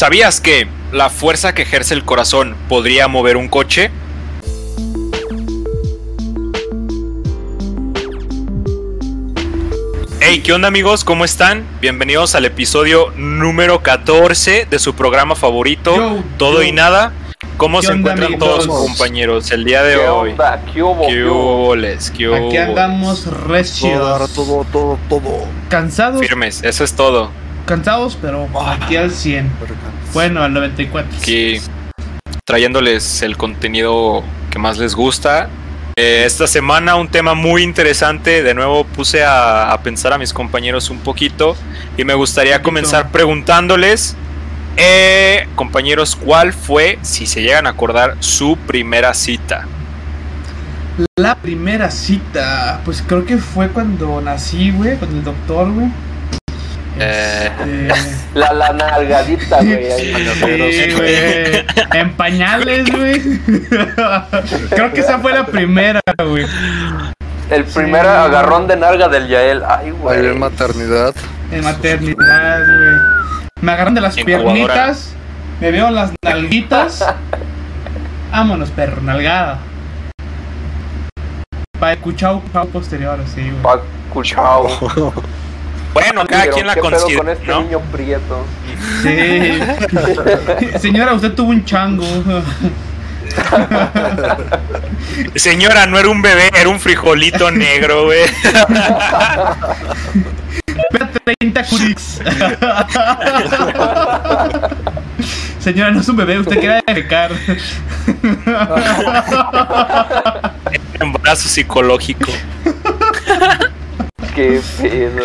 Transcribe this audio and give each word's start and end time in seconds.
¿Sabías 0.00 0.40
que 0.40 0.66
la 0.92 1.10
fuerza 1.10 1.54
que 1.54 1.60
ejerce 1.60 1.92
el 1.92 2.06
corazón 2.06 2.56
podría 2.70 3.06
mover 3.06 3.36
un 3.36 3.48
coche? 3.48 3.90
Hey, 10.22 10.40
¿qué 10.42 10.54
onda 10.54 10.68
amigos? 10.68 11.04
¿Cómo 11.04 11.26
están? 11.26 11.66
Bienvenidos 11.82 12.34
al 12.34 12.46
episodio 12.46 13.12
número 13.14 13.82
14 13.82 14.66
de 14.70 14.78
su 14.78 14.94
programa 14.94 15.34
favorito, 15.34 15.94
Yo, 15.94 16.22
Todo 16.38 16.62
yo. 16.62 16.68
y 16.68 16.72
Nada. 16.72 17.12
¿Cómo 17.58 17.80
¿Qué 17.80 17.88
se 17.88 17.92
onda, 17.92 18.12
encuentran 18.12 18.34
amigos? 18.34 18.64
todos 18.64 18.86
compañeros 18.88 19.50
el 19.50 19.64
día 19.66 19.82
de 19.82 19.96
¿Qué 19.96 20.08
hoy? 20.08 20.30
onda? 20.30 20.62
¿Qué 20.72 20.82
hubo? 20.82 21.06
¿Qué 21.06 21.12
¿Qué 21.12 21.24
hubo? 21.24 21.74
¿Qué 21.74 22.36
Aquí 22.36 22.46
huboles? 22.46 22.58
andamos 22.58 23.24
Todo, 23.24 23.34
recios. 23.48 24.32
todo, 24.34 24.64
todo, 24.72 24.98
todo. 25.10 25.44
Cansados, 25.68 26.20
Firmes, 26.22 26.62
eso 26.64 26.84
es 26.84 26.94
todo. 26.94 27.30
Cansados, 27.66 28.18
pero 28.20 28.48
aquí 28.66 28.96
al 28.96 29.10
100. 29.10 29.50
Bueno, 30.12 30.42
al 30.42 30.52
94. 30.52 31.18
Aquí 31.18 31.60
trayéndoles 32.44 33.22
el 33.22 33.36
contenido 33.36 34.24
que 34.50 34.58
más 34.58 34.78
les 34.78 34.94
gusta. 34.94 35.48
Eh, 35.96 36.24
esta 36.26 36.46
semana 36.46 36.96
un 36.96 37.08
tema 37.08 37.34
muy 37.34 37.62
interesante. 37.62 38.42
De 38.42 38.54
nuevo 38.54 38.84
puse 38.84 39.22
a, 39.24 39.72
a 39.72 39.82
pensar 39.82 40.12
a 40.12 40.18
mis 40.18 40.32
compañeros 40.32 40.90
un 40.90 40.98
poquito 40.98 41.56
y 41.96 42.04
me 42.04 42.14
gustaría 42.14 42.54
Poquito. 42.54 42.64
comenzar 42.68 43.10
preguntándoles, 43.10 44.16
eh, 44.76 45.46
compañeros, 45.56 46.16
¿cuál 46.16 46.52
fue, 46.52 46.98
si 47.02 47.26
se 47.26 47.42
llegan 47.42 47.66
a 47.66 47.70
acordar, 47.70 48.16
su 48.20 48.56
primera 48.56 49.14
cita? 49.14 49.66
La 51.16 51.34
primera 51.36 51.90
cita, 51.90 52.80
pues 52.84 53.02
creo 53.06 53.24
que 53.24 53.38
fue 53.38 53.68
cuando 53.68 54.20
nací, 54.20 54.70
güey, 54.70 54.96
con 54.98 55.08
el 55.10 55.22
doctor, 55.22 55.70
güey. 55.70 55.88
Eh. 57.02 57.88
La, 58.34 58.52
la 58.52 58.72
nalgadita, 58.72 59.56
güey. 59.62 59.90
ahí. 59.90 60.14
Sí, 60.72 60.92
güey. 60.94 61.66
En 61.94 62.12
pañales, 62.12 62.90
güey. 62.90 63.20
Creo 64.70 64.92
que 64.92 65.00
esa 65.00 65.18
fue 65.18 65.32
la 65.32 65.46
primera, 65.46 66.00
güey. 66.24 66.46
El 67.50 67.64
primer 67.64 68.02
Sí. 68.02 68.08
agarrón 68.08 68.68
de 68.68 68.76
nalga 68.76 69.08
del 69.08 69.26
Yael. 69.28 69.62
Ay, 69.66 69.86
Ahí 69.86 69.88
en 69.88 69.96
güey. 69.98 70.34
maternidad. 70.38 71.14
En 71.50 71.64
maternidad, 71.64 72.58
güey. 72.58 73.50
Me 73.62 73.72
agarran 73.72 73.94
de 73.94 74.00
las 74.02 74.16
Incubadora. 74.16 74.52
piernitas. 74.52 75.14
Me 75.60 75.70
veo 75.70 75.90
las 75.90 76.12
nalguitas. 76.22 77.04
Vámonos, 78.30 78.70
perro, 78.70 79.02
nalgada. 79.02 79.58
Para 81.78 81.92
el 81.94 81.98
cuchao, 81.98 82.40
posterior, 82.72 83.18
así, 83.24 83.40
güey. 83.42 83.62
Pa' 83.62 83.80
cuchao. 84.12 84.68
Bueno, 85.92 86.26
cada 86.26 86.48
quien 86.50 86.66
la 86.66 86.74
¿qué 86.74 86.80
pedo 86.80 86.90
considera, 86.92 87.18
con 87.18 87.28
este 87.30 87.46
¿no? 87.46 87.62
niño 87.62 87.80
prieto? 87.92 88.46
Sí. 89.02 89.58
Señora, 90.78 91.14
usted 91.14 91.32
tuvo 91.32 91.50
un 91.50 91.64
chango. 91.64 92.06
Señora, 95.34 95.86
no 95.86 95.98
era 95.98 96.08
un 96.08 96.22
bebé, 96.22 96.50
era 96.58 96.68
un 96.68 96.80
frijolito 96.80 97.50
negro, 97.50 98.04
güey. 98.06 98.24
Peda 100.90 101.10
30 101.38 101.64
curix. 101.64 102.20
Señora, 105.58 105.90
no 105.90 106.00
es 106.00 106.08
un 106.08 106.16
bebé, 106.16 106.38
usted 106.38 106.58
quiere 106.58 106.82
defecar. 106.86 107.32
Embarazo 111.00 111.48
psicológico. 111.48 112.32
Qué 114.40 114.60
pedo. 114.80 115.22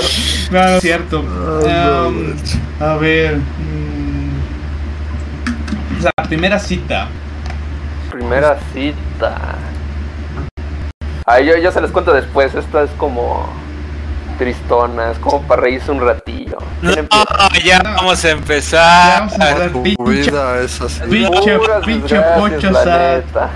No, 0.52 0.60
no 0.60 0.76
es 0.76 0.82
cierto. 0.82 1.22
Um, 1.22 2.36
a 2.82 2.96
ver. 2.98 3.38
mm, 3.38 4.32
la 6.04 6.12
primera 6.28 6.60
cita. 6.60 7.08
Primera 8.12 8.58
cita. 8.74 9.56
Ay, 11.26 11.46
yo, 11.46 11.56
yo 11.58 11.72
se 11.72 11.80
les 11.80 11.92
cuento 11.92 12.12
después. 12.14 12.54
Esta 12.56 12.84
es 12.84 12.92
como 12.98 13.48
tristona. 14.38 15.12
Es 15.12 15.20
como 15.20 15.42
para 15.44 15.62
reírse 15.64 15.92
un 15.92 16.02
ratillo. 16.02 16.58
Ah, 17.12 17.50
ya 17.64 17.80
vamos 17.84 18.24
a 18.24 18.28
Ya 18.28 18.34
empezar. 18.34 19.20
vamos 19.20 19.40
a 19.40 19.52
hablar, 19.52 19.72
Tu 19.72 19.84
pinche. 19.84 20.32
Pinche- 21.86 22.22
pocho 22.38 22.72
neta. 22.72 23.50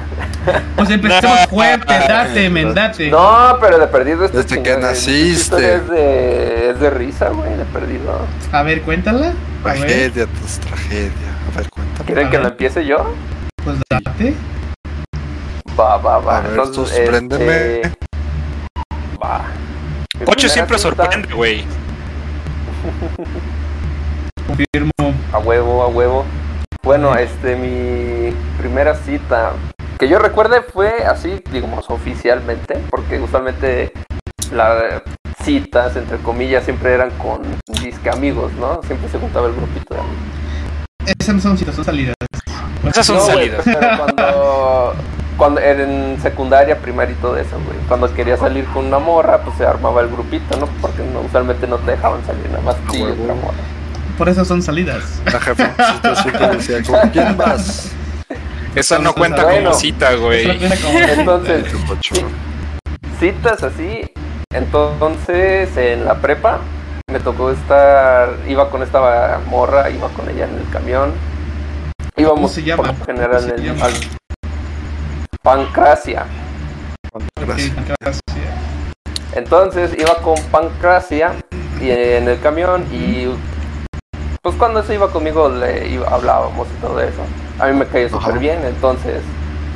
Pues 0.75 0.89
empecemos 0.89 1.39
No. 1.41 1.47
fuerte, 1.49 1.93
date, 1.93 2.49
mendate. 2.49 3.09
No, 3.11 3.57
pero 3.61 3.77
de 3.77 3.87
perdido 3.87 4.25
este 4.25 4.37
Desde 4.37 4.63
que 4.63 4.77
naciste. 4.77 5.75
Es 5.75 5.89
de, 5.89 6.69
es 6.71 6.79
de 6.79 6.89
risa, 6.89 7.29
güey, 7.29 7.55
de 7.55 7.65
perdido. 7.65 8.19
A 8.51 8.63
ver, 8.63 8.81
cuéntala. 8.81 9.33
A 9.63 9.73
ver, 9.73 9.79
Tragedia, 9.79 10.27
pues 10.39 10.59
tragedia. 10.59 11.11
A 11.53 11.57
ver, 11.57 11.69
cuéntame. 11.69 12.05
¿Quieren 12.05 12.27
A 12.27 12.29
que 12.29 12.37
ver. 12.37 12.43
la 12.45 12.51
empiece 12.51 12.85
yo? 12.85 13.13
pues 13.63 13.77
date. 13.89 14.33
Va, 15.77 15.97
va, 15.97 16.17
va. 16.19 16.37
A 16.37 16.41
ver, 16.41 16.51
Entonces, 16.51 16.97
este, 16.97 17.91
Va. 19.21 19.41
Pocho 20.25 20.49
siempre 20.49 20.77
sorprende, 20.77 21.33
güey. 21.33 21.63
Confirmo. 24.47 24.91
A 25.31 25.39
huevo, 25.39 25.83
a 25.83 25.87
huevo. 25.87 26.25
Bueno, 26.83 27.15
este, 27.15 27.55
mi 27.55 28.33
primera 28.57 28.95
cita 28.95 29.51
que 29.97 30.07
yo 30.07 30.17
recuerde 30.17 30.61
fue 30.61 31.03
así, 31.05 31.41
digamos, 31.51 31.89
oficialmente, 31.89 32.75
porque 32.89 33.19
usualmente 33.19 33.91
las 34.53 35.01
citas, 35.43 35.95
entre 35.97 36.17
comillas, 36.19 36.63
siempre 36.63 36.93
eran 36.93 37.11
con 37.11 37.41
disque 37.81 38.09
amigos, 38.09 38.51
¿no? 38.53 38.81
Siempre 38.83 39.09
se 39.09 39.19
juntaba 39.19 39.47
el 39.47 39.53
grupito 39.55 39.93
de 39.93 39.99
amigos. 39.99 40.17
Esas 41.19 41.35
no 41.35 41.41
son 41.41 41.57
citas, 41.57 41.75
son 41.75 41.85
salidas. 41.85 42.15
Esas 42.87 43.05
son 43.05 43.17
No, 43.17 43.25
salidas. 43.25 43.61
pero 43.65 43.79
cuando, 43.97 44.93
cuando 45.39 45.61
era 45.61 45.83
en 45.83 46.21
secundaria, 46.21 46.77
primaria 46.77 47.13
y 47.13 47.21
todo 47.21 47.37
eso, 47.37 47.55
güey. 47.65 47.77
Cuando 47.87 48.13
quería 48.13 48.35
salir 48.35 48.65
con 48.65 48.85
una 48.85 48.99
morra, 48.99 49.41
pues 49.41 49.57
se 49.57 49.65
armaba 49.65 50.01
el 50.01 50.09
grupito, 50.09 50.59
¿no? 50.59 50.67
Porque 50.81 51.01
no, 51.01 51.21
usualmente 51.21 51.65
no 51.65 51.77
te 51.77 51.91
dejaban 51.91 52.23
salir 52.25 52.45
nada 52.49 52.61
más 52.61 52.75
tú 52.85 52.95
y 52.95 53.03
huevo. 53.03 53.23
otra 53.23 53.35
morra. 53.35 53.57
Por 54.17 54.27
eso 54.27 54.43
son 54.43 54.61
salidas. 54.61 55.21
La 55.31 56.51
decía, 56.51 56.83
¿con 56.83 57.09
quién 57.11 57.37
vas? 57.37 57.93
Esa 58.75 58.99
no 58.99 59.13
cuenta 59.13 59.45
bueno. 59.45 59.69
como 59.69 59.79
cita, 59.79 60.13
güey. 60.15 60.45
Entonces, 61.17 61.73
citas 63.17 63.63
así. 63.63 64.11
Entonces, 64.51 65.77
en 65.77 66.03
la 66.03 66.15
prepa, 66.15 66.59
me 67.09 67.21
tocó 67.21 67.51
estar, 67.51 68.35
iba 68.45 68.69
con 68.69 68.83
esta 68.83 69.39
morra, 69.47 69.89
iba 69.89 70.09
con 70.09 70.29
ella 70.29 70.49
en 70.49 70.55
el 70.59 70.69
camión. 70.69 71.13
Íbamos 72.17 72.51
se 72.51 72.63
llama? 72.63 72.83
por 72.83 72.99
lo 72.99 73.05
general 73.05 73.29
¿Cómo 73.31 73.41
se 73.41 73.53
en 73.53 73.59
el, 73.59 73.65
llama? 73.65 73.85
al 73.85 74.18
Pancracia. 75.49 76.25
Gracias. 77.41 78.21
Entonces 79.33 79.97
iba 79.97 80.13
con 80.21 80.35
Pancracia 80.51 81.31
y 81.81 81.89
en 81.89 82.27
el 82.27 82.39
camión 82.39 82.85
y 82.91 83.29
pues 84.43 84.55
cuando 84.57 84.81
eso 84.81 84.93
iba 84.93 85.09
conmigo 85.11 85.49
le 85.49 85.87
iba- 85.87 86.07
hablábamos 86.07 86.67
y 86.67 86.81
todo 86.81 87.01
eso. 87.01 87.21
A 87.57 87.65
mí 87.65 87.73
me 87.73 87.87
cayó 87.87 88.09
súper 88.09 88.37
bien, 88.39 88.59
entonces 88.63 89.21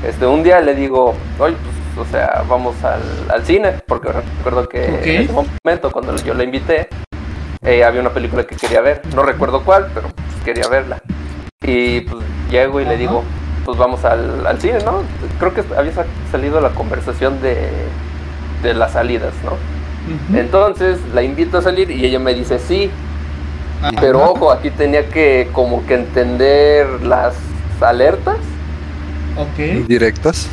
este 0.07 0.27
un 0.27 0.43
día 0.43 0.61
le 0.61 0.75
digo, 0.75 1.15
oye, 1.39 1.55
pues 1.95 2.07
o 2.07 2.11
sea, 2.11 2.43
vamos 2.47 2.75
al, 2.83 3.01
al 3.29 3.43
cine, 3.43 3.71
porque 3.87 4.09
recuerdo 4.11 4.69
que 4.69 4.85
en 4.85 5.21
ese 5.23 5.33
momento 5.33 5.91
cuando 5.91 6.15
yo 6.17 6.35
la 6.35 6.43
invité 6.43 6.87
eh, 7.63 7.83
había 7.83 8.01
una 8.01 8.11
película 8.11 8.45
que 8.45 8.55
quería 8.55 8.81
ver, 8.81 9.01
no 9.15 9.23
recuerdo 9.23 9.63
cuál, 9.63 9.89
pero 9.93 10.07
pues, 10.09 10.43
quería 10.45 10.67
verla. 10.67 11.01
Y 11.63 12.01
pues 12.01 12.23
llego 12.51 12.79
y 12.79 12.85
le 12.85 12.95
digo, 12.97 13.23
pues 13.65 13.77
vamos 13.77 14.03
al, 14.05 14.45
al 14.45 14.59
cine, 14.59 14.79
¿no? 14.83 15.03
Creo 15.39 15.53
que 15.53 15.63
había 15.77 15.93
sa- 15.93 16.05
salido 16.31 16.59
la 16.61 16.69
conversación 16.69 17.41
de, 17.41 17.69
de 18.61 18.73
las 18.73 18.91
salidas, 18.93 19.33
¿no? 19.43 19.53
Entonces 20.37 20.99
la 21.13 21.23
invito 21.23 21.57
a 21.57 21.61
salir 21.61 21.89
y 21.89 22.05
ella 22.05 22.19
me 22.19 22.33
dice 22.33 22.59
sí, 22.59 22.91
Ajá. 23.81 23.93
pero 24.01 24.21
ojo, 24.21 24.51
aquí 24.51 24.69
tenía 24.69 25.07
que 25.09 25.49
como 25.53 25.85
que 25.85 25.93
entender 25.95 27.03
las 27.03 27.35
alertas. 27.79 28.35
Ok. 29.37 29.59
Indirectas. 29.59 30.47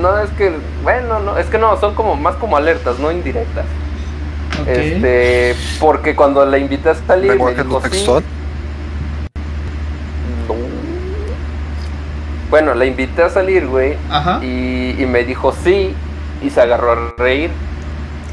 No, 0.00 0.18
es 0.18 0.30
que, 0.30 0.52
bueno, 0.82 1.20
no, 1.20 1.38
es 1.38 1.46
que 1.46 1.58
no, 1.58 1.78
son 1.78 1.94
como 1.94 2.16
más 2.16 2.34
como 2.36 2.56
alertas, 2.56 2.98
no 2.98 3.12
indirectas. 3.12 3.66
Ok. 4.62 4.66
Este, 4.68 5.54
porque 5.78 6.16
cuando 6.16 6.44
la 6.44 6.58
invité 6.58 6.90
a 6.90 6.94
salir 6.94 7.30
me 7.40 7.52
dijo 7.54 7.64
no 7.64 7.80
sí. 7.80 7.88
textual. 7.88 8.22
No. 10.48 10.54
Bueno, 12.50 12.74
la 12.74 12.84
invité 12.84 13.22
a 13.22 13.30
salir, 13.30 13.66
güey, 13.66 13.96
Ajá. 14.10 14.40
y, 14.42 14.96
y 14.98 15.06
me 15.06 15.24
dijo 15.24 15.54
sí 15.64 15.94
y 16.42 16.50
se 16.50 16.60
agarró 16.60 16.92
a 16.92 17.14
reír. 17.16 17.50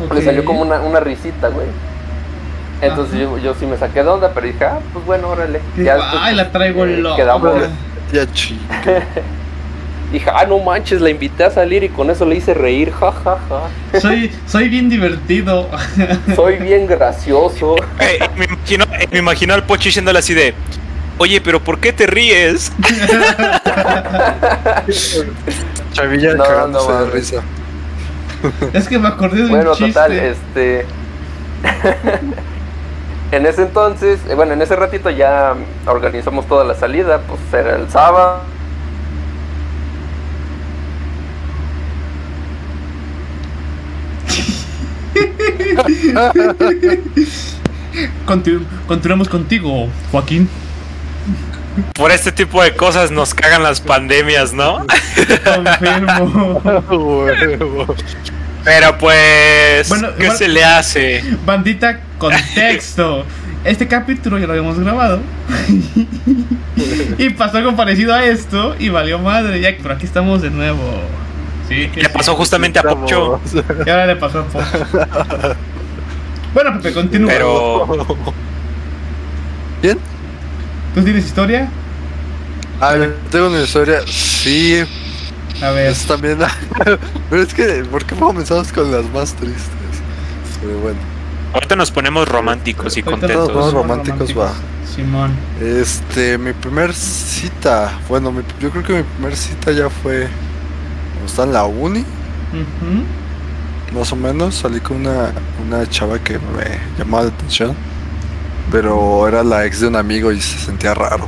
ok. 0.03 0.13
Le 0.13 0.21
salió 0.23 0.43
como 0.43 0.61
una, 0.61 0.79
una 0.81 0.99
risita, 0.99 1.49
güey. 1.49 1.67
Entonces 2.81 3.19
yo, 3.19 3.37
yo 3.37 3.53
sí 3.55 3.65
me 3.65 3.77
saqué 3.77 4.03
de 4.03 4.09
onda, 4.09 4.31
pero 4.33 4.45
dije, 4.47 4.65
ah, 4.65 4.79
pues 4.93 5.03
bueno, 5.05 5.29
órale. 5.29 5.59
Después, 5.75 6.03
Ay, 6.19 6.35
la 6.35 6.51
traigo 6.51 6.85
eh, 6.85 6.97
loca. 6.97 7.15
Quedamos. 7.15 7.53
Ya 8.13 8.25
chico. 8.31 8.61
Dije, 10.13 10.29
ah, 10.33 10.45
no 10.47 10.59
manches, 10.59 11.01
la 11.01 11.09
invité 11.09 11.43
a 11.43 11.51
salir 11.51 11.83
y 11.83 11.89
con 11.89 12.09
eso 12.09 12.25
le 12.25 12.35
hice 12.35 12.53
reír, 12.53 12.93
ja, 12.93 13.11
ja, 13.11 13.37
ja. 13.49 13.99
Soy, 13.99 14.31
soy 14.47 14.69
bien 14.69 14.87
divertido. 14.87 15.67
Soy 16.33 16.55
bien 16.55 16.87
gracioso. 16.87 17.75
Eh, 17.99 18.19
me, 18.37 18.45
imagino, 18.45 18.85
eh, 18.97 19.07
me 19.11 19.19
imagino 19.19 19.53
al 19.53 19.63
Pocho 19.65 19.89
diciéndole 19.89 20.19
así 20.19 20.33
de. 20.33 20.53
Oye, 21.19 21.41
pero 21.41 21.59
¿por 21.59 21.79
qué 21.79 21.91
te 21.93 22.05
ríes? 22.05 22.71
Chavilla 25.93 26.35
No, 26.35 26.43
cagándose 26.43 26.89
no 26.91 27.05
de 27.05 27.11
risa. 27.11 27.41
Es 28.73 28.87
que 28.87 28.99
me 28.99 29.07
acordé 29.07 29.37
de 29.37 29.43
un 29.45 29.49
Bueno, 29.49 29.71
chiste. 29.73 29.93
total, 29.93 30.11
este. 30.13 30.85
en 33.31 33.45
ese 33.47 33.63
entonces, 33.63 34.19
eh, 34.29 34.35
bueno, 34.35 34.53
en 34.53 34.61
ese 34.61 34.75
ratito 34.75 35.09
ya 35.09 35.55
organizamos 35.87 36.45
toda 36.47 36.63
la 36.63 36.75
salida, 36.75 37.19
pues 37.27 37.39
era 37.51 37.75
el 37.77 37.89
sábado. 37.89 38.41
Continu- 48.25 48.65
continuamos 48.87 49.27
contigo, 49.29 49.87
Joaquín. 50.11 50.47
Por 51.93 52.11
este 52.11 52.31
tipo 52.31 52.63
de 52.63 52.75
cosas 52.75 53.11
nos 53.11 53.33
cagan 53.33 53.63
las 53.63 53.81
pandemias, 53.81 54.53
¿no? 54.53 54.85
Confirmo. 55.43 56.61
Pero 58.63 58.97
pues, 58.97 59.87
Bueno, 59.87 60.09
¿qué 60.17 60.31
se 60.31 60.47
le 60.49 60.63
hace? 60.63 61.23
Bandita, 61.45 62.01
contexto. 62.17 63.23
Este 63.63 63.87
capítulo 63.87 64.37
ya 64.37 64.45
lo 64.45 64.53
habíamos 64.53 64.77
grabado. 64.79 65.21
y 67.17 67.29
pasó 67.29 67.57
algo 67.57 67.75
parecido 67.75 68.13
a 68.13 68.25
esto 68.25 68.75
y 68.77 68.89
valió 68.89 69.19
madre. 69.19 69.61
Ya, 69.61 69.75
pero 69.81 69.93
aquí 69.93 70.05
estamos 70.05 70.41
de 70.41 70.49
nuevo. 70.49 70.81
Sí, 71.69 71.89
Le 71.95 72.09
pasó 72.09 72.35
justamente 72.35 72.79
a 72.79 72.83
Pocho. 72.83 73.39
Y 73.85 73.89
ahora 73.89 74.05
le 74.05 74.15
pasó 74.15 74.39
a 74.39 74.45
Pocho. 74.45 75.55
Bueno, 76.53 76.73
Pepe, 76.81 76.93
continúa. 76.93 77.29
Pero 77.31 77.87
¿Quién? 79.81 79.99
¿Tú 80.93 81.03
tienes 81.03 81.25
historia? 81.25 81.69
Ah, 82.81 82.95
yo 82.95 83.11
tengo 83.31 83.47
una 83.47 83.61
historia. 83.61 84.01
Sí, 84.07 84.83
A 85.61 85.69
ver. 85.71 85.91
es 85.91 86.05
también. 86.05 86.37
Pero 87.29 87.41
es 87.43 87.53
que, 87.53 87.83
¿por 87.89 88.05
qué 88.05 88.15
comenzamos 88.15 88.71
con 88.71 88.91
las 88.91 89.05
más 89.11 89.33
tristes? 89.33 89.63
Pero 90.61 90.79
bueno, 90.79 90.97
ahorita 91.53 91.75
nos 91.75 91.91
ponemos 91.91 92.27
románticos 92.27 92.97
y 92.97 93.01
Ahorita 93.01 93.11
contentos. 93.11 93.37
nos 93.37 93.49
ponemos 93.51 93.73
románticos, 93.73 94.37
va. 94.37 94.51
Simón. 94.95 95.31
este, 95.61 96.37
mi 96.37 96.53
primer 96.53 96.93
cita. 96.93 97.91
Bueno, 98.09 98.31
mi- 98.31 98.41
yo 98.59 98.69
creo 98.71 98.83
que 98.83 98.93
mi 98.93 99.03
primer 99.03 99.35
cita 99.37 99.71
ya 99.71 99.89
fue. 99.89 100.27
Estaba 101.25 101.47
en 101.47 101.53
la 101.53 101.65
uni, 101.65 101.99
Ujú. 101.99 103.97
más 103.99 104.11
o 104.11 104.15
menos. 104.15 104.55
Salí 104.55 104.79
con 104.79 104.97
una, 104.97 105.31
una 105.67 105.87
chava 105.89 106.17
que 106.19 106.33
me 106.39 106.79
llamaba 106.97 107.23
la 107.25 107.29
atención. 107.29 107.75
Pero 108.71 109.27
era 109.27 109.43
la 109.43 109.65
ex 109.65 109.79
de 109.81 109.87
un 109.87 109.95
amigo 109.95 110.31
y 110.31 110.41
se 110.41 110.57
sentía 110.59 110.93
raro. 110.93 111.27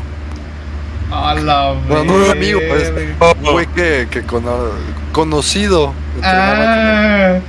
A 1.12 1.34
la 1.34 1.74
Bueno, 1.88 2.04
no 2.04 2.24
era 2.24 2.34
amigo, 2.34 2.60
pues. 2.68 2.94
Fue 3.44 3.66
que, 3.68 4.08
que 4.12 4.24
cono- 4.24 4.72
conocido. 5.12 5.94
Ah, 6.22 7.40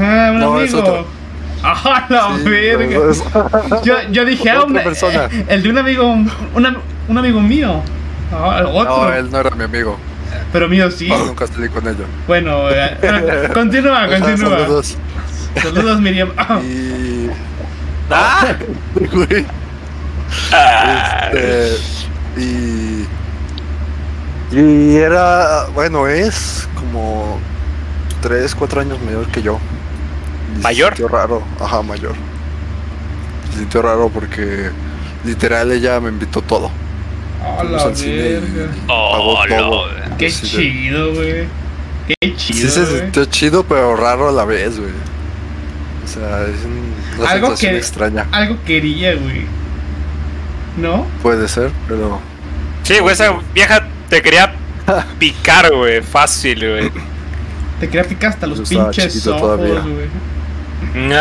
ah, 0.00 0.30
un 0.32 0.38
No, 0.40 0.60
es 0.60 0.72
amigo. 0.72 0.88
otro. 0.88 1.06
¡Ah, 1.62 2.06
la 2.08 2.36
Sí, 2.36 2.48
verga! 2.48 2.98
pues, 3.00 3.18
es- 3.18 3.82
Yo, 3.84 3.94
yo 4.10 4.24
dije, 4.24 4.50
ah, 4.50 4.60
Otra 4.62 4.66
un- 4.78 4.84
persona. 4.84 5.24
eh, 5.30 5.44
el 5.48 5.62
de 5.62 5.68
un 5.70 5.78
amigo, 5.78 6.06
un, 6.12 6.30
un 7.08 7.18
amigo 7.18 7.40
mío. 7.40 7.82
Ah, 8.32 8.64
otro. 8.66 9.04
No, 9.08 9.12
él 9.12 9.30
no 9.30 9.38
era 9.38 9.50
mi 9.50 9.64
amigo. 9.64 9.98
Pero 10.52 10.68
mío 10.68 10.90
sí. 10.90 11.08
No, 11.08 11.26
nunca 11.26 11.46
salí 11.46 11.68
con 11.68 11.86
ella. 11.86 12.04
Bueno, 12.26 12.68
eh, 12.70 12.96
eh, 13.02 13.48
continúa, 13.54 14.06
continúa. 14.08 14.58
saludos. 14.58 14.96
Saludos, 15.62 16.00
Miriam. 16.00 16.30
Ah, 16.36 16.58
Y. 16.60 17.15
Ah, 18.10 18.54
güey, 19.12 19.44
ah, 20.52 21.28
este, 21.32 21.76
y. 22.40 23.06
Y 24.52 24.96
era. 24.96 25.66
Bueno, 25.74 26.06
es 26.06 26.68
como. 26.76 27.38
3, 28.22 28.54
4 28.54 28.80
años 28.80 28.98
mayor 29.02 29.26
que 29.26 29.42
yo. 29.42 29.58
Y 30.52 30.56
se 30.56 30.62
¿Mayor? 30.62 30.88
sintió 30.96 31.08
raro. 31.08 31.42
Ajá, 31.60 31.82
mayor. 31.82 32.14
Se 33.52 33.58
sintió 33.58 33.82
raro 33.82 34.08
porque. 34.08 34.70
Literal, 35.24 35.72
ella 35.72 35.98
me 36.00 36.08
invitó 36.10 36.40
todo. 36.42 36.70
a 37.58 37.64
la 37.64 37.94
cine 37.94 38.12
y 38.14 38.18
verga. 38.34 38.72
Oh, 38.88 39.36
pagó 39.46 39.58
todo. 39.58 39.84
Qué 40.18 40.26
Así 40.26 40.46
chido, 40.48 41.12
güey. 41.14 41.48
Qué 42.20 42.36
chido. 42.36 42.60
Sí 42.60 42.68
se 42.68 42.86
sintió 43.00 43.24
chido, 43.24 43.64
pero 43.64 43.96
raro 43.96 44.28
a 44.28 44.32
la 44.32 44.44
vez, 44.44 44.78
güey. 44.78 44.92
O 46.04 46.08
sea, 46.08 46.42
es 46.44 46.64
un- 46.64 46.94
una 47.18 47.30
Algo 47.30 47.54
que- 47.54 47.76
extraña. 47.76 48.26
Algo 48.32 48.58
quería, 48.64 49.14
güey. 49.14 49.44
¿No? 50.76 51.06
Puede 51.22 51.48
ser, 51.48 51.70
pero. 51.88 52.20
Sí, 52.82 52.98
güey, 53.00 53.14
esa 53.14 53.34
vieja 53.54 53.86
te 54.08 54.20
quería 54.22 54.54
picar, 55.18 55.72
güey, 55.74 56.02
fácil, 56.02 56.58
güey. 56.58 56.90
Te 57.80 57.88
quería 57.88 58.04
picar 58.08 58.30
hasta 58.30 58.46
los 58.46 58.58
Yo 58.58 58.64
pinches 58.90 59.26
ojos, 59.26 59.40
todavía. 59.40 59.80
güey. 59.80 60.08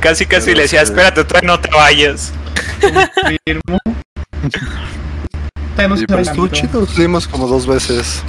Casi, 0.00 0.26
casi 0.26 0.44
Pero 0.46 0.56
le 0.58 0.62
decía, 0.62 0.84
sí. 0.84 0.92
espérate, 0.92 1.24
todavía 1.24 1.46
no 1.48 1.58
te 1.60 1.70
vayas. 1.70 2.32
Confirmo. 2.80 3.78
Pues 7.12 7.26
como 7.28 7.46
dos 7.48 7.66
veces. 7.66 8.22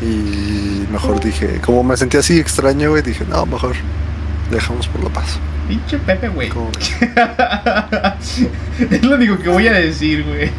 Y 0.00 0.86
mejor 0.90 1.22
dije, 1.22 1.60
como 1.60 1.84
me 1.84 1.96
sentía 1.96 2.20
así 2.20 2.38
extraño, 2.38 2.90
güey, 2.90 3.02
dije, 3.02 3.24
no, 3.28 3.44
mejor 3.46 3.74
dejamos 4.50 4.88
por 4.88 5.04
la 5.04 5.10
paz. 5.10 5.38
Pinche 5.68 5.98
Pepe, 5.98 6.28
güey. 6.28 6.50
Es 8.90 9.04
lo 9.04 9.16
único 9.16 9.38
que 9.38 9.48
voy 9.48 9.68
a 9.68 9.72
decir, 9.74 10.24
güey. 10.24 10.50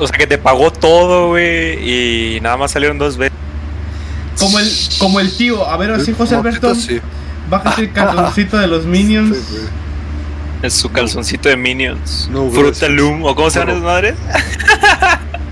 O 0.00 0.06
sea, 0.06 0.16
que 0.16 0.26
te 0.26 0.38
pagó 0.38 0.72
todo, 0.72 1.28
güey, 1.28 2.36
y 2.36 2.40
nada 2.40 2.56
más 2.56 2.70
salieron 2.70 2.98
dos 2.98 3.16
veces. 3.16 3.36
Como 4.38 4.58
el, 4.58 4.68
como 4.98 5.20
el 5.20 5.36
tío. 5.36 5.68
A 5.68 5.76
ver, 5.76 5.90
así, 5.90 6.14
José 6.16 6.36
Alberto. 6.36 6.74
sí. 6.74 7.00
Bájate 7.50 7.82
el 7.82 7.92
cartoncito 7.92 8.56
de 8.58 8.68
los 8.68 8.86
Minions. 8.86 9.36
Sí, 9.36 9.56
Es 10.62 10.74
su 10.74 10.90
calzoncito 10.90 11.48
de 11.48 11.56
Minions. 11.56 12.28
No, 12.32 12.50
Fruta 12.50 12.66
gracias. 12.68 12.90
Loom, 12.90 13.24
¿o 13.24 13.34
cómo 13.34 13.48
se 13.50 13.60
llaman 13.60 13.76
esas 13.76 13.84
madres? 13.84 14.14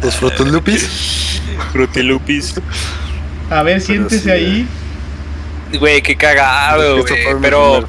Los 0.02 0.16
Frutulupis. 0.16 1.40
Frutilupis. 1.72 2.54
A 3.50 3.62
ver, 3.62 3.80
sí, 3.80 3.86
siéntese 3.92 4.32
ahí. 4.32 4.66
Güey, 5.78 6.02
qué 6.02 6.16
cagado, 6.16 7.02
güey. 7.02 7.14
Pero 7.40 7.88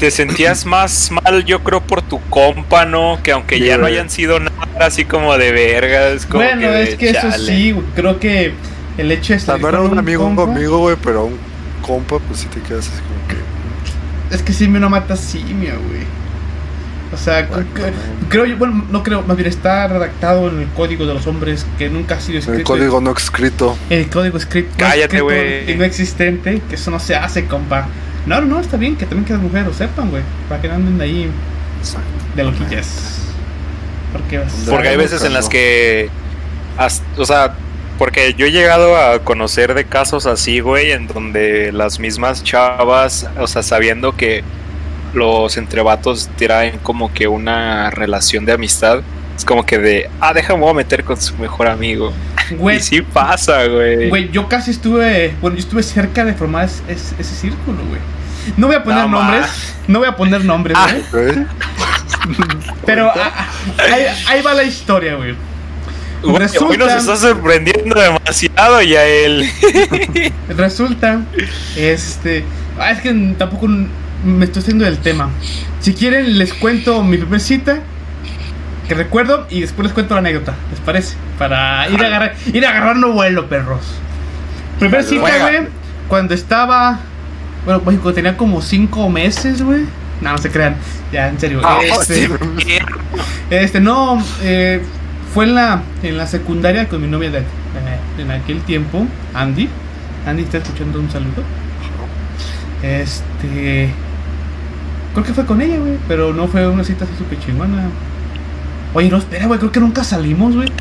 te 0.00 0.10
sentías 0.10 0.64
más 0.66 1.10
mal, 1.10 1.44
yo 1.44 1.62
creo, 1.62 1.82
por 1.82 2.02
tu 2.02 2.20
compa, 2.30 2.84
¿no? 2.86 3.18
Que 3.22 3.32
aunque 3.32 3.58
Sí, 3.58 3.64
ya 3.66 3.76
no 3.78 3.86
hayan 3.86 4.08
sido 4.10 4.40
nada 4.40 4.52
así 4.80 5.04
como 5.04 5.36
de 5.36 5.52
vergas. 5.52 6.24
Como 6.26 6.42
Bueno, 6.44 6.60
que 6.62 6.82
es 6.84 6.94
que 6.96 7.10
eso 7.10 7.32
sí, 7.32 7.72
güey, 7.72 7.84
creo 7.94 8.18
que 8.18 8.54
el 8.96 9.12
hecho 9.12 9.38
salir 9.38 9.62
no 9.62 9.68
era 9.68 9.80
un 9.82 9.98
amigo, 9.98 10.24
un 10.24 10.36
compa- 10.36 10.52
amigo, 10.54 10.78
güey, 10.78 10.96
pero 11.02 11.24
un 11.26 11.38
compa, 11.82 12.18
pues 12.18 12.40
sí 12.40 12.46
te 12.46 12.60
quedas 12.60 12.88
así 12.88 13.00
como 13.02 13.28
que. 13.28 13.47
Es 14.30 14.42
que 14.42 14.52
simio 14.52 14.80
no 14.80 14.90
mata 14.90 15.16
simio, 15.16 15.72
güey. 15.88 16.02
O 17.12 17.16
sea, 17.16 17.48
creo 18.28 18.44
yo, 18.44 18.56
bueno, 18.58 18.84
no 18.90 19.02
creo, 19.02 19.22
más 19.22 19.36
bien 19.36 19.48
está 19.48 19.88
redactado 19.88 20.50
en 20.50 20.60
el 20.60 20.68
código 20.68 21.06
de 21.06 21.14
los 21.14 21.26
hombres 21.26 21.64
que 21.78 21.88
nunca 21.88 22.16
ha 22.16 22.20
sido 22.20 22.34
En 22.34 22.40
escrito. 22.40 22.58
el 22.58 22.64
código 22.64 23.00
no 23.00 23.12
escrito. 23.12 23.78
El 23.88 24.10
código 24.10 24.36
escrito. 24.36 24.68
Cállate, 24.76 25.02
escrito 25.16 25.24
güey. 25.24 25.70
Y 25.72 25.74
no 25.76 25.84
existente, 25.84 26.60
que 26.68 26.74
eso 26.74 26.90
no 26.90 27.00
se 27.00 27.16
hace, 27.16 27.46
compa. 27.46 27.86
No, 28.26 28.42
no, 28.42 28.46
no, 28.46 28.60
está 28.60 28.76
bien 28.76 28.96
que 28.96 29.06
también 29.06 29.24
que 29.24 29.32
las 29.32 29.40
mujeres 29.42 29.66
lo 29.68 29.72
sepan, 29.72 30.10
güey. 30.10 30.22
Para 30.50 30.60
que 30.60 30.68
no 30.68 30.74
anden 30.74 31.00
ahí 31.00 31.30
de 32.36 32.44
loquillas. 32.44 33.22
Porque, 34.12 34.42
Porque 34.68 34.88
hay 34.88 34.96
veces 34.96 35.22
en 35.24 35.32
las 35.32 35.48
que. 35.48 36.10
o 37.16 37.24
sea, 37.24 37.54
porque 37.98 38.34
yo 38.34 38.46
he 38.46 38.52
llegado 38.52 38.96
a 38.96 39.18
conocer 39.20 39.74
de 39.74 39.84
casos 39.84 40.24
así, 40.26 40.60
güey, 40.60 40.92
en 40.92 41.06
donde 41.08 41.72
las 41.72 41.98
mismas 41.98 42.42
chavas, 42.44 43.28
o 43.38 43.46
sea, 43.46 43.62
sabiendo 43.62 44.16
que 44.16 44.42
los 45.14 45.56
entrevatos 45.56 46.28
traen 46.36 46.78
como 46.82 47.12
que 47.12 47.28
una 47.28 47.90
relación 47.90 48.44
de 48.44 48.52
amistad, 48.52 49.00
es 49.36 49.44
como 49.44 49.64
que 49.66 49.78
de, 49.78 50.10
ah, 50.20 50.32
déjame 50.32 50.60
voy 50.60 50.70
a 50.70 50.74
meter 50.74 51.04
con 51.04 51.20
su 51.20 51.34
mejor 51.36 51.66
amigo. 51.68 52.12
Güey, 52.50 52.78
Y 52.78 52.80
sí 52.80 53.02
pasa, 53.02 53.66
güey. 53.66 54.08
Güey, 54.08 54.30
yo 54.30 54.48
casi 54.48 54.70
estuve, 54.70 55.34
bueno, 55.42 55.56
yo 55.56 55.60
estuve 55.60 55.82
cerca 55.82 56.24
de 56.24 56.32
formar 56.32 56.64
es- 56.64 56.82
es- 56.88 57.14
ese 57.18 57.34
círculo, 57.34 57.76
güey. 57.86 58.00
No 58.56 58.68
voy 58.68 58.76
a 58.76 58.82
poner 58.82 59.02
No, 59.06 59.08
nombres, 59.20 59.42
ma. 59.42 59.48
no 59.88 59.98
voy 59.98 60.08
a 60.08 60.16
poner 60.16 60.44
nombres, 60.46 60.78
Ah. 60.80 60.88
güey. 61.12 61.34
Pero 62.86 63.10
ah, 63.14 63.14
ah, 63.36 63.48
ahí, 63.92 64.04
ahí 64.28 64.42
va 64.42 64.54
la 64.54 64.64
historia, 64.64 65.16
güey. 65.16 65.34
Güey, 66.22 66.38
resulta- 66.38 66.66
hoy 66.66 66.78
nos 66.78 66.92
está 66.92 67.16
sorprendiendo 67.16 68.00
demasiado 68.00 68.82
ya 68.82 69.04
él. 69.04 69.48
Resulta, 70.48 71.20
este, 71.76 72.44
ah, 72.78 72.90
es 72.90 73.00
que 73.00 73.12
tampoco 73.38 73.68
me 74.24 74.44
estoy 74.44 74.62
haciendo 74.62 74.84
del 74.84 74.98
tema. 74.98 75.30
Si 75.80 75.94
quieren 75.94 76.38
les 76.38 76.52
cuento 76.54 77.02
mi 77.04 77.16
primer 77.18 77.40
cita 77.40 77.80
que 78.88 78.94
recuerdo 78.94 79.46
y 79.50 79.60
después 79.60 79.84
les 79.84 79.92
cuento 79.92 80.14
la 80.14 80.20
anécdota, 80.20 80.54
¿les 80.70 80.80
parece? 80.80 81.14
Para 81.38 81.88
ir 81.88 82.02
a 82.02 82.06
agarrar, 82.06 82.34
ir 82.52 82.66
agarrando 82.66 83.12
vuelo, 83.12 83.48
perros. 83.48 83.82
Primer 84.80 85.04
cita, 85.04 85.20
güey, 85.20 85.68
cuando 86.08 86.34
estaba, 86.34 86.98
bueno, 87.64 87.80
pues, 87.80 88.14
tenía 88.14 88.36
como 88.36 88.62
cinco 88.62 89.08
meses, 89.08 89.62
güey. 89.62 89.82
No, 90.20 90.32
no 90.32 90.38
se 90.38 90.50
crean. 90.50 90.74
Ya, 91.12 91.28
en 91.28 91.38
serio. 91.38 91.60
Ah, 91.62 91.78
este, 91.82 92.28
este, 93.50 93.80
no, 93.80 94.22
eh, 94.42 94.82
fue 95.38 95.44
en 95.44 95.54
la, 95.54 95.82
en 96.02 96.18
la 96.18 96.26
secundaria 96.26 96.88
con 96.88 97.00
mi 97.00 97.06
novia 97.06 97.30
de, 97.30 97.38
eh, 97.38 97.42
en 98.18 98.32
aquel 98.32 98.60
tiempo, 98.62 99.06
Andy. 99.34 99.68
Andy 100.26 100.42
está 100.42 100.58
escuchando 100.58 100.98
un 100.98 101.08
saludo. 101.12 101.44
Este. 102.82 103.88
Creo 105.12 105.24
que 105.24 105.32
fue 105.32 105.46
con 105.46 105.62
ella, 105.62 105.76
güey. 105.76 105.96
Pero 106.08 106.32
no 106.34 106.48
fue 106.48 106.66
una 106.66 106.82
cita 106.82 107.04
así 107.04 107.14
súper 107.16 107.38
chingona. 107.38 107.88
Oye, 108.94 109.08
no, 109.10 109.18
espera, 109.18 109.46
güey. 109.46 109.60
Creo 109.60 109.70
que 109.70 109.78
nunca 109.78 110.02
salimos, 110.02 110.56
güey. 110.56 110.72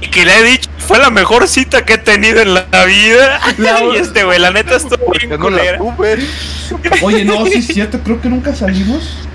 Y 0.00 0.06
que 0.08 0.24
le 0.24 0.38
he 0.38 0.44
dicho, 0.44 0.70
fue 0.78 0.98
la 0.98 1.10
mejor 1.10 1.46
cita 1.46 1.84
que 1.84 1.92
he 1.92 1.98
tenido 1.98 2.40
en 2.40 2.54
la 2.54 2.84
vida. 2.86 3.38
La- 3.58 3.84
y 3.94 3.98
este, 3.98 4.24
güey, 4.24 4.38
la 4.38 4.50
neta 4.50 4.76
estuvo 4.76 4.96
¿Por 5.04 5.18
bien 5.18 5.28
no? 5.76 5.94
Oye, 7.02 7.22
no, 7.26 7.44
sí 7.44 7.58
es 7.58 7.66
cierto. 7.66 8.00
Creo 8.02 8.18
que 8.18 8.30
nunca 8.30 8.54
salimos. 8.54 9.27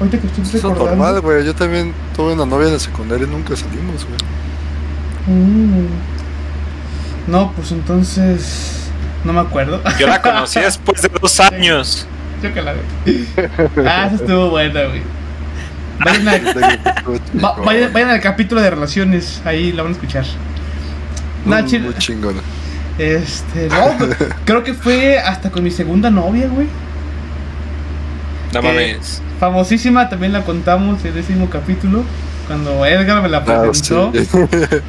Ahorita 0.00 0.18
que 0.18 0.26
estoy 0.28 0.44
Eso 0.44 0.56
es 0.56 0.62
recordando. 0.62 0.96
normal, 1.04 1.20
güey. 1.20 1.44
Yo 1.44 1.54
también 1.54 1.92
tuve 2.16 2.32
una 2.32 2.46
novia 2.46 2.68
en 2.68 2.72
la 2.74 2.78
secundaria 2.80 3.26
y 3.26 3.30
nunca 3.30 3.54
salimos, 3.54 4.06
güey. 4.06 4.18
Mm. 5.38 5.86
No, 7.28 7.52
pues 7.52 7.70
entonces. 7.72 8.76
No 9.24 9.32
me 9.34 9.40
acuerdo. 9.40 9.80
Yo 9.98 10.06
la 10.06 10.22
conocí 10.22 10.58
después 10.64 11.02
de 11.02 11.10
dos 11.20 11.38
años. 11.40 12.06
Yo 12.42 12.54
que 12.54 12.62
la 12.62 12.72
vi. 12.72 13.28
Ah, 13.86 14.06
eso 14.06 14.16
estuvo 14.16 14.48
buena, 14.50 14.84
güey. 14.84 15.02
Vayan, 16.02 16.26
al- 16.28 16.46
va- 17.44 17.56
vayan- 17.56 17.92
vayan 17.92 18.08
al 18.08 18.20
capítulo 18.22 18.62
de 18.62 18.70
relaciones, 18.70 19.42
ahí 19.44 19.70
la 19.72 19.82
van 19.82 19.92
a 19.92 19.94
escuchar. 19.96 20.24
Muy, 21.44 21.62
chile- 21.66 21.84
muy 21.84 21.94
chingón. 21.98 22.36
Este, 22.96 23.68
no, 23.68 23.96
pues, 23.98 24.16
creo 24.46 24.64
que 24.64 24.72
fue 24.72 25.18
hasta 25.18 25.50
con 25.50 25.62
mi 25.62 25.70
segunda 25.70 26.10
novia, 26.10 26.48
güey. 26.48 26.66
No 28.52 28.62
mames. 28.62 29.22
Famosísima, 29.38 30.08
también 30.08 30.32
la 30.32 30.42
contamos 30.44 31.04
en 31.04 31.16
ese 31.16 31.32
mismo 31.32 31.48
capítulo. 31.50 32.02
Cuando 32.46 32.84
Edgar 32.84 33.22
me 33.22 33.28
la 33.28 33.38
Ah, 33.38 33.62
presentó. 33.62 34.12
sí. 34.14 34.28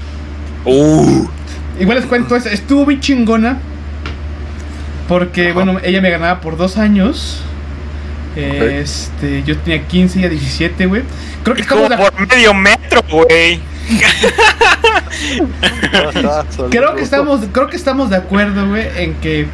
Uh. 0.63 1.27
Igual 1.79 1.97
les 1.97 2.05
cuento, 2.05 2.35
estuvo 2.35 2.85
muy 2.85 2.99
chingona. 2.99 3.57
Porque, 5.07 5.45
Ajá. 5.45 5.53
bueno, 5.53 5.79
ella 5.83 6.01
me 6.01 6.11
ganaba 6.11 6.39
por 6.39 6.55
dos 6.55 6.77
años. 6.77 7.41
Este, 8.35 9.41
yo 9.43 9.57
tenía 9.57 9.85
15 9.87 10.19
y 10.19 10.21
ella 10.21 10.29
17, 10.29 10.85
güey. 10.85 11.01
Creo 11.43 11.55
que 11.55 11.63
Y 11.63 11.65
como 11.65 11.83
estamos 11.83 12.05
de, 12.05 12.11
por 12.11 12.27
medio 12.27 12.53
metro, 12.53 13.01
güey. 13.09 13.59
Creo 16.69 16.95
que 16.95 17.01
estamos, 17.01 17.41
creo 17.51 17.67
que 17.67 17.75
estamos 17.75 18.09
de 18.09 18.17
acuerdo, 18.17 18.67
güey, 18.69 18.87
en 18.97 19.13
que 19.15 19.47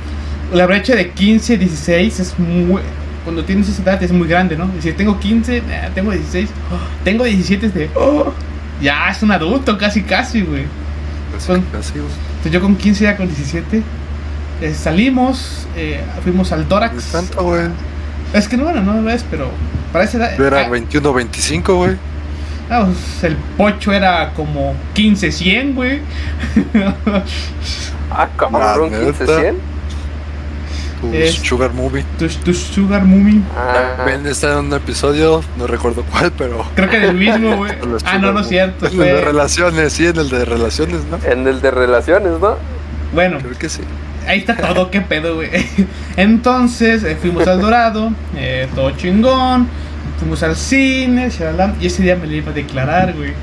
la 0.54 0.66
brecha 0.66 0.96
de 0.96 1.12
15 1.12 1.54
y 1.54 1.58
16 1.58 2.20
es 2.20 2.40
muy 2.40 2.82
cuando 3.28 3.44
tienes 3.44 3.68
esa 3.68 3.84
edad 3.84 4.02
es 4.02 4.14
muy 4.14 4.26
grande, 4.26 4.56
¿no? 4.56 4.68
Decir, 4.68 4.96
tengo 4.96 5.20
15, 5.20 5.62
nah, 5.64 5.90
tengo 5.94 6.12
16, 6.12 6.50
oh, 6.72 7.04
tengo 7.04 7.26
17 7.26 7.66
es 7.66 7.74
de, 7.74 7.90
oh, 7.94 8.32
ya 8.82 9.10
es 9.10 9.22
un 9.22 9.32
adulto 9.32 9.78
casi 9.78 10.02
casi, 10.04 10.44
güey. 10.44 10.64
Entonces 11.34 11.94
yo 12.50 12.62
con 12.62 12.78
15 12.78 13.04
ya 13.04 13.18
con 13.18 13.28
17 13.28 13.84
eh, 14.62 14.74
salimos, 14.74 15.68
eh, 15.76 16.02
fuimos 16.24 16.54
al 16.54 16.62
Ni 16.62 16.70
Dorax. 16.70 17.04
tanto, 17.12 17.44
güey. 17.44 17.68
Es 18.32 18.48
que 18.48 18.56
no, 18.56 18.64
bueno, 18.64 18.82
no 18.82 19.02
lo 19.02 19.10
es, 19.10 19.26
pero 19.30 19.50
para 19.92 20.06
esa 20.06 20.20
edad. 20.20 20.38
Yo 20.38 20.48
era 20.48 20.62
ah, 20.62 20.70
21, 20.70 21.12
25, 21.12 21.76
güey. 21.76 21.98
ah, 22.70 22.86
pues, 22.86 23.26
el 23.26 23.36
pocho 23.58 23.92
era 23.92 24.32
como 24.38 24.74
15, 24.94 25.34
100, 25.34 25.76
güey. 25.76 26.00
Ah, 28.10 28.30
cabrón, 28.38 28.92
¿neta? 28.92 29.04
15 29.04 29.26
100. 29.26 29.77
Tu 31.02 31.14
Es- 31.14 31.36
Sugar 31.36 31.74
Movie. 31.74 32.04
tu, 32.18 32.28
tu 32.28 32.54
Sugar 32.54 33.04
Mummy. 33.06 33.42
Ah, 33.56 33.94
También 33.98 34.26
está 34.26 34.54
en 34.54 34.66
un 34.66 34.74
episodio, 34.74 35.44
no 35.58 35.68
recuerdo 35.68 36.04
cuál, 36.12 36.32
pero. 36.38 36.66
Creo 36.76 36.90
que 36.90 37.00
del 37.00 37.14
mismo, 37.16 37.58
güey. 37.58 37.72
en 37.82 37.98
Ah, 38.06 38.18
no, 38.18 38.32
no 38.34 38.40
es 38.40 38.46
Movie. 38.46 38.50
cierto. 38.50 38.88
En 38.88 38.94
el 38.94 38.98
de 39.00 39.22
relaciones, 39.22 39.94
sí, 39.94 40.08
en 40.08 40.18
el 40.18 40.30
de 40.30 40.46
relaciones, 40.46 41.02
¿no? 41.12 41.20
en 41.30 41.48
el 41.48 41.62
de 41.62 41.72
relaciones, 41.72 42.40
¿no? 42.42 42.56
Bueno, 43.14 43.38
Creo 43.40 43.58
que 43.58 43.70
sí. 43.70 43.82
ahí 44.28 44.40
está 44.40 44.56
todo, 44.58 44.90
qué 44.92 45.02
pedo, 45.02 45.36
güey. 45.36 45.50
Entonces, 46.18 47.04
eh, 47.04 47.16
fuimos 47.20 47.48
al 47.48 47.62
Dorado, 47.62 48.12
eh, 48.36 48.68
todo 48.76 48.92
chingón. 48.92 49.68
Fuimos 50.20 50.42
al 50.42 50.56
cine, 50.56 51.30
shalala, 51.30 51.76
y 51.80 51.86
ese 51.86 52.02
día 52.02 52.16
me 52.16 52.26
le 52.26 52.38
iba 52.38 52.50
a 52.50 52.54
declarar, 52.54 53.14
güey. 53.14 53.34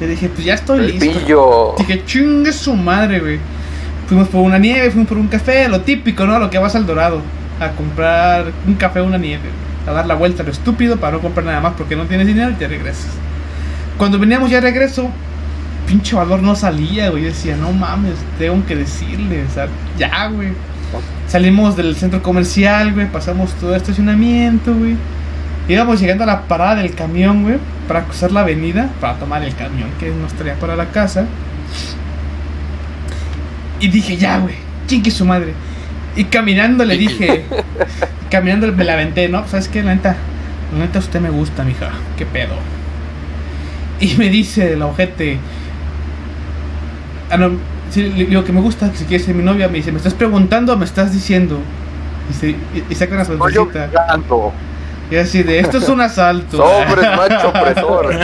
Yo 0.00 0.06
dije, 0.08 0.30
pues 0.30 0.46
ya 0.46 0.54
estoy 0.54 0.78
El 0.80 0.98
listo. 0.98 1.20
pillo. 1.20 1.74
Dije, 1.78 2.02
chingue 2.06 2.52
su 2.52 2.74
madre, 2.74 3.20
güey. 3.20 3.38
Fuimos 4.12 4.28
por 4.28 4.42
una 4.42 4.58
nieve, 4.58 4.90
fuimos 4.90 5.08
por 5.08 5.16
un 5.16 5.28
café, 5.28 5.70
lo 5.70 5.80
típico, 5.80 6.26
¿no? 6.26 6.38
Lo 6.38 6.50
que 6.50 6.58
vas 6.58 6.76
al 6.76 6.84
Dorado. 6.84 7.22
A 7.58 7.70
comprar 7.70 8.52
un 8.66 8.74
café 8.74 9.00
o 9.00 9.06
una 9.06 9.16
nieve. 9.16 9.48
A 9.86 9.92
dar 9.92 10.04
la 10.04 10.14
vuelta 10.14 10.42
a 10.42 10.44
lo 10.44 10.52
estúpido 10.52 10.98
para 10.98 11.12
no 11.12 11.22
comprar 11.22 11.46
nada 11.46 11.62
más 11.62 11.72
porque 11.78 11.96
no 11.96 12.04
tienes 12.04 12.26
dinero 12.26 12.50
y 12.50 12.54
te 12.56 12.68
regresas. 12.68 13.08
Cuando 13.96 14.18
veníamos 14.18 14.50
ya 14.50 14.60
de 14.60 14.70
regreso, 14.70 15.08
pinche 15.86 16.14
valor 16.14 16.42
no 16.42 16.54
salía, 16.54 17.08
güey. 17.08 17.22
Decía, 17.22 17.56
no 17.56 17.72
mames, 17.72 18.16
tengo 18.38 18.62
que 18.66 18.76
decirle, 18.76 19.46
o 19.50 19.50
sea, 19.50 19.68
ya, 19.96 20.26
güey. 20.26 20.50
Salimos 21.26 21.74
del 21.74 21.96
centro 21.96 22.22
comercial, 22.22 22.92
güey, 22.92 23.10
pasamos 23.10 23.54
todo 23.54 23.70
el 23.70 23.76
estacionamiento, 23.76 24.74
güey. 24.74 24.94
Íbamos 25.70 25.98
llegando 25.98 26.24
a 26.24 26.26
la 26.26 26.42
parada 26.42 26.82
del 26.82 26.94
camión, 26.94 27.44
güey, 27.44 27.56
para 27.88 28.04
cruzar 28.04 28.30
la 28.30 28.40
avenida, 28.40 28.90
para 29.00 29.14
tomar 29.14 29.42
el 29.42 29.54
camión 29.54 29.88
que 29.98 30.10
nos 30.10 30.34
traía 30.34 30.56
para 30.56 30.76
la 30.76 30.90
casa. 30.90 31.24
Y 33.82 33.88
dije, 33.88 34.16
ya, 34.16 34.38
güey, 34.38 34.54
chingue 34.86 35.10
su 35.10 35.24
madre. 35.26 35.52
Y 36.16 36.24
caminando 36.24 36.84
le 36.84 36.96
dije, 36.96 37.44
caminando 38.30 38.72
me 38.72 38.84
la 38.84 38.94
aventé, 38.94 39.28
¿no? 39.28 39.46
¿Sabes 39.48 39.68
qué? 39.68 39.82
La 39.82 39.94
neta, 39.94 40.16
la 40.72 40.78
neta 40.86 40.98
usted 40.98 41.20
me 41.20 41.28
gusta, 41.30 41.64
mija. 41.64 41.90
¿Qué 42.16 42.24
pedo? 42.24 42.54
Y 44.00 44.14
me 44.16 44.30
dice 44.30 44.72
el 44.72 44.82
ojete, 44.82 45.38
ah, 47.30 47.36
no, 47.36 47.52
sí, 47.90 48.02
le 48.16 48.24
digo 48.26 48.44
que 48.44 48.52
me 48.52 48.60
gusta, 48.60 48.90
si 48.94 49.04
quieres 49.04 49.26
ser 49.26 49.34
mi 49.34 49.42
novia, 49.42 49.68
me 49.68 49.74
dice, 49.78 49.90
¿me 49.92 49.98
estás 49.98 50.14
preguntando 50.14 50.72
o 50.72 50.76
me 50.76 50.84
estás 50.84 51.12
diciendo? 51.12 51.58
Y, 52.30 52.34
se- 52.34 52.50
y- 52.50 52.84
y 52.88 52.94
saca 52.94 53.14
una 53.14 53.24
sonrisita. 53.24 53.90
Y 55.10 55.16
así 55.16 55.42
de, 55.42 55.58
esto 55.58 55.78
es 55.78 55.88
un 55.88 56.00
asalto. 56.00 56.56
Sobres, 56.56 57.06
macho 57.16 57.48
opresor. 57.50 58.18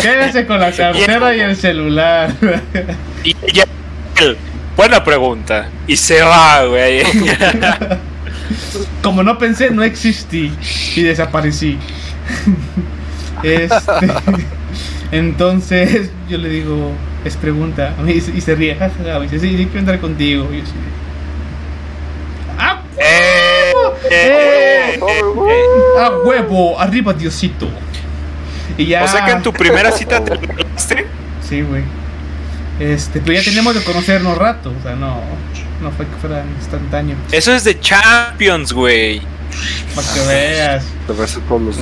Quédese 0.00 0.46
con 0.46 0.58
la 0.60 0.72
cartera 0.72 1.36
y 1.36 1.40
el 1.40 1.56
celular. 1.56 2.30
Y 3.24 3.34
ya. 3.52 3.64
Buena 4.80 5.04
pregunta. 5.04 5.68
Y 5.86 5.94
se 5.94 6.22
va, 6.22 6.64
güey. 6.64 7.02
Como 9.02 9.22
no 9.22 9.36
pensé, 9.36 9.68
no 9.68 9.82
existí 9.82 10.50
y 10.96 11.02
desaparecí. 11.02 11.78
Este, 13.42 13.74
entonces 15.12 16.10
yo 16.28 16.36
le 16.36 16.50
digo, 16.50 16.92
es 17.24 17.36
pregunta, 17.36 17.94
y 18.06 18.20
se, 18.20 18.32
y 18.32 18.42
se 18.42 18.54
ríe, 18.54 18.74
me 18.74 19.20
dice, 19.22 19.40
sí, 19.40 19.56
sí, 19.56 19.64
quiero 19.64 19.78
entrar 19.78 19.98
contigo. 19.98 20.46
Y 20.50 20.58
yo 20.58 20.62
de, 20.62 20.68
¡Ah, 22.58 22.82
Eh, 22.98 23.72
eh, 24.10 24.10
Eh, 24.10 24.94
eh, 24.94 24.98
eh. 24.98 25.22
ah, 25.98 26.10
huevo! 26.24 26.78
¡Arriba, 26.78 27.14
Diosito! 27.14 27.66
Y 28.76 28.86
ya. 28.86 29.04
O 29.04 29.08
sea 29.08 29.24
que 29.24 29.32
en 29.32 29.42
tu 29.42 29.54
primera 29.54 29.90
cita 29.90 30.22
te. 30.22 30.38
Sí, 31.48 31.62
güey. 31.62 31.82
Este, 32.80 33.20
pero 33.20 33.34
ya 33.34 33.44
teníamos 33.44 33.74
de 33.74 33.82
conocernos 33.84 34.36
rato, 34.38 34.72
o 34.78 34.82
sea, 34.82 34.96
no, 34.96 35.20
no 35.82 35.90
fue 35.92 36.06
que 36.06 36.16
fuera 36.16 36.42
instantáneo. 36.58 37.14
Eso 37.30 37.54
es 37.54 37.62
de 37.64 37.78
Champions, 37.78 38.72
güey. 38.72 39.20
Para 39.94 40.06
que 40.14 40.20
veas. 40.26 40.84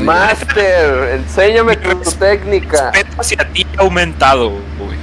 Master, 0.04 1.20
enséñame 1.20 1.76
tu 1.76 1.94
técnica. 2.18 2.90
Respeto 2.90 3.20
hacia 3.20 3.48
ti 3.52 3.66
ha 3.76 3.82
aumentado, 3.82 4.50
güey. 4.50 4.98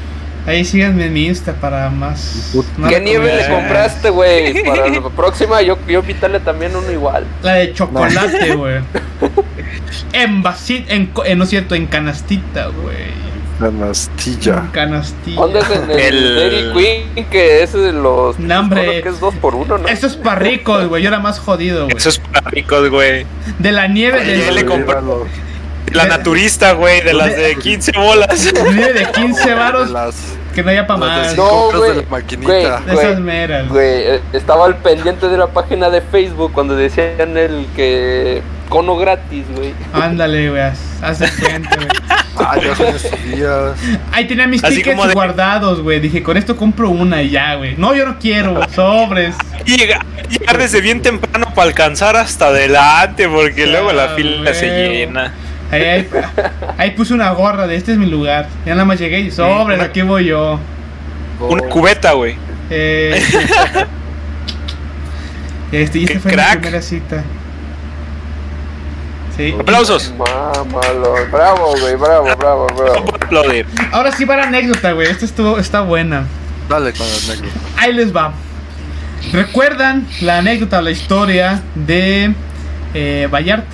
Ahí 0.47 0.63
síganme 0.63 1.05
en 1.05 1.13
mi 1.13 1.25
Insta 1.27 1.53
para 1.53 1.89
más. 1.89 2.51
más 2.77 2.91
¿Qué 2.91 2.99
nieve 2.99 3.35
le 3.35 3.47
compraste, 3.49 4.09
güey? 4.11 4.63
Para 4.65 4.87
la 4.87 5.09
próxima 5.09 5.61
yo, 5.63 5.77
yo 5.87 6.01
invitarle 6.01 6.39
también 6.39 6.75
uno 6.75 6.91
igual. 6.91 7.25
La 7.41 7.53
de 7.53 7.73
chocolate, 7.73 8.53
güey. 8.55 8.81
En 10.13 10.43
vasito, 10.43 10.91
en, 10.91 11.07
co- 11.07 11.25
eh, 11.25 11.35
no 11.35 11.43
es 11.45 11.49
cierto, 11.49 11.73
en 11.75 11.87
canastita, 11.87 12.67
güey. 12.67 13.25
Canastilla. 13.59 14.63
Canastilla. 14.71 15.35
¿Dónde 15.41 15.59
es 15.59 15.69
en 15.69 15.91
el, 15.91 15.99
El- 15.99 16.35
Dairy 16.35 16.73
Queen? 17.13 17.25
Que 17.29 17.63
es 17.63 17.73
de 17.73 17.91
los. 17.93 18.37
No, 18.39 18.59
hombre. 18.59 19.01
Que 19.01 19.09
es 19.09 19.19
dos 19.19 19.33
por 19.35 19.55
uno, 19.55 19.77
¿no? 19.77 19.87
Eso 19.87 20.07
es 20.07 20.15
para 20.15 20.35
ricos, 20.39 20.87
güey. 20.87 21.01
Yo 21.03 21.09
era 21.09 21.19
más 21.19 21.39
jodido, 21.39 21.85
güey. 21.85 21.97
Eso 21.97 22.09
es 22.09 22.19
para 22.19 22.49
ricos, 22.49 22.89
güey. 22.89 23.25
De 23.59 23.71
la 23.71 23.87
nieve 23.87 24.23
de, 24.23 24.51
le 24.51 24.65
compró- 24.65 25.25
La 25.91 26.05
naturista, 26.05 26.73
güey, 26.73 27.01
de 27.01 27.13
las 27.13 27.35
de 27.35 27.55
15 27.55 27.91
bolas. 27.97 28.53
nieve 28.73 28.93
de 28.93 29.11
15 29.11 29.53
varos 29.53 29.91
Las, 29.91 30.15
que 30.53 30.63
no 30.63 30.71
haya 30.71 30.85
para 30.87 30.99
más. 30.99 31.37
No, 31.37 31.71
güey. 31.71 31.91
de 31.91 32.01
la 32.01 32.09
maquinita. 32.09 32.79
De 32.81 32.93
esas 32.93 33.19
meras. 33.19 33.69
Güey, 33.69 33.85
eh, 34.03 34.21
estaba 34.33 34.65
al 34.65 34.77
pendiente 34.77 35.27
de 35.29 35.37
la 35.37 35.47
página 35.47 35.89
de 35.89 36.01
Facebook 36.01 36.51
cuando 36.53 36.75
decían 36.75 37.37
el 37.37 37.67
que 37.75 38.41
cono 38.69 38.95
gratis, 38.97 39.43
güey. 39.55 39.73
Ándale, 39.93 40.49
güey. 40.49 40.61
de 40.61 41.29
cuenta, 41.41 41.75
güey. 41.75 41.87
Ah, 42.37 42.57
ya 42.61 42.75
son 42.75 42.87
estos 42.87 43.23
días. 43.23 43.71
Ahí 44.11 44.27
tenía 44.27 44.45
mis 44.45 44.61
Así 44.61 44.75
tickets 44.75 45.07
de- 45.07 45.13
guardados, 45.13 45.81
güey. 45.81 46.01
Dije, 46.01 46.21
con 46.21 46.35
esto 46.35 46.57
compro 46.57 46.89
una 46.89 47.21
y 47.21 47.29
ya, 47.29 47.55
güey. 47.55 47.75
No, 47.77 47.95
yo 47.95 48.05
no 48.05 48.19
quiero, 48.19 48.59
sobres. 48.71 49.35
Llega- 49.65 50.03
llegar 50.29 50.57
desde 50.57 50.81
bien 50.81 51.01
temprano 51.01 51.47
para 51.55 51.69
alcanzar 51.69 52.17
hasta 52.17 52.47
adelante, 52.47 53.29
porque 53.29 53.65
luego 53.67 53.93
la 53.93 54.09
fila 54.09 54.53
se 54.53 54.67
llena. 54.67 55.31
Ahí, 55.71 55.81
ahí, 55.83 56.09
ahí 56.77 56.91
puse 56.91 57.13
una 57.13 57.31
gorra 57.31 57.67
de 57.67 57.77
este 57.77 57.93
es 57.93 57.97
mi 57.97 58.05
lugar. 58.05 58.49
Ya 58.65 58.73
nada 58.73 58.83
más 58.85 58.99
llegué 58.99 59.21
y 59.21 59.31
sobres, 59.31 59.77
una- 59.77 59.85
aquí 59.87 60.01
voy 60.01 60.25
yo. 60.25 60.59
Una 61.39 61.63
cubeta, 61.69 62.11
güey. 62.11 62.35
Eh, 62.69 63.23
este, 65.71 65.99
y 65.99 66.03
esta 66.03 66.13
¡Qué 66.15 66.19
fue 66.19 66.31
crack! 66.33 66.55
mi 66.55 66.61
primera 66.61 66.81
cita. 66.81 67.23
Sí. 69.37 69.53
Aplausos. 69.59 70.13
Mámalo. 70.17 71.13
Bravo, 71.31 71.75
güey. 71.79 71.95
Bravo, 71.95 72.35
bravo, 72.37 72.67
No 72.69 72.75
bravo. 72.75 73.05
puedo 73.05 73.15
aplaudir. 73.25 73.65
Ahora 73.91 74.11
sí 74.11 74.23
va 74.25 74.37
la 74.37 74.43
anécdota, 74.43 74.93
güey. 74.93 75.07
Esta 75.09 75.25
estuvo, 75.25 75.57
está 75.59 75.81
buena. 75.81 76.25
Dale 76.69 76.93
con 76.93 77.05
el 77.05 77.27
negro. 77.27 77.49
Ahí 77.77 77.93
les 77.93 78.15
va. 78.15 78.33
¿Recuerdan 79.33 80.07
la 80.21 80.37
anécdota, 80.37 80.81
la 80.81 80.91
historia 80.91 81.61
de 81.75 82.33
eh, 82.93 83.27
Vallarta? 83.31 83.67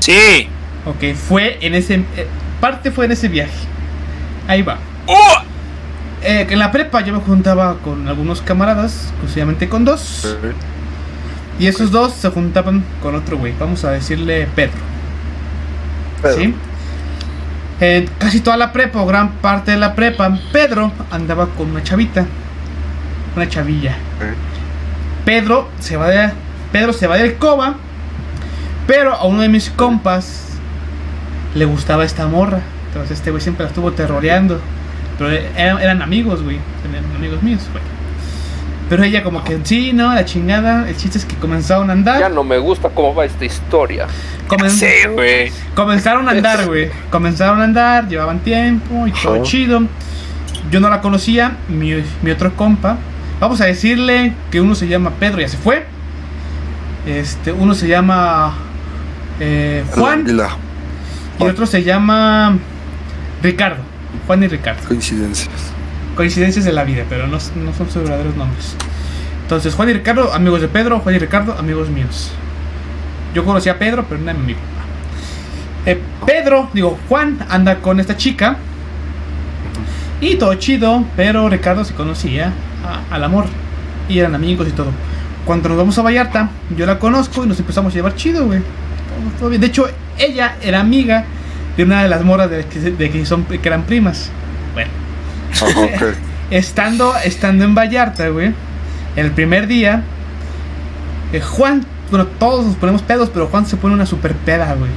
Sí. 0.00 0.48
Ok, 0.84 1.16
fue 1.16 1.58
en 1.62 1.74
ese. 1.74 1.94
eh, 2.16 2.26
parte 2.60 2.90
fue 2.92 3.06
en 3.06 3.12
ese 3.12 3.28
viaje. 3.28 3.52
Ahí 4.46 4.62
va. 4.62 4.78
¡Oh! 5.06 5.36
Eh, 6.22 6.46
en 6.48 6.58
la 6.58 6.70
prepa 6.70 7.00
yo 7.00 7.12
me 7.12 7.20
juntaba 7.20 7.76
con 7.84 8.06
algunos 8.08 8.40
camaradas, 8.42 9.08
exclusivamente 9.10 9.68
con 9.68 9.84
dos. 9.84 10.36
Y 11.58 11.66
esos 11.66 11.90
dos 11.90 12.12
se 12.12 12.28
juntaban 12.30 12.84
con 13.02 13.14
otro 13.14 13.38
güey. 13.38 13.54
Vamos 13.58 13.84
a 13.84 13.90
decirle 13.92 14.46
Pedro. 14.54 14.76
Pedro. 16.22 16.36
¿Sí? 16.36 16.54
En 17.80 18.06
casi 18.18 18.40
toda 18.40 18.56
la 18.56 18.72
prepa, 18.72 19.02
o 19.02 19.06
gran 19.06 19.32
parte 19.32 19.72
de 19.72 19.76
la 19.76 19.94
prepa, 19.94 20.38
Pedro 20.52 20.92
andaba 21.10 21.46
con 21.48 21.70
una 21.70 21.82
chavita. 21.82 22.26
Una 23.34 23.48
chavilla. 23.48 23.96
Pedro 25.24 25.68
se 25.80 25.96
va 25.96 26.08
de. 26.08 26.30
Pedro 26.72 26.92
se 26.92 27.06
va 27.06 27.16
del 27.16 27.36
coba. 27.36 27.76
Pero 28.86 29.14
a 29.14 29.24
uno 29.24 29.42
de 29.42 29.48
mis 29.48 29.70
compas 29.70 30.58
le 31.54 31.64
gustaba 31.64 32.04
esta 32.04 32.26
morra. 32.26 32.60
Entonces 32.88 33.18
este 33.18 33.30
güey 33.30 33.42
siempre 33.42 33.64
la 33.64 33.68
estuvo 33.68 33.92
terroreando. 33.92 34.60
Pero 35.18 35.30
eran, 35.30 35.78
eran 35.80 36.02
amigos, 36.02 36.42
güey. 36.42 36.58
Eran 36.90 37.16
amigos 37.16 37.42
míos, 37.42 37.62
güey. 37.72 37.95
Pero 38.88 39.02
ella 39.02 39.22
como 39.24 39.42
que 39.42 39.58
sí, 39.64 39.92
no, 39.92 40.14
la 40.14 40.24
chingada. 40.24 40.88
El 40.88 40.96
chiste 40.96 41.18
es 41.18 41.24
que 41.24 41.34
comenzaron 41.36 41.90
a 41.90 41.92
andar. 41.92 42.20
Ya 42.20 42.28
no 42.28 42.44
me 42.44 42.58
gusta 42.58 42.88
cómo 42.90 43.14
va 43.14 43.24
esta 43.24 43.44
historia. 43.44 44.06
Comen- 44.48 44.70
Sí, 44.70 44.86
güey. 45.12 45.50
Comenzaron 45.74 46.28
a 46.28 46.32
andar, 46.32 46.66
güey. 46.66 46.90
Comenzaron 47.10 47.60
a 47.60 47.64
andar, 47.64 48.06
llevaban 48.08 48.38
tiempo 48.40 49.06
y 49.08 49.12
todo 49.12 49.42
chido. 49.42 49.82
Yo 50.70 50.78
no 50.80 50.88
la 50.88 51.00
conocía, 51.00 51.56
mi, 51.68 51.94
mi 52.22 52.30
otro 52.30 52.54
compa. 52.54 52.96
Vamos 53.40 53.60
a 53.60 53.66
decirle 53.66 54.32
que 54.50 54.60
uno 54.60 54.74
se 54.76 54.86
llama 54.88 55.10
Pedro, 55.18 55.40
ya 55.40 55.48
se 55.48 55.56
fue. 55.58 55.84
Este, 57.06 57.52
uno 57.52 57.74
se 57.74 57.86
llama 57.88 58.54
eh, 59.40 59.84
Juan 59.94 60.20
Águila. 60.22 60.48
y 61.38 61.44
otro 61.44 61.66
se 61.66 61.82
llama 61.84 62.56
Ricardo. 63.42 63.82
Juan 64.26 64.42
y 64.44 64.48
Ricardo. 64.48 64.80
Coincidencias. 64.88 65.50
Coincidencias 66.16 66.64
de 66.64 66.72
la 66.72 66.82
vida, 66.82 67.04
pero 67.08 67.26
no, 67.28 67.38
son 67.38 67.74
sus 67.92 68.02
verdaderos 68.02 68.34
nombres. 68.36 68.74
Entonces, 69.42 69.74
Juan 69.74 69.90
y 69.90 69.92
Ricardo, 69.92 70.32
amigos 70.32 70.60
de 70.60 70.68
Pedro, 70.68 70.98
Juan 71.00 71.14
y 71.14 71.18
Ricardo, 71.18 71.54
amigos 71.58 71.88
míos. 71.88 72.32
Yo 73.34 73.44
conocí 73.44 73.68
a 73.68 73.78
Pedro, 73.78 74.04
pero 74.08 74.20
no 74.20 74.30
era 74.30 74.38
mi 74.38 74.44
amigo. 74.44 74.58
Eh, 75.84 76.00
Pedro, 76.26 76.68
digo, 76.72 76.98
Juan 77.08 77.38
anda 77.48 77.76
con 77.76 78.00
esta 78.00 78.16
chica. 78.16 78.56
Y 80.20 80.36
todo 80.36 80.54
chido, 80.54 81.04
pero 81.16 81.48
Ricardo 81.48 81.84
se 81.84 81.92
conocía 81.94 82.52
al 83.10 83.22
amor. 83.22 83.44
Y 84.08 84.18
eran 84.18 84.34
amigos 84.34 84.66
y 84.68 84.72
todo. 84.72 84.90
Cuando 85.44 85.68
nos 85.68 85.78
vamos 85.78 85.98
a 85.98 86.02
Vallarta, 86.02 86.48
yo 86.76 86.86
la 86.86 86.98
conozco 86.98 87.44
y 87.44 87.46
nos 87.46 87.60
empezamos 87.60 87.92
a 87.92 87.96
llevar 87.96 88.14
chido, 88.16 88.46
güey. 88.46 88.60
Todo- 89.38 89.50
bien. 89.50 89.60
De 89.60 89.68
hecho, 89.68 89.86
ella 90.18 90.56
era 90.62 90.80
amiga 90.80 91.24
de 91.76 91.84
una 91.84 92.02
de 92.02 92.08
las 92.08 92.24
moras 92.24 92.50
de 92.50 92.62
de 92.64 93.10
que 93.10 93.26
son, 93.26 93.44
que 93.44 93.60
eran 93.62 93.82
primas. 93.82 94.30
Estando, 96.50 97.14
estando 97.24 97.64
en 97.64 97.74
Vallarta, 97.74 98.28
güey, 98.28 98.52
el 99.16 99.32
primer 99.32 99.66
día, 99.66 100.02
eh, 101.32 101.40
Juan, 101.40 101.84
bueno, 102.10 102.26
todos 102.26 102.66
nos 102.66 102.76
ponemos 102.76 103.02
pedos, 103.02 103.30
pero 103.32 103.48
Juan 103.48 103.66
se 103.66 103.76
pone 103.76 103.94
una 103.94 104.06
super 104.06 104.34
peda, 104.34 104.74
güey. 104.74 104.90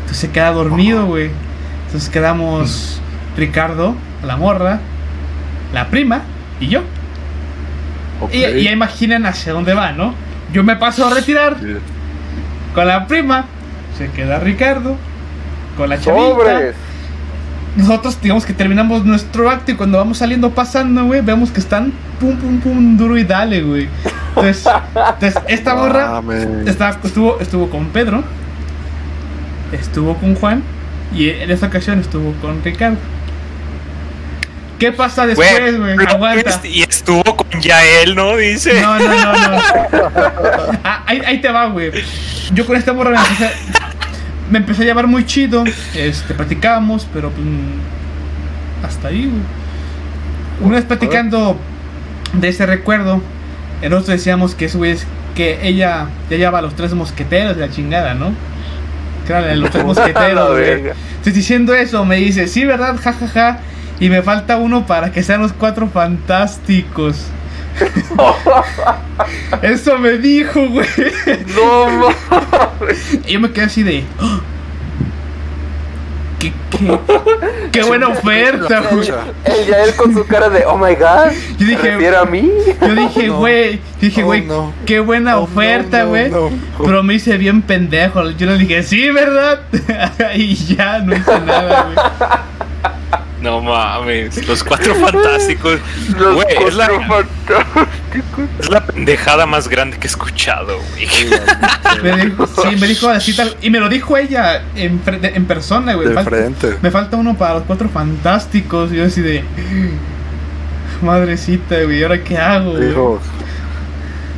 Entonces 0.00 0.18
se 0.18 0.30
queda 0.30 0.50
dormido, 0.50 1.06
güey. 1.06 1.30
Entonces 1.86 2.10
quedamos 2.10 3.00
Ricardo, 3.36 3.94
la 4.24 4.36
morra, 4.36 4.80
la 5.72 5.88
prima 5.88 6.22
y 6.58 6.68
yo. 6.68 6.82
Y, 8.32 8.40
ya 8.40 8.72
imaginan 8.72 9.26
hacia 9.26 9.52
dónde 9.52 9.74
va, 9.74 9.92
¿no? 9.92 10.14
Yo 10.52 10.64
me 10.64 10.76
paso 10.76 11.06
a 11.06 11.14
retirar 11.14 11.56
con 12.74 12.86
la 12.86 13.06
prima, 13.06 13.46
se 13.96 14.10
queda 14.10 14.38
Ricardo, 14.38 14.96
con 15.76 15.88
la 15.88 16.00
chavita. 16.00 16.24
Sobres. 16.24 16.74
Nosotros, 17.76 18.20
digamos 18.20 18.44
que 18.44 18.52
terminamos 18.52 19.04
nuestro 19.04 19.48
acto 19.48 19.72
y 19.72 19.74
cuando 19.76 19.96
vamos 19.98 20.18
saliendo 20.18 20.50
pasando, 20.50 21.04
güey, 21.06 21.22
vemos 21.22 21.50
que 21.50 21.60
están 21.60 21.92
pum, 22.20 22.36
pum, 22.36 22.60
pum, 22.60 22.96
duro 22.98 23.16
y 23.16 23.24
dale, 23.24 23.62
güey. 23.62 23.88
Entonces, 24.36 24.64
entonces 24.94 25.42
esta 25.48 25.74
estaba- 26.66 26.98
estuvo, 27.04 27.40
estuvo 27.40 27.70
con 27.70 27.86
Pedro, 27.86 28.22
estuvo 29.72 30.16
con 30.16 30.34
Juan 30.34 30.62
y 31.14 31.30
en 31.30 31.50
esta 31.50 31.66
ocasión 31.66 31.98
estuvo 32.00 32.32
con 32.42 32.62
Ricardo. 32.62 32.98
¿Qué 34.78 34.90
pasa 34.92 35.26
después, 35.26 35.78
güey? 35.78 35.94
plot 35.94 36.08
Aguanta. 36.10 36.60
Y 36.64 36.82
estuvo 36.82 37.22
con 37.22 37.60
Yael, 37.60 38.16
¿no? 38.16 38.36
Dice. 38.36 38.80
No, 38.82 38.98
no, 38.98 39.08
no, 39.08 39.32
no. 39.32 39.58
Ah, 40.84 41.04
ahí, 41.06 41.22
ahí 41.24 41.40
te 41.40 41.48
va, 41.50 41.66
güey. 41.66 41.92
Yo 42.52 42.66
con 42.66 42.76
esta 42.76 42.92
morra 42.92 43.10
me 43.10 43.16
empecé, 43.18 43.50
me 44.50 44.58
empecé 44.58 44.82
a 44.82 44.86
llevar 44.86 45.06
muy 45.06 45.24
chido. 45.24 45.64
Este, 45.94 46.34
platicábamos, 46.34 47.06
pero 47.12 47.30
pues, 47.30 47.46
hasta 48.84 49.08
ahí, 49.08 49.26
güey. 49.26 49.42
Una 50.60 50.76
vez 50.76 50.84
platicando 50.84 51.56
de 52.34 52.48
ese 52.48 52.66
recuerdo, 52.66 53.20
nosotros 53.82 54.06
decíamos 54.06 54.54
que 54.54 54.66
eso, 54.66 54.78
güey, 54.78 54.92
es 54.92 55.06
que 55.34 55.66
ella 55.66 56.06
ya 56.30 56.36
llevaba 56.36 56.62
los 56.62 56.74
tres 56.74 56.94
mosqueteros 56.94 57.56
de 57.56 57.66
la 57.66 57.72
chingada, 57.72 58.14
¿no? 58.14 58.32
De 59.26 59.56
los 59.56 59.70
tres 59.70 59.84
mosqueteros, 59.86 60.50
güey. 60.50 60.92
diciendo 61.24 61.74
eso, 61.74 62.04
me 62.04 62.16
dice, 62.16 62.46
sí, 62.46 62.64
¿verdad? 62.64 62.96
Ja, 63.02 63.12
ja, 63.12 63.28
ja. 63.28 63.58
Y 63.98 64.08
me 64.08 64.22
falta 64.22 64.56
uno 64.56 64.86
para 64.86 65.12
que 65.12 65.22
sean 65.22 65.40
los 65.40 65.52
cuatro 65.52 65.88
fantásticos. 65.88 67.26
Eso 69.62 69.98
me 69.98 70.12
dijo, 70.18 70.60
güey. 70.68 70.86
No 71.54 71.86
mames. 71.88 73.18
Y 73.26 73.32
yo 73.32 73.40
me 73.40 73.50
quedé 73.52 73.64
así 73.66 73.82
de. 73.82 74.04
"Ah". 74.20 74.40
¿Qué, 76.38 76.52
qué, 76.70 76.98
qué 77.70 77.82
buena 77.84 78.08
oferta, 78.08 78.80
güey. 78.90 79.08
Ella, 79.44 79.84
él 79.84 79.94
con 79.94 80.12
su 80.12 80.26
cara 80.26 80.48
de, 80.50 80.64
oh 80.66 80.76
my 80.76 80.96
god. 80.96 81.30
Yo 81.56 81.66
dije- 81.68 81.80
¿Se 81.82 81.90
refiere 81.92 82.16
a 82.16 82.24
mí? 82.24 82.50
Yo 82.80 82.94
dije, 82.96 83.28
no. 83.28 83.36
güey, 83.38 83.80
dije, 84.00 84.22
Oh, 84.24 84.26
güey, 84.26 84.40
no. 84.44 84.72
qué 84.84 84.98
buena 84.98 85.36
Oh, 85.36 85.42
no, 85.42 85.44
oferta, 85.44 86.02
no, 86.02 86.08
güey. 86.08 86.30
no. 86.32 86.50
Pero 86.84 87.04
me 87.04 87.14
hice 87.14 87.36
bien 87.36 87.62
pendejo. 87.62 88.28
Yo 88.30 88.46
le 88.46 88.58
dije, 88.58 88.82
sí, 88.82 89.08
¿verdad? 89.10 89.60
y 90.34 90.56
ya, 90.56 90.98
no 90.98 91.14
hice 91.14 91.40
nada, 91.46 91.84
güey. 91.94 91.96
No 93.40 93.60
mames. 93.60 94.46
Los 94.46 94.62
cuatro 94.62 94.94
fantásticos. 94.94 95.80
Los 96.16 96.34
Güey, 96.36 96.46
es 96.66 96.74
la, 96.74 96.86
cuatro 96.86 97.24
fantásticos. 97.48 98.44
es 98.60 98.70
la 98.70 98.86
pendejada 98.86 99.46
más 99.46 99.68
grande 99.68 99.98
que 99.98 100.06
he 100.06 100.10
escuchado, 100.10 100.78
güey. 100.78 101.08
Me 102.02 102.24
dijo, 102.24 102.46
sí, 102.46 102.76
me 102.80 102.86
dijo 102.86 103.08
así 103.08 103.34
tal. 103.34 103.56
Y 103.60 103.70
me 103.70 103.80
lo 103.80 103.88
dijo 103.88 104.16
ella 104.16 104.62
en, 104.76 105.04
fre- 105.04 105.18
de- 105.18 105.34
en 105.34 105.44
persona, 105.46 105.94
güey. 105.94 106.08
Me 106.82 106.90
falta 106.92 107.16
uno 107.16 107.34
para 107.36 107.54
los 107.54 107.62
cuatro 107.64 107.88
fantásticos. 107.88 108.92
Y 108.92 108.96
yo 108.96 109.04
así 109.06 109.20
de. 109.20 109.42
Madrecita, 111.02 111.82
güey, 111.82 112.02
¿ahora 112.02 112.22
qué 112.22 112.38
hago? 112.38 112.72
güey? 112.72 112.88
Dijo, 112.88 113.20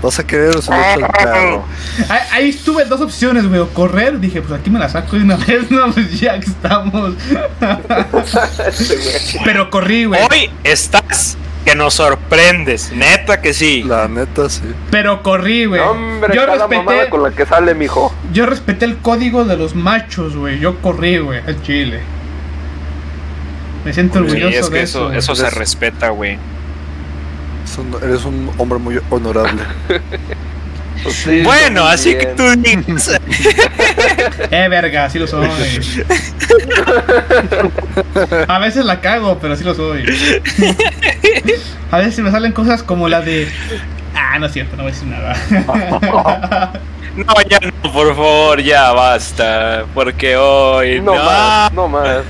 vas 0.04 0.18
a 0.18 0.26
querer 0.26 0.52
subirte 0.62 1.04
al 1.04 1.10
carro. 1.12 1.64
Ahí, 2.08 2.20
ahí 2.32 2.48
estuve 2.50 2.84
dos 2.84 3.00
opciones, 3.00 3.48
güey. 3.48 3.60
O 3.60 3.68
correr, 3.70 4.20
dije, 4.20 4.40
pues 4.42 4.58
aquí 4.60 4.70
me 4.70 4.78
la 4.78 4.88
saco 4.88 5.16
de 5.16 5.22
una 5.24 5.36
vez, 5.46 5.70
no, 5.70 5.90
pues 5.92 6.20
ya 6.20 6.38
que 6.38 6.46
estamos. 6.46 7.14
Pero 9.44 9.70
corrí, 9.70 10.04
güey. 10.04 10.20
Hoy 10.30 10.50
estás 10.62 11.36
que 11.64 11.74
nos 11.74 11.94
sorprendes. 11.94 12.92
Neta 12.92 13.40
que 13.40 13.54
sí. 13.54 13.82
La 13.84 14.06
neta, 14.08 14.48
sí. 14.50 14.60
Pero 14.90 15.22
corrí, 15.22 15.64
güey. 15.64 15.80
Hombre, 15.80 16.34
Yo 16.34 16.42
está 16.42 16.56
la 16.56 16.68
mamada 16.68 16.90
respeté, 16.98 17.10
con 17.10 17.22
la 17.22 17.30
que 17.30 17.46
sale, 17.46 17.74
mijo. 17.74 18.14
yo 18.32 18.44
respeté 18.46 18.84
el 18.84 18.98
código 18.98 19.44
de 19.44 19.56
los 19.56 19.74
machos, 19.74 20.36
güey. 20.36 20.58
Yo 20.58 20.80
corrí, 20.82 21.18
güey, 21.18 21.40
al 21.46 21.62
chile. 21.62 22.00
Me 23.84 23.92
siento 23.92 24.18
Sí, 24.20 24.24
orgulloso 24.26 24.58
es 24.58 24.68
que 24.70 24.76
de 24.76 24.82
eso, 24.82 24.98
eso. 24.98 25.06
güey. 25.06 25.18
eso 25.18 25.34
se 25.34 25.50
respeta, 25.50 26.08
güey. 26.10 26.38
Eres 28.03 28.24
un 28.24 28.50
hombre 28.59 28.79
muy 28.79 29.00
honorable. 29.11 29.62
Sí, 31.11 31.42
Bueno, 31.42 31.85
así 31.85 32.14
que 32.14 32.27
tú. 32.27 32.44
Eh, 34.50 34.68
verga, 34.70 35.11
sí 35.11 35.18
lo 35.18 35.27
soy. 35.27 35.46
A 38.48 38.59
veces 38.59 38.85
la 38.87 39.00
cago, 39.00 39.38
pero 39.38 39.55
sí 39.57 39.64
lo 39.64 39.74
soy. 39.74 40.05
A 41.90 41.98
veces 41.98 42.20
me 42.20 42.31
salen 42.31 42.53
cosas 42.53 42.83
como 42.83 43.09
la 43.09 43.20
de. 43.20 43.48
Ah, 44.14 44.38
no 44.38 44.46
es 44.46 44.53
cierto, 44.53 44.77
no 44.77 44.85
voy 44.85 44.92
a 44.92 44.94
decir 44.94 45.09
nada. 45.09 45.37
No, 47.16 47.35
ya 47.48 47.59
no, 47.61 47.92
por 47.92 48.14
favor, 48.14 48.61
ya 48.62 48.92
basta. 48.92 49.85
Porque 49.94 50.37
hoy. 50.37 51.00
No 51.00 51.14
más, 51.16 51.72
no 51.72 51.88
más. 51.88 52.22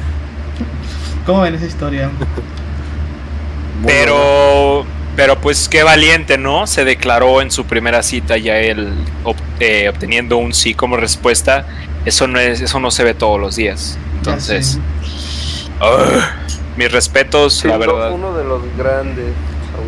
¿Cómo 1.27 1.43
ven 1.43 1.55
esa 1.55 1.67
historia? 1.67 2.11
Pero, 3.87 4.85
pero 5.17 5.41
pues 5.41 5.69
qué 5.69 5.83
valiente, 5.83 6.39
¿no? 6.39 6.67
Se 6.67 6.85
declaró 6.85 7.41
en 7.43 7.51
su 7.51 7.65
primera 7.67 8.03
cita 8.03 8.37
ya 8.37 8.59
él 8.59 8.93
ob- 9.25 9.37
eh, 9.61 9.89
obteniendo 9.89 10.37
un 10.39 10.53
sí 10.55 10.75
como 10.75 10.97
respuesta. 10.97 11.67
Eso 12.05 12.27
no 12.27 12.39
es, 12.41 12.61
eso 12.61 12.81
no 12.81 12.91
se 12.91 13.05
ve 13.05 13.15
todos 13.15 13.41
los 13.41 13.57
días. 13.57 13.99
Entonces, 14.17 14.79
mis 16.77 16.91
respetos, 16.91 17.55
Sí, 17.61 17.69
la 17.69 17.77
verdad. 17.77 18.13
uno 18.13 18.37
de 18.37 18.45
los 18.45 18.61
grandes. 18.77 19.27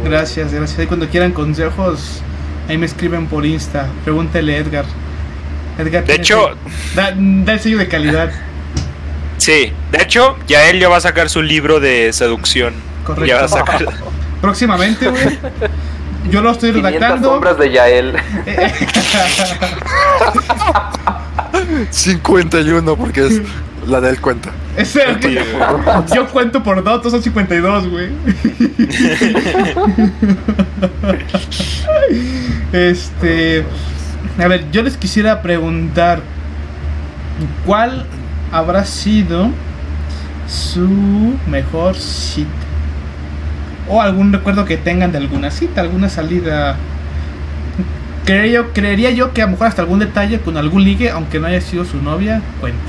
Gracias, 0.04 0.52
gracias. 0.52 0.78
Y 0.82 0.86
cuando 0.86 1.08
quieran 1.08 1.32
consejos, 1.32 2.20
ahí 2.68 2.78
me 2.78 2.86
escriben 2.86 3.26
por 3.26 3.44
Insta. 3.46 3.88
Pregúntele 4.04 4.54
a 4.56 4.58
Edgar. 4.58 4.84
Edgar 5.78 6.04
De 6.04 6.14
hecho- 6.14 6.50
da, 6.94 7.12
da 7.16 7.52
el 7.54 7.60
sello 7.60 7.78
de 7.78 7.88
calidad. 7.88 8.30
Sí, 9.38 9.70
de 9.92 10.02
hecho, 10.02 10.34
ya 10.48 10.70
él 10.70 10.80
ya 10.80 10.88
va 10.88 10.96
a 10.96 11.00
sacar 11.00 11.28
su 11.28 11.42
libro 11.42 11.78
de 11.78 12.10
seducción. 12.14 12.72
Correcto. 13.04 13.26
Ya 13.26 13.36
va 13.36 13.44
a 13.44 13.48
sacar. 13.48 13.84
Próximamente, 14.46 15.08
güey. 15.08 15.38
Yo 16.30 16.40
lo 16.40 16.52
estoy 16.52 16.70
500 16.70 16.92
redactando. 16.92 17.30
sombras 17.30 17.58
de 17.58 17.72
Yael. 17.72 18.14
51 21.90 22.96
porque 22.96 23.26
es 23.26 23.42
la 23.88 24.00
del 24.00 24.20
cuenta. 24.20 24.52
Ese, 24.76 25.00
yo 26.14 26.28
cuento 26.28 26.62
por 26.62 26.84
datos, 26.84 27.10
son 27.10 27.22
52, 27.22 27.88
güey. 27.88 28.10
Este. 32.72 33.64
A 34.38 34.46
ver, 34.46 34.70
yo 34.70 34.82
les 34.82 34.96
quisiera 34.96 35.42
preguntar: 35.42 36.20
¿Cuál 37.64 38.06
habrá 38.52 38.84
sido 38.84 39.50
su 40.46 41.34
mejor 41.48 41.96
cita? 41.96 42.65
O 43.88 44.02
algún 44.02 44.32
recuerdo 44.32 44.64
que 44.64 44.76
tengan 44.76 45.12
de 45.12 45.18
alguna 45.18 45.50
cita, 45.50 45.80
alguna 45.80 46.08
salida. 46.08 46.76
Creería 48.24 48.52
yo, 48.52 48.72
creería 48.72 49.10
yo 49.10 49.32
que 49.32 49.42
a 49.42 49.46
lo 49.46 49.52
mejor 49.52 49.68
hasta 49.68 49.82
algún 49.82 50.00
detalle 50.00 50.40
con 50.40 50.56
algún 50.56 50.82
ligue, 50.82 51.10
aunque 51.10 51.38
no 51.38 51.46
haya 51.46 51.60
sido 51.60 51.84
su 51.84 52.02
novia, 52.02 52.42
cuenta 52.60 52.82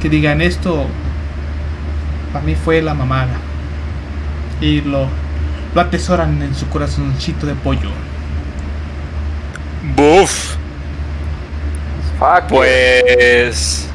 que 0.00 0.08
digan 0.08 0.40
esto 0.40 0.86
para 2.32 2.44
mí 2.44 2.54
fue 2.54 2.80
la 2.82 2.94
mamada 2.94 3.36
y 4.60 4.80
lo 4.82 5.08
lo 5.74 5.80
atesoran 5.80 6.40
en 6.40 6.54
su 6.54 6.68
corazoncito 6.68 7.46
de 7.46 7.54
pollo 7.54 7.90
Buf. 9.94 10.56
Fuck. 12.18 12.48
Pues. 12.48 13.88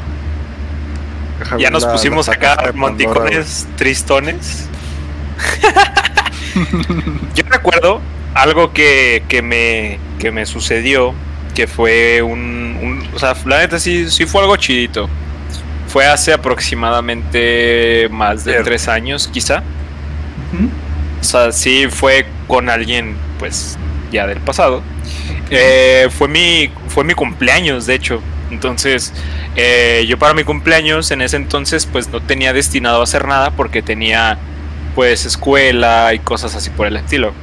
Ya 1.58 1.70
nos 1.70 1.86
pusimos 1.86 2.30
acá 2.30 2.72
monticones 2.74 3.68
tristones. 3.76 4.70
Yo 7.36 7.44
recuerdo 7.50 8.02
algo 8.34 8.74
que, 8.74 9.24
que 9.28 9.42
me, 9.42 10.00
que 10.20 10.32
me 10.32 10.46
sucedió, 10.46 11.14
que 11.56 11.68
fue 11.68 12.22
un, 12.22 12.78
un- 12.82 13.10
O 13.16 13.20
sea, 13.20 13.36
la 13.46 13.60
neta 13.60 13.80
sí, 13.80 14.10
sí 14.10 14.26
fue 14.26 14.42
algo 14.42 14.56
chidito. 14.58 15.10
Fue 15.88 16.06
hace 16.08 16.34
aproximadamente 16.34 18.08
más 18.12 18.44
de 18.46 18.64
tres 18.64 18.88
años, 18.88 19.28
quizá. 19.28 19.64
O 21.22 21.24
sea, 21.24 21.52
sí 21.52 21.88
fue 21.90 22.26
con 22.48 22.70
alguien, 22.70 23.16
pues, 23.40 23.78
ya 24.12 24.28
del 24.28 24.40
pasado. 24.40 24.82
Eh, 25.50 26.08
fue 26.18 26.28
mi 26.28 26.72
fue 26.88 27.04
mi 27.04 27.14
cumpleaños, 27.14 27.86
de 27.86 27.96
hecho. 27.96 28.22
Entonces, 28.52 29.14
eh, 29.56 30.06
yo 30.08 30.18
para 30.18 30.34
mi 30.34 30.44
cumpleaños 30.44 31.12
en 31.12 31.22
ese 31.22 31.38
entonces, 31.38 31.86
pues 31.86 32.08
no 32.10 32.22
tenía 32.22 32.54
destinado 32.54 33.02
a 33.02 33.04
hacer 33.04 33.28
nada 33.28 33.52
porque 33.52 33.82
tenía, 33.82 34.38
pues, 34.96 35.26
escuela 35.26 36.14
y 36.14 36.20
cosas 36.20 36.56
así 36.56 36.70
por 36.70 36.88
el 36.88 36.98
estilo. 36.98 37.34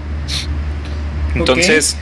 Entonces, 1.34 1.96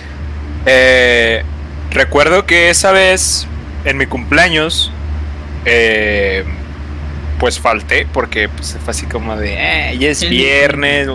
eh, 0.67 1.43
recuerdo 1.91 2.47
que 2.47 2.71
esa 2.71 2.93
vez, 2.93 3.47
en 3.85 3.97
mi 3.97 4.07
cumpleaños, 4.07 4.93
eh, 5.65 6.45
pues 7.39 7.61
falté 7.61 8.07
porque 8.13 8.49
pues, 8.49 8.77
fue 8.83 8.91
así 8.91 9.07
como 9.07 9.37
de, 9.37 9.55
eh, 9.55 9.99
ya 9.99 10.09
es 10.09 10.29
viernes, 10.29 11.09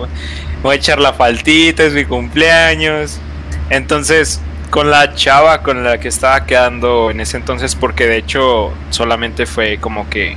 voy 0.62 0.72
a 0.72 0.74
echar 0.74 0.98
la 0.98 1.12
faltita, 1.12 1.84
es 1.84 1.92
mi 1.92 2.04
cumpleaños. 2.04 3.18
Entonces, 3.70 4.40
con 4.70 4.90
la 4.90 5.14
chava 5.14 5.62
con 5.62 5.84
la 5.84 5.98
que 5.98 6.08
estaba 6.08 6.46
quedando 6.46 7.10
en 7.10 7.20
ese 7.20 7.36
entonces, 7.36 7.74
porque 7.74 8.06
de 8.06 8.16
hecho 8.16 8.72
solamente 8.90 9.46
fue 9.46 9.78
como 9.78 10.08
que, 10.08 10.36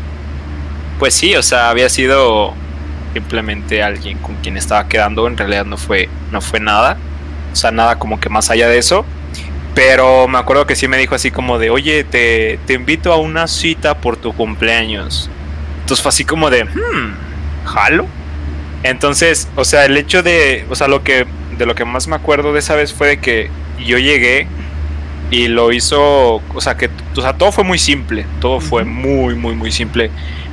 pues 1.00 1.14
sí, 1.14 1.36
o 1.36 1.44
sea, 1.44 1.70
había 1.70 1.90
sido 1.90 2.54
simplemente 3.14 3.84
alguien 3.84 4.18
con 4.20 4.36
quien 4.36 4.58
estaba 4.58 4.88
quedando, 4.88 5.28
en 5.28 5.38
realidad 5.38 5.66
no 5.66 5.78
fue, 5.78 6.10
no 6.32 6.42
fue 6.42 6.60
nada, 6.60 6.98
o 7.52 7.56
sea, 7.56 7.72
nada 7.72 7.98
como 8.00 8.20
que 8.20 8.30
más 8.30 8.50
allá 8.50 8.68
de 8.68 8.78
eso. 8.78 9.06
Pero 9.74 10.28
me 10.28 10.40
acuerdo 10.40 10.66
que 10.66 10.76
sí 10.76 10.88
me 10.88 10.98
dijo 10.98 11.14
así 11.14 11.30
como 11.30 11.60
de, 11.60 11.70
oye, 11.70 12.04
te, 12.04 12.60
te 12.66 12.74
invito 12.74 13.14
a 13.14 13.18
una 13.18 13.48
cita 13.48 14.00
por 14.00 14.18
tu 14.18 14.34
cumpleaños. 14.34 15.30
Entonces 15.82 16.02
fue 16.02 16.10
así 16.10 16.26
como 16.26 16.50
de, 16.50 16.66
hmm, 16.66 17.66
¿jalo? 17.66 18.08
Entonces, 18.84 19.48
o 19.56 19.66
sea, 19.66 19.86
el 19.86 19.96
hecho 19.98 20.24
de, 20.24 20.66
o 20.70 20.76
sea, 20.76 20.88
lo 20.88 21.04
que, 21.04 21.28
de 21.58 21.66
lo 21.66 21.76
que 21.76 21.86
más 21.86 22.08
me 22.08 22.16
acuerdo 22.16 22.54
de 22.54 22.60
esa 22.60 22.76
vez 22.76 22.94
fue 22.94 23.08
de 23.08 23.20
que 23.20 23.50
yo 23.86 23.98
llegué 23.98 24.48
y 25.30 25.48
lo 25.48 25.72
hizo, 25.72 26.36
o 26.36 26.62
sea, 26.62 26.78
que, 26.78 26.90
o 27.16 27.22
sea, 27.22 27.34
todo 27.34 27.52
fue 27.52 27.64
muy 27.64 27.80
simple, 27.80 28.26
todo 28.40 28.60
fue 28.60 28.84
muy, 28.84 29.36
muy, 29.36 29.56
muy 29.56 29.72
simple. 29.72 30.10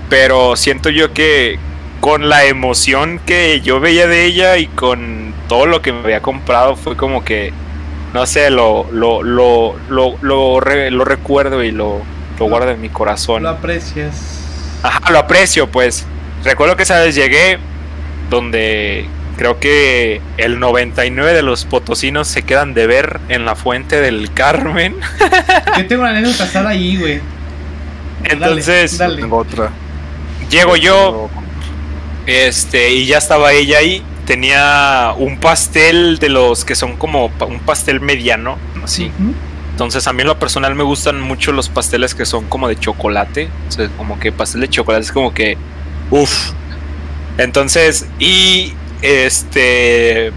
Pero 0.09 0.57
siento 0.57 0.91
yo 0.91 1.13
que 1.13 1.59
con 2.05 2.29
la 2.29 2.45
emoción 2.45 3.19
que 3.25 3.63
yo 3.63 3.81
veía 3.81 4.07
de 4.07 4.27
ella 4.27 4.59
y 4.59 4.67
con 4.67 5.35
todo 5.49 5.65
lo 5.67 5.81
que 5.81 5.93
me 5.93 6.01
había 6.01 6.21
comprado 6.21 6.77
fue 6.77 6.97
como 6.99 7.25
que, 7.25 7.55
no 8.13 8.27
sé, 8.27 8.51
lo, 8.51 8.87
lo, 8.93 9.23
lo, 9.23 9.75
lo, 9.89 10.19
lo, 10.21 10.61
re- 10.61 10.91
lo 10.91 11.07
recuerdo 11.07 11.63
y 11.65 11.71
lo, 11.73 12.03
lo 12.39 12.45
guardo 12.47 12.71
en 12.73 12.81
mi 12.83 12.91
corazón. 12.91 13.43
lo 13.43 13.49
aprecias 13.49 14.43
Ajá, 14.83 15.11
lo 15.11 15.19
aprecio, 15.19 15.71
pues. 15.71 16.07
Recuerdo 16.45 16.77
que 16.77 16.83
esa 16.83 17.01
vez 17.01 17.15
llegué 17.15 17.59
donde 18.29 19.09
creo 19.37 19.59
que 19.59 20.21
el 20.37 20.61
99 20.61 21.33
de 21.33 21.43
los 21.43 21.65
potosinos 21.65 22.29
se 22.29 22.43
quedan 22.43 22.75
de 22.75 22.87
ver 22.87 23.21
en 23.31 23.47
la 23.47 23.57
fuente 23.57 24.01
del 24.03 24.33
Carmen. 24.35 24.97
yo 25.79 25.87
tengo 25.87 26.03
una 26.03 26.11
anécdota 26.11 26.69
ahí 26.69 26.99
güey 26.99 27.21
Dale, 28.19 28.35
Entonces, 28.35 28.99
dale. 28.99 29.23
Tengo 29.23 29.39
otra. 29.39 29.71
llego 30.51 30.77
yo, 30.77 31.31
este, 32.27 32.93
y 32.93 33.07
ya 33.07 33.19
estaba 33.19 33.53
ella 33.53 33.79
ahí. 33.79 34.03
Tenía 34.27 35.15
un 35.19 35.39
pastel 35.39 36.19
de 36.19 36.31
los 36.31 36.65
que 36.65 36.75
son 36.75 36.97
como 36.97 37.27
un 37.27 37.61
pastel 37.61 38.01
mediano, 38.01 38.57
así. 38.83 39.11
Entonces 39.71 40.07
a 40.07 40.13
mí 40.13 40.23
en 40.23 40.29
lo 40.29 40.39
personal 40.39 40.75
me 40.75 40.85
gustan 40.85 41.21
mucho 41.21 41.53
los 41.53 41.69
pasteles 41.69 42.15
que 42.15 42.25
son 42.25 42.45
como 42.47 42.69
de 42.69 42.79
chocolate. 42.79 43.51
O 43.69 43.73
sea, 43.73 43.89
como 43.99 44.19
que 44.19 44.33
pastel 44.33 44.63
de 44.63 44.69
chocolate 44.69 45.05
es 45.05 45.13
como 45.13 45.35
que... 45.35 45.59
Uff. 46.11 46.53
Entonces, 47.39 48.07
y 48.19 48.73
este... 49.03 50.33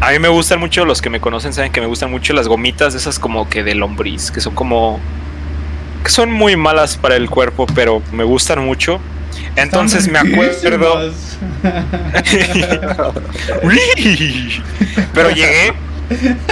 A 0.00 0.10
mí 0.12 0.20
me 0.20 0.28
gustan 0.28 0.60
mucho, 0.60 0.84
los 0.84 1.02
que 1.02 1.10
me 1.10 1.18
conocen 1.18 1.52
saben 1.52 1.72
que 1.72 1.80
me 1.80 1.88
gustan 1.88 2.10
mucho 2.10 2.32
las 2.34 2.46
gomitas, 2.46 2.94
esas 2.94 3.18
como 3.18 3.48
que 3.48 3.64
de 3.64 3.74
lombriz, 3.74 4.30
que 4.30 4.40
son 4.40 4.54
como... 4.54 5.00
que 6.04 6.10
son 6.10 6.30
muy 6.30 6.54
malas 6.54 6.96
para 6.96 7.16
el 7.16 7.28
cuerpo, 7.28 7.66
pero 7.74 8.00
me 8.12 8.22
gustan 8.22 8.64
mucho. 8.64 9.00
Entonces 9.56 10.08
me 10.08 10.18
acuerdo... 10.18 11.12
Pero 15.14 15.30
llegué 15.30 15.72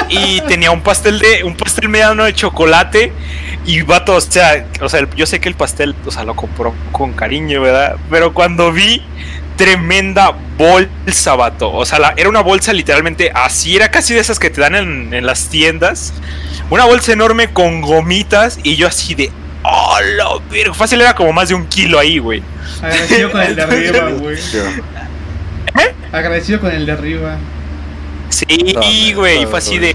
y 0.09 0.41
tenía 0.43 0.71
un 0.71 0.83
pastel 0.83 1.19
de 1.19 1.43
un 1.45 1.57
pastel 1.57 1.89
mediano 1.89 2.25
de 2.25 2.35
chocolate 2.35 3.13
y 3.65 3.81
vato, 3.83 4.15
o 4.17 4.21
sea, 4.21 4.67
o 4.81 4.89
sea, 4.89 5.07
yo 5.17 5.27
sé 5.27 5.41
que 5.41 5.49
el 5.49 5.55
pastel, 5.55 5.95
o 6.05 6.11
sea, 6.11 6.25
lo 6.25 6.35
compró 6.37 6.75
con 6.93 7.13
cariño, 7.15 7.63
¿verdad? 7.63 7.97
Pero 8.11 8.35
cuando 8.35 8.71
vi 8.73 9.03
tremenda 9.57 10.35
bolsa, 10.59 11.35
vato, 11.37 11.73
o 11.73 11.85
sea, 11.87 11.99
la- 11.99 12.15
era 12.17 12.29
una 12.29 12.43
bolsa 12.43 12.73
literalmente 12.75 13.31
así, 13.35 13.75
era 13.77 13.91
casi 13.91 14.13
de 14.15 14.21
esas 14.21 14.39
que 14.39 14.51
te 14.51 14.61
dan 14.61 14.75
en, 14.75 15.15
en 15.15 15.25
las 15.27 15.49
tiendas, 15.49 16.13
una 16.71 16.85
bolsa 16.85 17.13
enorme 17.13 17.49
con 17.49 17.81
gomitas 17.81 18.59
y 18.63 18.77
yo 18.77 18.87
así 18.87 19.15
de, 19.15 19.33
oh, 19.67 19.99
lo 20.17 20.41
virgo, 20.51 20.75
fácil 20.75 21.01
era 21.01 21.15
como 21.15 21.33
más 21.33 21.49
de 21.49 21.55
un 21.55 21.67
kilo 21.67 21.99
ahí, 21.99 22.19
güey. 22.19 22.43
agradecido 22.83 23.31
con 23.33 23.43
el 23.43 23.57
de 23.57 23.63
arriba 23.63 24.09
güey 24.19 24.37
Ya. 24.37 26.19
agradecido 26.19 26.61
con 26.61 26.71
el 26.73 26.87
de 26.87 26.93
arriba 26.93 27.37
Sí, 28.29 29.13
güey, 29.15 29.37
dame, 29.37 29.47
fue 29.47 29.59
así 29.59 29.79
de. 29.79 29.95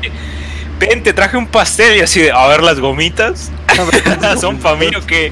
ten, 0.79 1.03
te 1.03 1.13
traje 1.13 1.37
un 1.37 1.47
pastel 1.47 1.97
y 1.97 1.99
así 2.01 2.21
de, 2.21 2.31
a 2.31 2.47
ver 2.47 2.63
las 2.63 2.79
gomitas. 2.79 3.51
¿Son 4.39 4.57
para 4.57 4.75
mí 4.77 4.87
o 4.95 5.05
qué? 5.05 5.31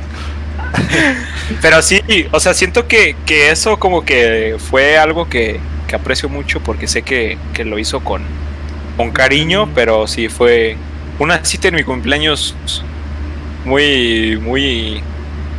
Pero 1.62 1.82
sí, 1.82 2.02
o 2.32 2.40
sea, 2.40 2.54
siento 2.54 2.88
que, 2.88 3.16
que 3.26 3.50
eso 3.52 3.80
como 3.80 4.04
que 4.06 4.58
fue 4.60 4.98
algo 4.98 5.30
que, 5.30 5.60
que 5.88 5.96
aprecio 5.96 6.30
mucho 6.30 6.60
porque 6.62 6.88
sé 6.88 7.02
que, 7.02 7.38
que 7.54 7.66
lo 7.66 7.80
hizo 7.80 8.02
con, 8.02 8.22
con 8.98 9.12
cariño, 9.12 9.70
pero 9.74 10.06
sí 10.08 10.28
fue 10.30 10.78
una 11.18 11.44
cita 11.44 11.70
en 11.70 11.76
mi 11.76 11.84
cumpleaños 11.84 12.56
muy, 13.70 14.38
muy, 14.42 15.02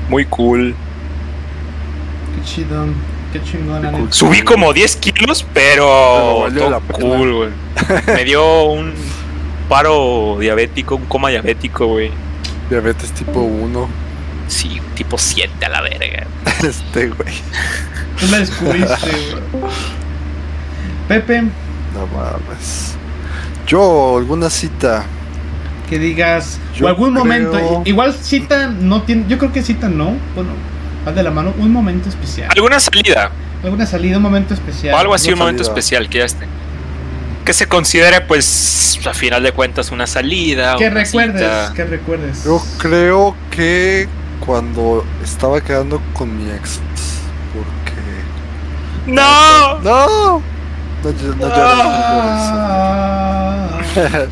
muy 0.08 0.24
cool. 0.26 0.74
Qué 2.36 2.44
chido. 2.44 2.86
Qué 3.32 3.40
chingón, 3.44 3.82
Cool. 3.92 4.12
Subí 4.12 4.42
como 4.42 4.72
10 4.72 4.96
kilos, 4.96 5.46
pero 5.54 6.48
la 6.48 6.80
pena. 6.80 6.98
cool, 6.98 7.32
güey. 7.32 7.50
Me 8.16 8.24
dio 8.24 8.64
un 8.64 8.92
paro 9.68 10.36
diabético, 10.40 10.96
un 10.96 11.04
coma 11.06 11.30
diabético, 11.30 11.86
güey. 11.86 12.10
Diabetes 12.68 13.12
tipo 13.12 13.38
1. 13.40 13.88
Sí, 14.48 14.80
tipo 14.96 15.16
7 15.16 15.64
a 15.64 15.68
la 15.68 15.80
verga. 15.82 16.26
Este, 16.60 17.08
güey. 17.08 17.32
Tú 18.18 18.26
la 18.30 18.38
descubriste, 18.40 19.10
güey. 19.52 19.62
Pepe, 21.08 21.42
No 21.42 22.06
mames. 22.12 22.96
Yo, 23.66 24.18
alguna 24.18 24.50
cita. 24.50 25.04
Que 25.90 25.98
digas, 25.98 26.58
Yo 26.74 26.86
o 26.86 26.88
algún 26.88 27.10
creo- 27.10 27.24
momento, 27.24 27.82
igual 27.84 28.14
cita 28.14 28.68
no 28.68 29.02
tiene, 29.02 29.24
yo 29.28 29.36
creo 29.36 29.52
que 29.52 29.62
cita 29.62 29.88
no, 29.90 30.16
bueno, 30.34 30.50
va 31.06 31.12
de 31.12 31.22
la 31.22 31.30
mano, 31.30 31.52
un 31.58 31.70
momento 31.72 32.08
especial, 32.08 32.48
¿Alguna 32.54 32.80
salida? 32.80 33.30
alguna 33.62 33.84
salida, 33.84 34.16
un 34.16 34.22
momento 34.22 34.54
especial. 34.54 34.94
O 34.94 34.98
algo 34.98 35.12
así, 35.14 35.30
un 35.32 35.38
momento 35.38 35.62
salida. 35.64 35.78
especial 35.78 36.08
que 36.08 36.18
ya 36.18 36.24
esté. 36.24 36.46
Que 37.44 37.52
se 37.52 37.66
considere, 37.66 38.20
pues, 38.22 38.98
a 39.06 39.12
final 39.12 39.42
de 39.42 39.52
cuentas, 39.52 39.90
una 39.90 40.06
salida. 40.06 40.76
Que 40.76 40.88
recuerdes, 40.88 41.42
cita. 41.42 41.72
que 41.74 41.84
recuerdes. 41.84 42.44
Yo 42.44 42.62
creo 42.78 43.36
que 43.50 44.08
cuando 44.46 45.04
estaba 45.24 45.60
quedando 45.60 46.00
con 46.14 46.34
mi 46.38 46.50
ex. 46.50 46.80
Porque. 47.52 49.12
¡No! 49.12 49.78
¡No! 49.80 50.42
No, 51.02 51.10
ll- 51.10 51.36
no 51.36 51.48
llores, 51.48 51.64
Ah, 51.66 53.68
no 53.72 53.78
llores. 53.96 54.14
ah, 54.14 54.26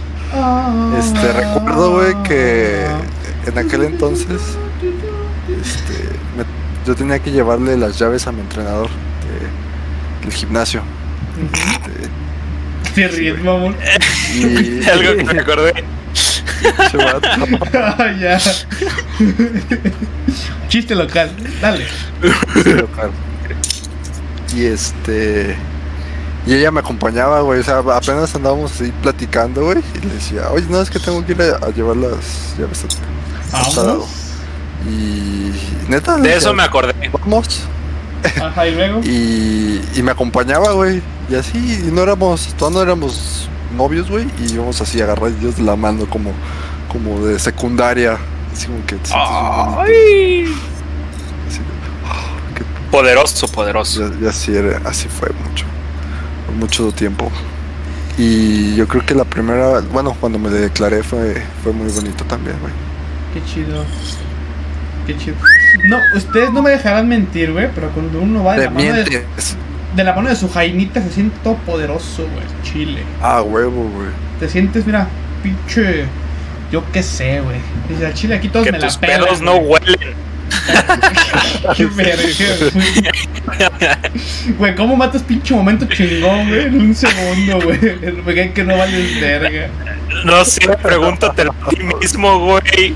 Este, 0.99 1.33
recuerdo, 1.33 1.93
güey, 1.93 2.15
que 2.25 2.85
en 3.47 3.59
aquel 3.59 3.85
entonces. 3.85 4.41
Este, 5.49 5.95
me- 6.37 6.45
yo 6.87 6.95
tenía 6.95 7.19
que 7.19 7.31
llevarle 7.31 7.77
las 7.77 7.99
llaves 7.99 8.27
a 8.27 8.33
mi 8.33 8.41
entrenador 8.41 8.89
de- 8.89 10.27
del 10.27 10.33
gimnasio. 10.33 10.83
Este, 11.53 12.95
Te 12.95 13.09
ríes, 13.09 13.43
mamón. 13.43 13.77
y. 14.35 14.85
Algo 14.91 15.17
que 15.17 15.25
me 15.35 15.41
acordé. 15.41 15.85
Ah, 17.75 18.13
ya. 18.21 18.39
Chiste 20.69 20.95
local, 20.95 21.31
dale. 21.61 21.87
Sí, 22.63 22.73
local. 22.75 23.11
Y 24.55 24.65
este. 24.67 25.57
Y 26.49 26.55
ella 26.55 26.71
me 26.71 26.81
acompañaba, 26.81 27.43
güey. 27.43 27.61
O 27.61 27.63
sea, 27.63 27.79
apenas 27.79 28.35
andábamos 28.35 28.73
así 28.73 28.91
platicando, 29.03 29.65
güey. 29.67 29.79
Y 29.95 30.07
le 30.07 30.15
decía, 30.15 30.51
oye, 30.51 30.65
no, 30.71 30.81
es 30.81 30.89
que 30.89 30.99
tengo 30.99 31.25
que 31.25 31.33
ir 31.33 31.43
a, 31.43 31.67
a 31.67 31.69
llevar 31.71 31.97
las 31.97 32.57
llaves 32.59 32.85
a, 33.53 33.59
a 33.59 33.63
tal 33.75 33.87
lado". 33.87 33.99
Vamos. 33.99 34.09
Y 34.89 35.53
neta. 35.91 36.17
De 36.17 36.23
decía, 36.23 36.39
eso 36.39 36.55
me 36.55 36.63
acordé. 36.63 36.95
Vamos. 37.13 37.65
Ajá, 38.43 38.67
y 38.67 38.75
luego. 38.75 39.01
Y, 39.05 39.83
y 39.95 40.03
me 40.03 40.11
acompañaba, 40.13 40.73
güey. 40.73 41.03
Y 41.29 41.35
así, 41.35 41.59
y 41.87 41.91
no 41.93 42.03
éramos, 42.03 42.55
todavía 42.55 42.79
no 42.79 42.83
éramos 42.83 43.49
novios, 43.77 44.11
güey. 44.11 44.27
Y 44.41 44.55
íbamos 44.55 44.81
así 44.81 45.03
agarrados 45.03 45.57
de 45.57 45.63
la 45.63 45.77
mano 45.77 46.09
como, 46.09 46.33
como 46.91 47.27
de 47.27 47.39
secundaria. 47.39 48.17
Así 48.53 48.69
como 48.69 48.85
que 48.87 48.97
te. 48.97 49.11
Ay. 49.13 50.45
Así, 51.47 51.61
ah, 52.07 52.25
qué 52.55 52.65
Poderoso, 52.91 53.49
poderoso. 53.49 54.11
Ya, 54.15 54.21
ya 54.21 54.31
así, 54.31 54.57
era, 54.57 54.81
así 54.89 55.09
fue 55.09 55.29
mucho, 55.47 55.67
mucho 56.57 56.91
tiempo. 56.93 57.31
Y 58.17 58.75
yo 58.75 58.89
creo 58.89 59.05
que 59.07 59.15
la 59.15 59.25
primera, 59.25 59.81
bueno, 59.93 60.17
cuando 60.19 60.39
me 60.39 60.51
declaré 60.51 61.03
fue, 61.03 61.41
fue 61.63 61.73
muy 61.73 61.89
bonito 61.91 62.25
también, 62.25 62.57
güey. 62.61 62.73
Qué 63.33 63.45
chido. 63.53 63.85
Qué 65.07 65.17
chido. 65.17 65.37
No, 65.89 65.99
ustedes 66.17 66.53
no 66.53 66.61
me 66.63 66.71
dejarán 66.71 67.09
mentir, 67.09 67.53
güey, 67.53 67.69
pero 67.75 67.91
cuando 67.91 68.21
uno 68.21 68.43
va 68.43 68.57
de 68.57 68.65
la, 68.65 68.71
mano 68.71 68.93
de, 68.93 70.05
la 70.05 70.13
mano 70.15 70.29
de 70.29 70.37
su 70.37 70.51
jainita 70.51 71.01
se 71.03 71.11
siente 71.11 71.37
todo 71.45 71.55
poderoso, 71.59 72.23
güey. 72.25 72.45
Chile. 72.65 73.03
Ah, 73.23 73.43
huevo, 73.43 73.85
güey. 73.89 74.09
Te 74.41 74.49
sientes, 74.49 74.85
mira, 74.87 75.07
pinche. 75.43 76.05
Yo 76.73 76.83
qué 76.93 77.03
sé, 77.03 77.41
güey. 77.41 77.57
Dice 77.89 78.05
al 78.07 78.15
chile 78.15 78.35
aquí 78.35 78.49
todos 78.49 78.67
Que 78.67 78.73
me 78.73 78.79
tus 78.79 78.95
la 78.95 79.01
pelan. 79.01 79.21
pedos 79.25 79.41
no 79.41 79.57
güey. 79.59 79.81
huelen. 79.83 80.15
Qué 81.77 81.87
verga, 81.87 82.23
güey. 82.73 82.83
Güey, 84.59 84.75
¿cómo 84.75 84.97
matas 84.97 85.23
pinche 85.23 85.55
momento 85.55 85.87
chingón, 85.87 86.49
güey? 86.49 86.67
En 86.67 86.81
un 86.81 86.95
segundo, 86.95 87.61
güey. 87.61 87.79
Cae 88.25 88.53
que 88.53 88.65
no 88.65 88.77
vales 88.77 89.21
verga. 89.21 89.69
No 90.25 90.45
sé, 90.45 90.61
pregúntatelo 90.83 91.55
a 91.65 91.69
ti 91.71 91.83
mismo, 91.83 92.39
güey. 92.39 92.95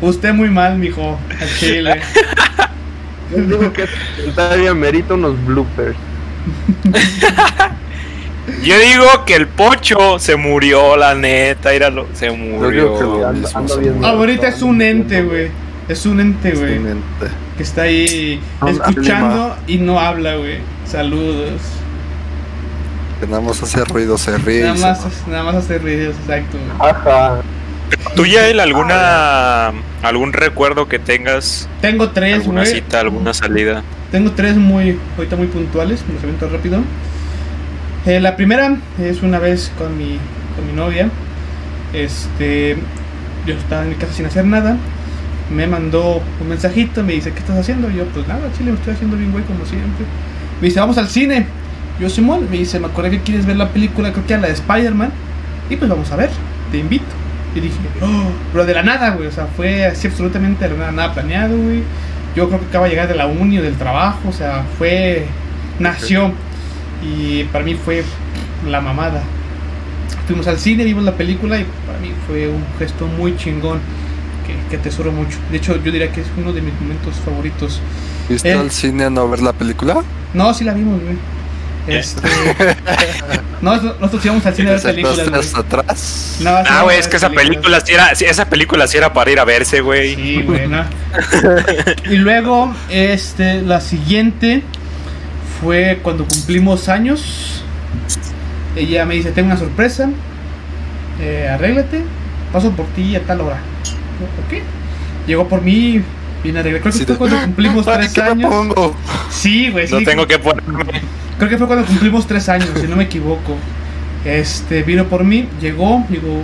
Usted 0.00 0.32
muy 0.32 0.48
mal, 0.48 0.78
mijo. 0.78 1.18
Al 1.40 1.56
chile. 1.56 2.00
Yo 3.30 3.42
digo 3.42 3.72
que 3.72 3.86
todavía 4.34 4.74
merita 4.74 5.14
unos 5.14 5.44
bloopers. 5.44 5.96
Yo 8.62 8.78
digo 8.78 9.24
que 9.26 9.34
el 9.34 9.46
pocho 9.48 10.18
se 10.18 10.36
murió, 10.36 10.96
la 10.96 11.14
neta, 11.14 11.74
íralo, 11.74 12.06
se 12.14 12.26
Yo 12.26 12.36
murió. 12.36 12.96
Ando- 13.28 13.50
ando 13.54 13.78
bien. 13.78 14.04
Ahorita 14.04 14.48
es 14.48 14.62
un 14.62 14.80
ente, 14.82 15.22
güey. 15.22 15.48
Es 15.88 16.04
un 16.06 16.20
ente, 16.20 16.52
güey. 16.52 16.78
Que 17.56 17.62
está 17.62 17.82
ahí 17.82 18.40
Anda, 18.60 18.88
escuchando 18.88 19.56
y 19.66 19.78
no 19.78 19.98
habla, 19.98 20.36
güey. 20.36 20.58
Saludos. 20.86 21.60
Que 23.20 23.26
nada 23.26 23.40
más 23.40 23.62
hace 23.62 23.84
ruido, 23.84 24.16
se 24.18 24.36
ríe. 24.38 24.62
Nada 24.62 24.76
se 24.76 24.82
más, 24.82 25.26
nada 25.26 25.42
más 25.44 25.54
hace 25.56 25.78
ruidos, 25.78 26.14
exacto. 26.20 26.56
güey. 26.58 26.90
Ajá. 26.90 27.40
¿Tú, 28.14 28.26
Yael, 28.26 28.60
alguna, 28.60 29.72
algún 30.02 30.32
recuerdo 30.32 30.88
que 30.88 30.98
tengas? 30.98 31.68
Tengo 31.80 32.10
tres, 32.10 32.34
¿Alguna 32.34 32.60
güey. 32.62 32.74
cita, 32.74 33.00
alguna 33.00 33.32
salida? 33.34 33.82
Tengo 34.12 34.32
tres 34.32 34.56
muy, 34.56 34.98
ahorita 35.16 35.36
muy 35.36 35.46
puntuales, 35.46 36.02
me 36.06 36.14
los 36.14 36.52
rápido. 36.52 36.80
Eh, 38.06 38.20
la 38.20 38.36
primera 38.36 38.76
es 39.00 39.22
una 39.22 39.38
vez 39.38 39.72
con 39.76 39.96
mi, 39.98 40.18
con 40.56 40.66
mi 40.66 40.72
novia. 40.72 41.08
Este, 41.92 42.76
yo 43.46 43.54
estaba 43.54 43.82
en 43.82 43.90
mi 43.90 43.94
casa 43.96 44.12
sin 44.12 44.26
hacer 44.26 44.44
nada. 44.44 44.76
Me 45.50 45.66
mandó 45.66 46.22
un 46.40 46.48
mensajito, 46.48 47.02
me 47.02 47.14
dice, 47.14 47.32
¿qué 47.32 47.38
estás 47.38 47.58
haciendo? 47.58 47.90
Y 47.90 47.96
yo, 47.96 48.04
pues 48.06 48.26
nada, 48.28 48.50
chile, 48.56 48.72
me 48.72 48.78
estoy 48.78 48.94
haciendo 48.94 49.16
bien 49.16 49.32
güey 49.32 49.44
como 49.44 49.64
siempre. 49.64 50.04
Me 50.60 50.68
dice, 50.68 50.80
vamos 50.80 50.98
al 50.98 51.08
cine. 51.08 51.46
Yo, 52.00 52.08
Simón, 52.08 52.46
me 52.50 52.58
dice, 52.58 52.78
me 52.78 52.86
acordé 52.86 53.10
que 53.10 53.20
quieres 53.20 53.46
ver 53.46 53.56
la 53.56 53.70
película, 53.70 54.12
creo 54.12 54.26
que 54.26 54.32
era 54.34 54.42
la 54.42 54.48
de 54.48 54.54
Spider-Man. 54.54 55.10
Y 55.70 55.76
pues 55.76 55.90
vamos 55.90 56.10
a 56.12 56.16
ver, 56.16 56.30
te 56.70 56.78
invito. 56.78 57.06
Y 57.54 57.60
dije, 57.60 57.76
oh, 58.02 58.30
pero 58.52 58.66
de 58.66 58.74
la 58.74 58.82
nada, 58.82 59.10
güey, 59.10 59.26
o 59.26 59.32
sea, 59.32 59.46
fue 59.46 59.86
así 59.86 60.06
absolutamente 60.06 60.64
de 60.64 60.74
la 60.74 60.78
nada, 60.78 60.92
nada 60.92 61.14
planeado, 61.14 61.56
güey. 61.56 61.82
Yo 62.36 62.48
creo 62.48 62.60
que 62.60 62.66
acaba 62.66 62.84
de 62.84 62.90
llegar 62.90 63.08
de 63.08 63.14
la 63.14 63.26
uni 63.26 63.58
o 63.58 63.62
del 63.62 63.74
trabajo, 63.76 64.28
o 64.28 64.32
sea, 64.32 64.64
fue, 64.76 65.26
nació. 65.78 66.32
Y 67.02 67.44
para 67.44 67.64
mí 67.64 67.74
fue 67.74 68.04
la 68.68 68.80
mamada. 68.80 69.22
Fuimos 70.26 70.46
al 70.46 70.58
cine, 70.58 70.84
vimos 70.84 71.04
la 71.04 71.12
película 71.12 71.58
y 71.58 71.66
para 71.86 71.98
mí 71.98 72.12
fue 72.26 72.48
un 72.48 72.64
gesto 72.78 73.06
muy 73.06 73.36
chingón 73.36 73.80
que, 74.46 74.54
que 74.70 74.76
atesoro 74.76 75.10
mucho. 75.12 75.38
De 75.50 75.56
hecho, 75.58 75.76
yo 75.82 75.90
diría 75.92 76.10
que 76.12 76.20
es 76.20 76.26
uno 76.36 76.52
de 76.52 76.60
mis 76.60 76.74
momentos 76.80 77.14
favoritos. 77.24 77.80
¿Fuiste 78.26 78.50
Eh. 78.50 78.54
al 78.54 78.70
cine 78.70 79.04
a 79.04 79.10
no 79.10 79.28
ver 79.28 79.40
la 79.40 79.52
película? 79.52 80.02
No, 80.34 80.52
sí 80.52 80.64
la 80.64 80.74
vimos, 80.74 81.00
güey. 81.02 81.16
Este, 81.86 82.20
no, 83.62 83.74
nosotros 83.76 84.22
íbamos 84.26 84.44
al 84.44 84.54
cine 84.54 84.68
a 84.68 84.72
ver 84.72 84.82
¿Te 84.82 84.88
películas, 84.92 85.46
hasta 85.46 85.60
atrás? 85.60 86.36
No, 86.40 86.50
Ah, 86.50 86.82
güey, 86.82 86.98
es 86.98 87.08
que 87.08 87.16
esa 87.16 87.30
película 87.30 87.80
sí 87.80 87.94
era, 87.94 88.14
sí, 88.14 88.26
esa 88.26 88.44
película 88.50 88.86
sí 88.86 88.98
era 88.98 89.14
para 89.14 89.30
ir 89.30 89.40
a 89.40 89.44
verse, 89.46 89.80
güey. 89.80 90.14
Sí, 90.14 90.42
güey, 90.42 90.68
¿no? 90.68 90.84
y 92.10 92.16
luego, 92.16 92.74
este, 92.90 93.62
la 93.62 93.80
siguiente 93.80 94.62
fue 95.60 95.98
cuando 96.02 96.24
cumplimos 96.26 96.88
años. 96.88 97.62
Ella 98.76 99.04
me 99.04 99.14
dice, 99.14 99.30
tengo 99.32 99.46
una 99.48 99.56
sorpresa. 99.58 100.08
Eh, 101.20 101.48
arréglate. 101.52 102.02
Paso 102.52 102.70
por 102.72 102.86
ti 102.88 103.14
a 103.16 103.22
tal 103.22 103.40
hora. 103.40 103.56
¿Ok? 104.46 104.62
Llegó 105.26 105.48
por 105.48 105.62
mí. 105.62 106.00
Vine 106.44 106.60
arreglado. 106.60 106.82
Creo 106.84 106.94
que 106.94 107.06
fue 107.06 107.16
cuando 107.16 107.40
cumplimos 107.42 107.88
"Ay, 107.88 107.98
tres 107.98 108.12
¿qué 108.12 108.22
me 108.22 108.28
años. 108.28 108.50
pongo? 108.50 108.94
Sí, 109.30 109.70
güey, 109.70 109.86
sí. 109.88 109.94
No 109.94 110.02
tengo 110.02 110.26
que 110.26 110.38
ponerme. 110.38 110.84
Creo 111.38 111.50
que 111.50 111.58
fue 111.58 111.66
cuando 111.66 111.86
cumplimos 111.86 112.26
tres 112.26 112.48
años, 112.48 112.70
si 112.80 112.86
no 112.86 112.96
me 112.96 113.04
equivoco. 113.04 113.56
Este, 114.24 114.82
vino 114.82 115.04
por 115.04 115.22
mí, 115.24 115.48
llegó, 115.60 116.04
llegó 116.10 116.42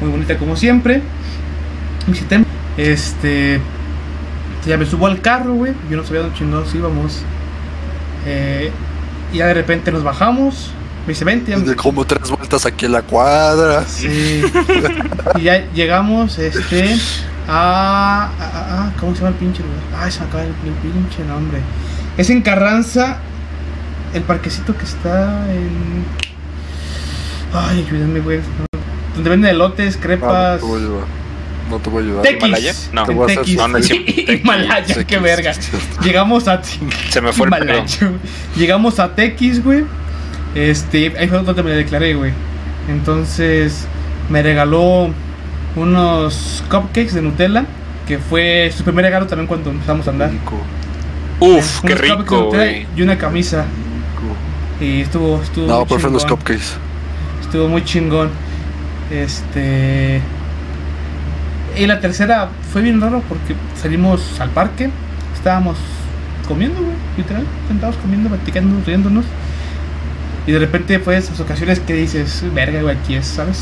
muy 0.00 0.10
bonita 0.10 0.36
como 0.36 0.56
siempre. 0.56 1.00
Visité, 2.06 2.42
este, 2.76 3.60
ya 4.66 4.76
me 4.76 4.84
subo 4.86 5.06
al 5.06 5.20
carro, 5.20 5.54
güey. 5.54 5.72
Yo 5.90 5.96
no 5.96 6.04
sabía 6.04 6.22
dónde 6.22 6.36
chingados 6.36 6.74
íbamos. 6.74 7.22
Eh, 8.26 8.70
Y 9.32 9.38
ya 9.38 9.46
de 9.46 9.54
repente 9.54 9.90
nos 9.92 10.02
bajamos. 10.02 10.70
Me 11.06 11.12
dice, 11.12 11.24
vente. 11.24 11.54
De 11.56 11.76
como 11.76 12.04
tres 12.04 12.28
vueltas 12.30 12.66
aquí 12.66 12.86
en 12.86 12.92
la 12.92 13.02
cuadra. 13.02 13.84
Sí. 13.86 14.42
y 15.36 15.42
ya 15.42 15.70
llegamos, 15.72 16.38
este, 16.38 16.96
a, 17.48 18.28
a- 18.40 18.92
¿Cómo 18.98 19.12
se 19.14 19.18
llama 19.20 19.30
el 19.30 19.34
pinche 19.36 19.62
lugar? 19.62 19.78
Ay, 20.04 20.10
se 20.10 20.20
me 20.20 20.26
acaba 20.26 20.42
el, 20.42 20.48
el 20.50 20.72
pinche 20.92 21.24
nombre. 21.24 21.58
Es 22.16 22.28
en 22.30 22.42
Carranza, 22.42 23.18
el 24.14 24.22
parquecito 24.22 24.76
que 24.76 24.84
está 24.84 25.44
en. 25.52 26.04
Ay, 27.54 27.84
ayúdame, 27.86 28.20
güey. 28.20 28.40
Donde 29.14 29.30
venden 29.30 29.50
elotes, 29.50 29.96
crepas. 29.96 30.60
No 31.70 31.78
te 31.78 31.90
voy 31.90 32.02
a 32.02 32.06
ayudar. 32.06 32.22
Tequis. 32.22 32.42
¿Himalaya? 32.42 32.74
No. 32.92 33.04
Te 33.04 33.12
voy 33.14 33.22
a 33.22 33.40
hacer. 33.40 33.56
No, 33.56 33.68
no 33.68 33.78
es. 33.78 33.90
Himalaya, 34.40 34.84
Tequis, 34.86 35.04
qué 35.04 35.18
verga. 35.18 35.52
Llegamos 36.02 36.48
a. 36.48 36.62
Se 36.62 37.20
me 37.20 37.32
fue 37.32 37.46
el 37.46 37.54
Himalaya, 37.54 37.98
güey. 38.00 38.12
Llegamos 38.56 38.98
a 39.00 39.14
Tequis, 39.14 39.62
güey. 39.62 39.84
Este, 40.54 41.12
ahí 41.18 41.28
fue 41.28 41.42
donde 41.42 41.62
me 41.62 41.70
declaré, 41.70 42.14
güey. 42.14 42.32
Entonces, 42.88 43.86
me 44.30 44.42
regaló 44.42 45.10
unos 45.74 46.64
cupcakes 46.70 47.14
de 47.14 47.22
Nutella. 47.22 47.66
Que 48.06 48.18
fue 48.18 48.72
su 48.76 48.84
primer 48.84 49.04
regalo 49.04 49.26
también 49.26 49.48
cuando 49.48 49.70
empezamos 49.70 50.06
a 50.06 50.10
andar. 50.10 50.30
Rico, 50.30 50.56
Uf, 51.40 51.80
qué 51.82 51.94
rico. 51.96 52.52
Y 52.96 53.02
una 53.02 53.18
camisa. 53.18 53.64
rico. 53.64 54.36
Y 54.80 55.00
estuvo, 55.00 55.42
estuvo 55.42 55.66
No, 55.66 55.84
prefiero 55.84 56.12
los 56.12 56.24
cupcakes. 56.24 56.76
Estuvo 57.42 57.66
muy 57.68 57.84
chingón. 57.84 58.30
Este. 59.10 60.20
Y 61.76 61.86
la 61.86 62.00
tercera 62.00 62.48
fue 62.72 62.82
bien 62.82 63.00
raro 63.00 63.22
porque 63.28 63.54
salimos 63.80 64.40
al 64.40 64.50
parque. 64.50 64.90
Estábamos 65.34 65.76
comiendo, 66.48 66.80
güey, 66.80 66.94
literal. 67.16 67.44
Sentados 67.68 67.96
comiendo, 67.96 68.28
platicando, 68.30 68.82
riéndonos. 68.86 69.24
Y 70.46 70.52
de 70.52 70.58
repente 70.58 70.98
fue 71.00 71.16
esas 71.16 71.38
ocasiones 71.40 71.80
que 71.80 71.92
dices, 71.94 72.44
verga, 72.54 72.80
güey, 72.82 72.96
aquí 72.96 73.14
es, 73.14 73.26
¿sabes? 73.26 73.58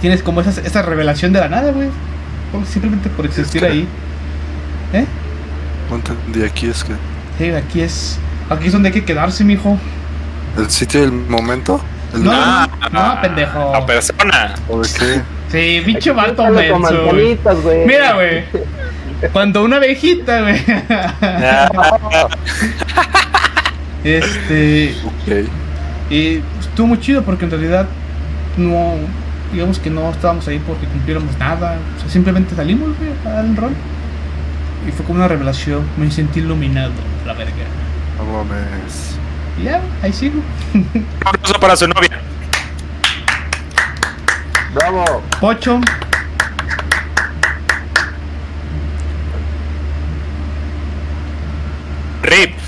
Tienes 0.00 0.22
como 0.22 0.40
esa, 0.40 0.60
esa 0.60 0.82
revelación 0.82 1.32
de 1.32 1.40
la 1.40 1.48
nada, 1.48 1.72
güey. 1.72 1.88
por- 2.52 2.64
Simplemente 2.66 3.08
por 3.10 3.26
existir 3.26 3.62
que- 3.62 3.66
ahí. 3.66 3.88
¿Eh? 4.92 5.04
Entendí. 5.90 6.44
Aquí 6.44 6.68
es 6.68 6.84
que. 6.84 6.92
Sí, 7.38 7.50
aquí 7.50 7.80
es. 7.80 8.18
Aquí 8.50 8.66
es 8.66 8.72
donde 8.72 8.88
hay 8.90 8.92
que 8.94 9.04
quedarse, 9.04 9.42
mijo. 9.42 9.78
¿El 10.56 10.70
sitio 10.70 11.00
del 11.00 11.12
momento? 11.12 11.80
¿El 12.14 12.22
No, 12.24 12.66
no, 12.92 13.20
pendejo. 13.20 13.72
La 13.72 13.84
persona. 13.84 14.54
¿O 14.68 14.80
de 14.80 14.88
qué? 14.98 15.22
Sí, 15.50 15.82
pinche 15.84 16.10
Aquí 16.10 16.18
vato 16.18 16.50
menso, 16.50 17.04
güey. 17.06 17.38
Mira, 17.86 18.14
güey. 18.14 18.44
Cuando 19.32 19.64
una 19.64 19.76
abejita, 19.76 20.42
güey. 20.42 20.56
Este. 24.04 24.94
Ok. 25.04 25.48
Y 26.10 26.40
estuvo 26.60 26.86
muy 26.86 27.00
chido 27.00 27.22
porque 27.22 27.44
en 27.44 27.50
realidad 27.50 27.88
no. 28.56 28.94
Digamos 29.52 29.78
que 29.78 29.90
no 29.90 30.10
estábamos 30.10 30.46
ahí 30.48 30.60
porque 30.60 30.86
cumpliéramos 30.86 31.36
nada. 31.38 31.78
O 31.96 32.00
sea, 32.00 32.10
simplemente 32.10 32.54
salimos, 32.54 32.96
güey, 32.98 33.10
a 33.24 33.30
dar 33.36 33.44
el 33.44 33.56
rol. 33.56 33.72
Y 34.86 34.92
fue 34.92 35.04
como 35.04 35.18
una 35.18 35.28
revelación. 35.28 35.84
Me 35.96 36.10
sentí 36.10 36.40
iluminado, 36.40 36.92
la 37.26 37.32
verga. 37.32 37.52
No 38.18 38.44
mames. 38.44 39.16
Ya, 39.62 39.80
ahí 40.02 40.12
sigo. 40.12 40.40
Un 40.74 41.06
aplauso 41.24 41.58
para 41.58 41.76
su 41.76 41.88
novia. 41.88 42.20
Bravo. 44.76 45.22
Pocho. 45.40 45.80
Rip. 52.22 52.60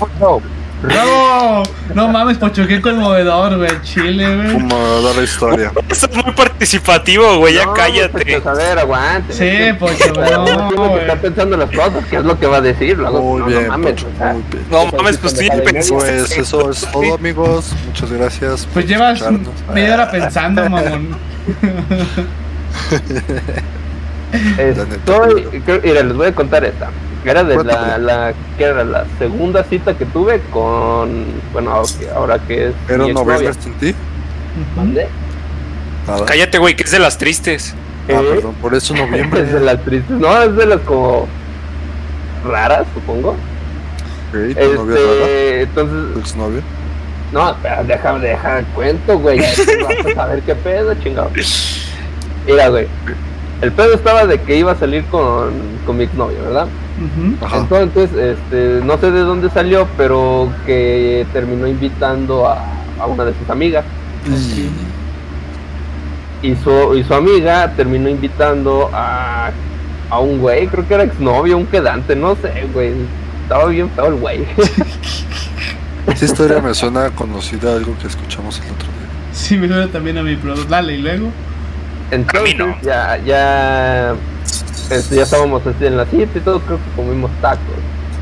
No. 0.81 1.63
No 1.93 2.07
mames, 2.07 2.37
Pocho, 2.37 2.65
qué 2.65 2.81
conmovedor, 2.81 3.57
güey. 3.57 3.69
Chile, 3.83 4.35
güey. 4.35 4.53
Como 4.53 4.77
la 5.15 5.23
historia. 5.23 5.71
Estás 5.89 6.09
muy 6.15 6.31
participativo, 6.33 7.37
güey. 7.37 7.55
Ya 7.55 7.65
No, 7.65 7.73
cállate. 7.73 8.23
pues, 8.23 8.45
a 8.45 8.53
ver, 8.53 8.79
aguante. 8.79 9.33
Sí, 9.33 9.73
Pocho, 9.77 10.13
no, 10.31 10.71
güey. 10.71 11.01
estar 11.01 11.17
pensando 11.19 11.55
en 11.55 11.59
las 11.61 11.71
cosas, 11.71 12.05
qué 12.09 12.17
es 12.17 12.23
lo 12.23 12.39
que 12.39 12.47
va 12.47 12.57
a 12.57 12.61
decir. 12.61 12.97
Luego, 12.97 13.21
Muy 13.21 13.39
no, 13.41 13.45
bien, 13.47 13.63
no 13.63 13.69
mames, 13.69 13.93
Pocho, 13.93 14.07
muy 14.19 14.43
bien. 14.51 14.65
No 14.71 14.85
mames, 14.97 15.17
pues 15.17 15.33
tú 15.33 15.41
ya 15.41 15.53
pensaste. 15.55 15.93
Pues 15.93 16.31
eso 16.37 16.71
es 16.71 16.87
todo, 16.91 17.15
amigos. 17.15 17.73
Muchas 17.87 18.11
gracias. 18.11 18.67
Pues 18.73 18.87
llevas 18.87 19.21
media 19.73 19.93
hora 19.95 20.11
pensando, 20.11 20.69
mamón. 20.69 21.17
Estoy, 24.57 25.43
creo- 25.65 25.81
mira, 25.83 26.03
les 26.03 26.15
voy 26.15 26.27
a 26.27 26.35
contar 26.35 26.63
esta. 26.65 26.89
Era 27.25 27.43
de 27.43 27.61
la, 27.63 27.97
la, 27.97 28.33
que 28.57 28.63
era 28.63 28.83
la 28.85 29.05
segunda 29.17 29.63
cita 29.65 29.93
que 29.97 30.05
tuve 30.05 30.39
con, 30.51 31.25
bueno, 31.51 31.71
ahora 31.71 31.89
que- 31.99 32.09
ahora 32.09 32.39
que 32.39 32.67
es 32.69 32.73
¿Era 32.87 33.05
exnovia. 33.05 33.53
sin 33.53 33.73
ti? 33.73 33.93
¿Mande? 34.75 35.07
Nada. 36.07 36.25
Cállate, 36.25 36.57
güey, 36.57 36.75
que 36.75 36.83
es 36.83 36.91
de 36.91 36.99
las 36.99 37.17
tristes. 37.17 37.75
Ah, 38.07 38.13
¿Eh? 38.13 38.25
perdón, 38.35 38.55
por 38.61 38.73
eso 38.73 38.95
noviembre. 38.95 39.41
Es 39.43 39.51
de 39.53 39.59
las 39.59 39.83
tristes, 39.83 40.17
no, 40.17 40.41
es 40.41 40.55
de 40.55 40.65
las 40.65 40.79
como 40.81 41.27
raras, 42.45 42.85
supongo. 42.93 43.31
Ok, 43.31 44.33
¿Tu 44.33 44.73
novia 44.73 44.95
rara? 44.95 45.25
Este, 45.25 45.61
entonces, 45.63 46.13
¿Tu 46.13 46.19
exnovia? 46.19 46.61
no, 47.31 47.49
espera, 47.51 47.83
déjame, 47.83 48.19
déjame, 48.27 48.63
cuento, 48.73 49.19
güey. 49.19 49.39
vas 49.39 49.59
a 49.59 50.15
saber 50.15 50.41
qué 50.43 50.55
pedo, 50.55 50.95
chingado. 51.03 51.29
Mira, 52.47 52.69
güey, 52.69 52.87
el 53.61 53.71
pedo 53.71 53.93
estaba 53.93 54.25
de 54.25 54.41
que 54.41 54.57
iba 54.57 54.71
a 54.71 54.75
salir 54.75 55.03
con, 55.05 55.51
con 55.85 55.97
mi 55.97 56.05
exnovia, 56.05 56.39
¿verdad? 56.41 56.67
Ajá. 57.41 57.57
Entonces, 57.59 58.11
este, 58.13 58.81
no 58.83 58.97
sé 58.97 59.11
de 59.11 59.21
dónde 59.21 59.49
salió, 59.49 59.87
pero 59.97 60.51
que 60.65 61.25
terminó 61.33 61.67
invitando 61.67 62.47
a, 62.47 62.57
a 62.99 63.05
una 63.05 63.25
de 63.25 63.33
sus 63.39 63.49
amigas. 63.49 63.85
Y 66.41 66.55
su, 66.55 66.95
y 66.95 67.03
su 67.03 67.13
amiga 67.13 67.71
terminó 67.75 68.09
invitando 68.09 68.89
a, 68.93 69.51
a 70.09 70.19
un 70.19 70.39
güey, 70.39 70.67
creo 70.67 70.87
que 70.87 70.93
era 70.93 71.03
exnovio, 71.03 71.57
un 71.57 71.65
quedante, 71.65 72.15
no 72.15 72.35
sé, 72.35 72.67
güey. 72.73 72.93
Estaba 73.43 73.65
bien 73.65 73.89
feo 73.91 74.07
el 74.07 74.15
güey. 74.15 74.45
Esa 76.07 76.25
historia 76.25 76.61
me 76.61 76.73
suena 76.73 77.09
conocida, 77.11 77.73
algo 77.73 77.97
que 77.99 78.07
escuchamos 78.07 78.57
el 78.59 78.71
otro 78.71 78.87
día. 78.87 79.07
Sí, 79.33 79.57
me 79.57 79.67
suena 79.67 79.87
también 79.87 80.17
a 80.17 80.23
mi 80.23 80.35
pro. 80.35 80.55
Dale, 80.65 80.95
y 80.95 81.01
luego. 81.01 81.29
Entonces, 82.11 82.57
no. 82.57 82.75
ya, 82.81 83.17
ya, 83.17 84.15
este, 84.89 85.15
ya 85.15 85.23
estábamos 85.23 85.65
así 85.65 85.85
en 85.85 85.97
la 85.97 86.05
cita 86.05 86.37
y 86.37 86.41
todo, 86.41 86.59
creo 86.61 86.77
que 86.77 87.01
comimos 87.01 87.31
tacos. 87.41 87.59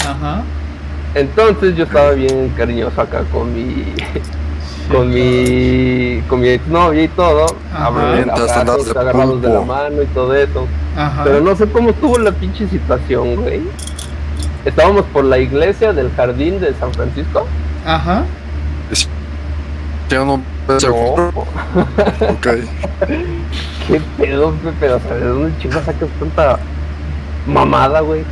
Ajá. 0.06 0.44
Entonces 1.16 1.76
yo 1.76 1.86
estaba 1.86 2.12
bien 2.12 2.54
cariñoso 2.58 3.02
acá 3.02 3.24
con 3.32 3.54
mi 3.54 3.94
con 4.92 5.10
mi 5.10 6.22
con 6.28 6.42
mi 6.42 6.50
exnovia 6.50 7.04
y 7.04 7.08
todo, 7.08 7.46
abrazos, 7.74 8.96
agarrados 8.96 9.42
de 9.42 9.50
la 9.50 9.62
mano 9.62 10.02
y 10.02 10.06
todo 10.08 10.36
eso. 10.36 10.68
Ajá. 10.96 11.24
Pero 11.24 11.42
no 11.42 11.56
sé 11.56 11.68
cómo 11.68 11.92
estuvo 11.92 12.18
la 12.18 12.32
pinche 12.32 12.68
situación, 12.68 13.36
güey. 13.36 13.62
Estábamos 14.66 15.06
por 15.06 15.24
la 15.24 15.40
iglesia 15.40 15.94
del 15.94 16.12
jardín 16.12 16.60
de 16.60 16.74
San 16.74 16.94
Francisco. 16.94 17.48
Ajá. 17.86 18.26
Tiene 20.08 20.24
un 20.24 20.44
No, 20.68 21.28
Ok. 22.30 22.48
qué 23.88 24.02
pedo, 24.18 24.52
Pepe, 24.52 24.94
o 24.94 25.00
sea, 25.00 25.16
¿de 25.16 25.26
dónde 25.26 25.58
chicos 25.60 25.84
sacas 25.86 26.10
tanta 26.20 26.60
mamada, 27.46 28.02
güey? 28.02 28.24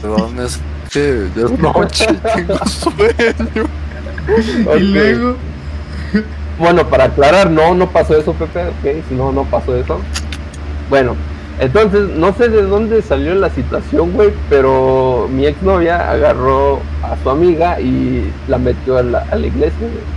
Perdón, 0.00 0.38
es 0.40 0.60
que 0.90 1.28
ya 1.34 1.44
es 1.44 1.58
noche 1.58 2.06
tengo 2.34 2.58
sueño. 2.66 3.64
Ok. 4.66 4.76
Y 4.76 4.80
luego. 4.80 5.36
Bueno, 6.58 6.88
para 6.88 7.04
aclarar, 7.04 7.50
no, 7.50 7.74
no 7.74 7.90
pasó 7.90 8.16
eso, 8.16 8.32
Pepe, 8.32 8.62
ok, 8.68 9.04
si 9.08 9.14
no, 9.14 9.32
no 9.32 9.44
pasó 9.44 9.76
eso. 9.76 10.00
Bueno, 10.88 11.14
entonces, 11.58 12.08
no 12.08 12.32
sé 12.34 12.48
de 12.48 12.62
dónde 12.62 13.02
salió 13.02 13.34
la 13.34 13.50
situación, 13.50 14.12
güey, 14.12 14.32
pero 14.48 15.28
mi 15.30 15.46
exnovia 15.46 16.10
agarró 16.10 16.80
a 17.02 17.16
su 17.22 17.30
amiga 17.30 17.80
y 17.80 18.30
la 18.48 18.56
metió 18.58 18.98
a 18.98 19.02
la, 19.02 19.26
a 19.30 19.36
la 19.36 19.46
iglesia, 19.46 19.78
güey. 19.80 20.15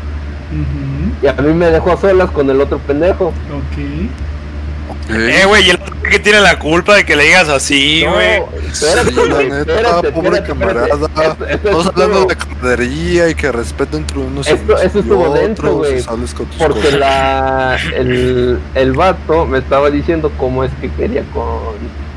Y 1.22 1.28
a 1.28 1.34
mí 1.34 1.54
me 1.54 1.68
dejó 1.72 1.92
a 1.94 1.98
solas 1.98 2.32
con 2.32 2.50
el 2.50 2.60
otro 2.62 2.80
pendejo. 2.80 3.28
Ok. 3.28 3.78
Eh, 5.12 5.44
güey, 5.48 5.66
y 5.66 5.70
el 5.72 5.76
otro 5.78 5.96
que 6.04 6.20
tiene 6.20 6.40
la 6.40 6.58
culpa 6.60 6.96
de 6.96 7.04
que 7.06 7.16
le 7.16 7.24
digas 7.24 7.50
así, 7.50 8.04
No, 8.06 8.14
güey. 8.14 8.42
espérate, 8.72 9.10
Sí, 9.12 9.16
la 9.30 9.38
neta, 9.44 9.60
espérate, 9.60 10.12
pobre 10.12 10.38
espérate, 10.40 10.48
camarada. 10.48 10.88
Estamos 11.50 11.86
hablando 11.88 12.26
de 12.26 12.36
camaradería 12.36 13.30
y 13.30 13.36
que 13.36 13.52
respeto 13.52 13.98
entre 13.98 14.20
unos 14.20 14.48
y 14.48 14.52
Esto- 14.54 14.78
eso 14.78 15.00
estuvo 15.00 15.22
otros, 15.24 15.40
dentro, 15.40 15.74
güey, 15.78 15.98
y 15.98 16.02
sales 16.02 16.34
con 16.34 16.46
tus 16.48 16.56
Porque 16.58 16.80
cosas. 16.80 16.94
la, 17.00 17.78
el, 17.96 18.60
el 18.76 18.94
vato 18.94 19.46
me 19.46 19.58
estaba 19.60 19.90
diciendo 19.90 20.32
cómo 20.38 20.64
es 20.64 20.72
que 20.80 20.90
quería 20.92 21.24
con, 21.34 21.60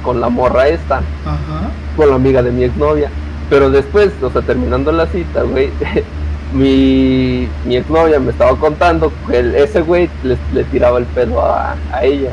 con 0.02 0.20
la 0.20 0.28
morra 0.28 0.68
esta. 0.68 0.98
Ajá. 1.24 1.70
con 1.96 2.08
la 2.10 2.14
amiga 2.16 2.42
de 2.42 2.50
mi 2.50 2.64
exnovia. 2.64 3.10
Pero 3.50 3.70
después, 3.70 4.10
o 4.22 4.30
sea, 4.30 4.40
terminando 4.42 4.92
la 4.92 5.06
cita, 5.06 5.42
güey, 5.42 5.70
mi, 6.52 7.48
mi 7.64 7.76
exnovia 7.76 8.18
me 8.20 8.30
estaba 8.30 8.56
contando 8.56 9.12
que 9.28 9.38
el- 9.38 9.54
ese 9.54 9.80
güey 9.80 10.08
le, 10.22 10.36
le 10.52 10.64
tiraba 10.64 10.98
el 10.98 11.04
pedo 11.06 11.40
a, 11.44 11.74
a 11.92 12.04
ella, 12.04 12.30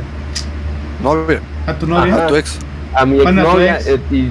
Novia, 1.02 1.40
¿A 1.66 1.74
tu 1.74 1.88
novia? 1.88 2.14
Ajá. 2.14 2.26
a 2.26 2.28
tu 2.28 2.36
ex. 2.36 2.60
a 2.94 3.06
mi 3.06 3.22
exnovia, 3.22 3.76
ex. 3.78 3.88
eh, 3.88 4.00
y, 4.12 4.30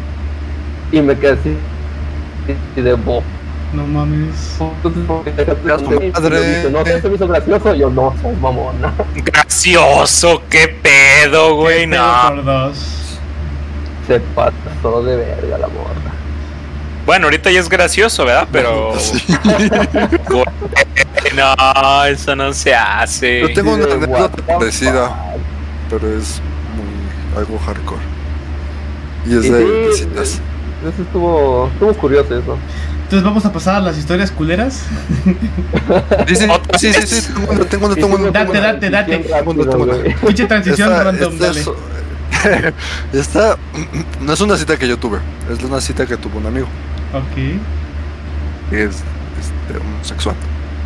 y 0.97 1.01
me 1.03 1.17
quedé 1.17 1.33
así, 1.33 1.57
y 2.77 2.81
de 2.81 2.95
bo. 2.95 3.23
No 3.73 3.87
mames. 3.87 4.57
Entonces, 4.61 5.03
porque 5.07 5.31
te 5.31 5.45
Madre. 5.45 6.41
dice, 6.57 6.71
no, 6.71 6.81
eso 6.81 7.09
me 7.11 7.15
hizo 7.17 7.29
gracioso. 7.29 7.75
Yo, 7.75 7.91
no, 7.91 8.15
soy 8.23 8.35
mamona. 8.37 8.95
Gracioso, 9.15 10.43
qué 10.49 10.69
pedo, 10.83 11.57
güey, 11.57 11.81
Qué 11.85 11.91
pedo 11.91 12.03
no. 12.03 12.35
por 12.37 12.45
dos. 12.45 13.19
Se 14.07 14.21
pasó 14.21 15.03
de 15.03 15.17
verga 15.17 15.59
la 15.59 15.69
morra. 15.69 16.13
Bueno, 17.09 17.25
ahorita 17.25 17.51
ya 17.51 17.61
es 17.61 17.71
gracioso, 17.71 18.27
¿verdad? 18.27 18.47
Pero. 18.53 18.93
No, 21.35 22.05
eso 22.05 22.37
no 22.37 22.53
se 22.53 22.75
hace. 22.75 23.41
Yo 23.41 23.53
tengo 23.55 23.75
una 23.75 23.85
anécdota 23.85 24.43
parecida, 24.59 25.17
pero 25.89 26.07
es 26.19 26.41
muy 26.77 27.39
algo 27.39 27.59
hardcore. 27.59 28.01
Y 29.27 29.37
es 29.37 29.43
de 29.51 29.59
sí, 29.59 29.89
visitas. 29.89 30.41
Eso 30.83 31.03
estuvo, 31.03 31.71
estuvo 31.73 31.95
curioso 31.95 32.39
eso. 32.39 32.59
Entonces 33.05 33.25
vamos 33.25 33.45
a 33.47 33.53
pasar 33.53 33.77
a 33.77 33.81
las 33.81 33.97
historias 33.97 34.31
culeras. 34.31 34.83
Sí, 36.27 36.37
sí, 36.37 36.47
¿Otra 36.51 36.79
sí, 36.79 36.93
sí, 36.93 37.33
tengo 37.33 37.53
una, 37.53 37.65
tengo 37.65 37.87
una, 37.87 37.95
tengo 37.95 38.17
una. 38.17 38.31
Date, 38.31 38.61
date, 38.61 38.91
date. 38.91 40.15
Pinche 40.27 40.47
transición 40.47 40.91
Esta- 40.93 41.05
random, 41.05 41.33
esta 41.33 41.47
dale. 41.47 41.61
es- 41.61 41.71
esta 43.13 43.57
no 44.21 44.33
es 44.33 44.41
una 44.41 44.57
cita 44.57 44.77
que 44.77 44.89
yo 44.89 44.99
tuve, 44.99 45.19
es 45.51 45.63
una 45.63 45.81
cita 45.81 46.07
que 46.07 46.17
tuvo 46.17 46.39
un 46.39 46.47
amigo, 46.47 46.67
Ok, 47.15 48.73
es 48.73 48.97
este, 49.41 49.79
homosexual. 49.81 50.37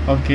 ok. 0.07 0.27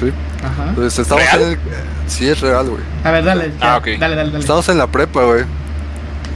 ¿sí? 0.00 0.12
Ajá. 0.44 0.68
Entonces 0.70 0.98
estamos 0.98 1.24
¿Real? 1.24 1.42
en 1.42 1.48
el. 1.50 1.58
Sí, 2.06 2.28
es 2.28 2.40
real, 2.40 2.68
güey. 2.70 2.82
A 3.04 3.10
ver, 3.10 3.24
dale. 3.24 3.52
ya, 3.60 3.74
Ah, 3.74 3.76
ok. 3.78 3.86
Dale, 3.98 4.16
dale, 4.16 4.30
dale. 4.30 4.38
Estamos 4.40 4.68
en 4.68 4.78
la 4.78 4.86
prepa, 4.86 5.22
güey. 5.24 5.44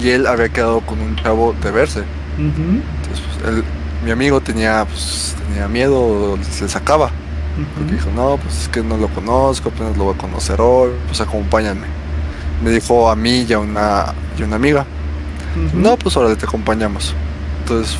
Y 0.00 0.10
él 0.10 0.26
había 0.26 0.48
quedado 0.50 0.80
con 0.82 1.00
un 1.00 1.16
chavo 1.16 1.54
de 1.62 1.70
verse. 1.70 2.02
Entonces, 2.38 3.24
pues, 3.42 3.54
él- 3.54 3.64
mi 4.04 4.10
amigo 4.10 4.40
tenía, 4.40 4.84
pues, 4.84 5.34
tenía 5.48 5.66
miedo, 5.68 6.36
se 6.50 6.68
sacaba. 6.68 7.10
Porque 7.78 7.92
dijo, 7.94 8.10
no, 8.14 8.36
pues 8.36 8.62
es 8.62 8.68
que 8.68 8.82
no 8.82 8.96
lo 8.96 9.06
conozco, 9.08 9.68
apenas 9.68 9.96
lo 9.96 10.04
voy 10.04 10.14
a 10.14 10.18
conocer 10.18 10.60
hoy, 10.60 10.90
pues 11.06 11.20
acompáñame. 11.20 11.86
Me 12.62 12.70
dijo 12.70 13.08
a 13.08 13.14
mí 13.16 13.46
y 13.48 13.52
a 13.52 13.60
una, 13.60 14.06
y 14.36 14.42
a 14.42 14.46
una 14.46 14.56
amiga, 14.56 14.84
no, 15.72 15.96
pues 15.96 16.16
ahora 16.16 16.34
te 16.34 16.44
acompañamos. 16.46 17.14
Entonces, 17.60 17.96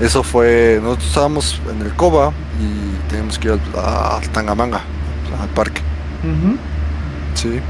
eso 0.00 0.22
fue, 0.22 0.78
nosotros 0.82 1.08
estábamos 1.08 1.60
en 1.70 1.86
el 1.86 1.94
Coba 1.94 2.32
y 2.60 3.08
teníamos 3.08 3.38
que 3.38 3.48
ir 3.48 3.54
al, 3.54 3.60
a 3.76 4.20
Tangamanga, 4.32 4.82
al 5.40 5.48
parque. 5.50 5.80
¿sí? 7.34 7.60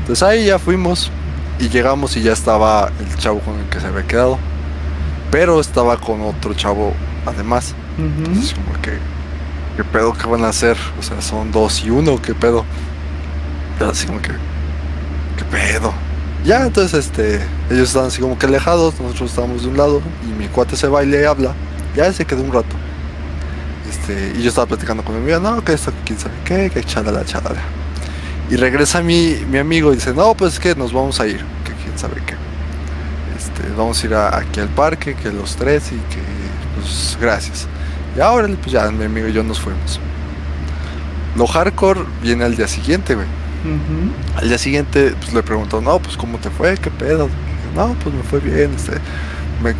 Entonces 0.00 0.22
ahí 0.22 0.46
ya 0.46 0.58
fuimos 0.58 1.10
y 1.58 1.68
llegamos 1.68 2.16
y 2.16 2.22
ya 2.22 2.32
estaba 2.32 2.90
el 2.98 3.16
chavo 3.16 3.40
con 3.40 3.58
el 3.58 3.66
que 3.66 3.80
se 3.80 3.86
había 3.86 4.06
quedado, 4.06 4.38
pero 5.30 5.60
estaba 5.60 5.96
con 5.96 6.20
otro 6.22 6.54
chavo 6.54 6.92
además. 7.26 7.74
Ujú. 7.96 8.26
Entonces, 8.26 8.54
como 8.54 8.80
que, 8.82 8.98
¿qué 9.76 9.84
pedo 9.84 10.12
que 10.12 10.26
van 10.26 10.44
a 10.44 10.48
hacer? 10.48 10.76
O 10.98 11.02
sea, 11.02 11.20
son 11.22 11.52
dos 11.52 11.84
y 11.84 11.90
uno, 11.90 12.20
¿qué 12.20 12.34
pedo? 12.34 12.64
Pero 13.78 13.90
así 13.90 14.06
como 14.06 14.20
que, 14.20 14.32
¿qué 14.32 15.44
pedo? 15.50 15.92
Ya, 16.44 16.66
entonces, 16.66 17.06
este, 17.06 17.40
ellos 17.70 17.88
estaban 17.88 18.08
así 18.08 18.20
como 18.20 18.38
que 18.38 18.46
alejados, 18.46 18.94
nosotros 19.00 19.30
estábamos 19.30 19.62
de 19.62 19.68
un 19.68 19.76
lado, 19.76 20.02
y 20.24 20.38
mi 20.40 20.48
cuate 20.48 20.76
se 20.76 20.86
baila 20.86 21.20
y 21.20 21.24
habla, 21.24 21.52
ya 21.96 22.12
se 22.12 22.24
quedó 22.24 22.42
un 22.42 22.52
rato. 22.52 22.76
Este, 23.88 24.32
y 24.38 24.42
yo 24.42 24.48
estaba 24.48 24.66
platicando 24.66 25.02
con 25.04 25.14
mi 25.14 25.20
amiga, 25.22 25.38
no, 25.38 25.62
que 25.64 25.72
esto, 25.72 25.90
que 25.92 25.98
quién 26.04 26.18
sabe 26.18 26.34
qué, 26.44 26.70
que 26.70 26.84
chalala, 26.84 27.24
chalala. 27.24 27.60
Y 28.50 28.56
regresa 28.56 29.00
mi, 29.02 29.36
mi 29.50 29.58
amigo 29.58 29.92
y 29.92 29.96
dice, 29.96 30.12
no, 30.12 30.34
pues 30.34 30.54
es 30.54 30.60
que 30.60 30.74
nos 30.74 30.92
vamos 30.92 31.20
a 31.20 31.26
ir, 31.26 31.38
que 31.64 31.72
quién 31.82 31.98
sabe 31.98 32.16
qué. 32.26 32.34
Este, 33.36 33.68
vamos 33.76 34.02
a 34.02 34.06
ir 34.06 34.14
a- 34.14 34.36
aquí 34.38 34.60
al 34.60 34.68
parque, 34.68 35.14
que 35.14 35.30
los 35.32 35.56
tres, 35.56 35.88
y 35.92 35.96
que, 36.12 36.20
pues, 36.80 37.16
gracias. 37.20 37.66
Y 38.16 38.20
ahora, 38.20 38.48
pues 38.60 38.72
ya 38.72 38.90
mi 38.90 39.04
amigo 39.04 39.28
y 39.28 39.32
yo 39.32 39.42
nos 39.42 39.58
fuimos. 39.60 39.98
Lo 41.36 41.46
hardcore 41.46 42.00
viene 42.22 42.44
al 42.44 42.54
día 42.56 42.68
siguiente, 42.68 43.14
güey. 43.14 43.26
Al 44.36 44.48
día 44.48 44.58
siguiente 44.58 45.14
pues, 45.18 45.32
le 45.32 45.42
preguntó, 45.42 45.80
no, 45.80 45.98
pues 45.98 46.16
cómo 46.16 46.38
te 46.38 46.50
fue, 46.50 46.76
qué 46.76 46.90
pedo. 46.90 47.28
No, 47.74 47.94
pues 48.02 48.14
me 48.14 48.22
fue 48.22 48.40
bien, 48.40 48.72
este, 48.74 48.92
me, 49.62 49.74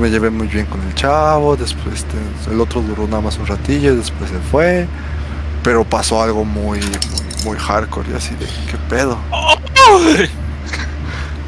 me 0.00 0.10
llevé 0.10 0.30
muy 0.30 0.46
bien 0.48 0.66
con 0.66 0.80
el 0.82 0.94
chavo, 0.94 1.56
después 1.56 1.94
este, 1.96 2.16
el 2.52 2.60
otro 2.60 2.80
duró 2.80 3.06
nada 3.06 3.20
más 3.20 3.36
un 3.38 3.46
ratillo 3.46 3.92
y 3.92 3.96
después 3.96 4.30
se 4.30 4.38
fue. 4.50 4.86
Pero 5.62 5.84
pasó 5.84 6.22
algo 6.22 6.44
muy, 6.44 6.78
muy, 6.80 7.44
muy 7.44 7.56
hardcore 7.58 8.10
y 8.12 8.14
así 8.14 8.34
de, 8.34 8.44
¿qué 8.70 8.76
pedo? 8.88 9.18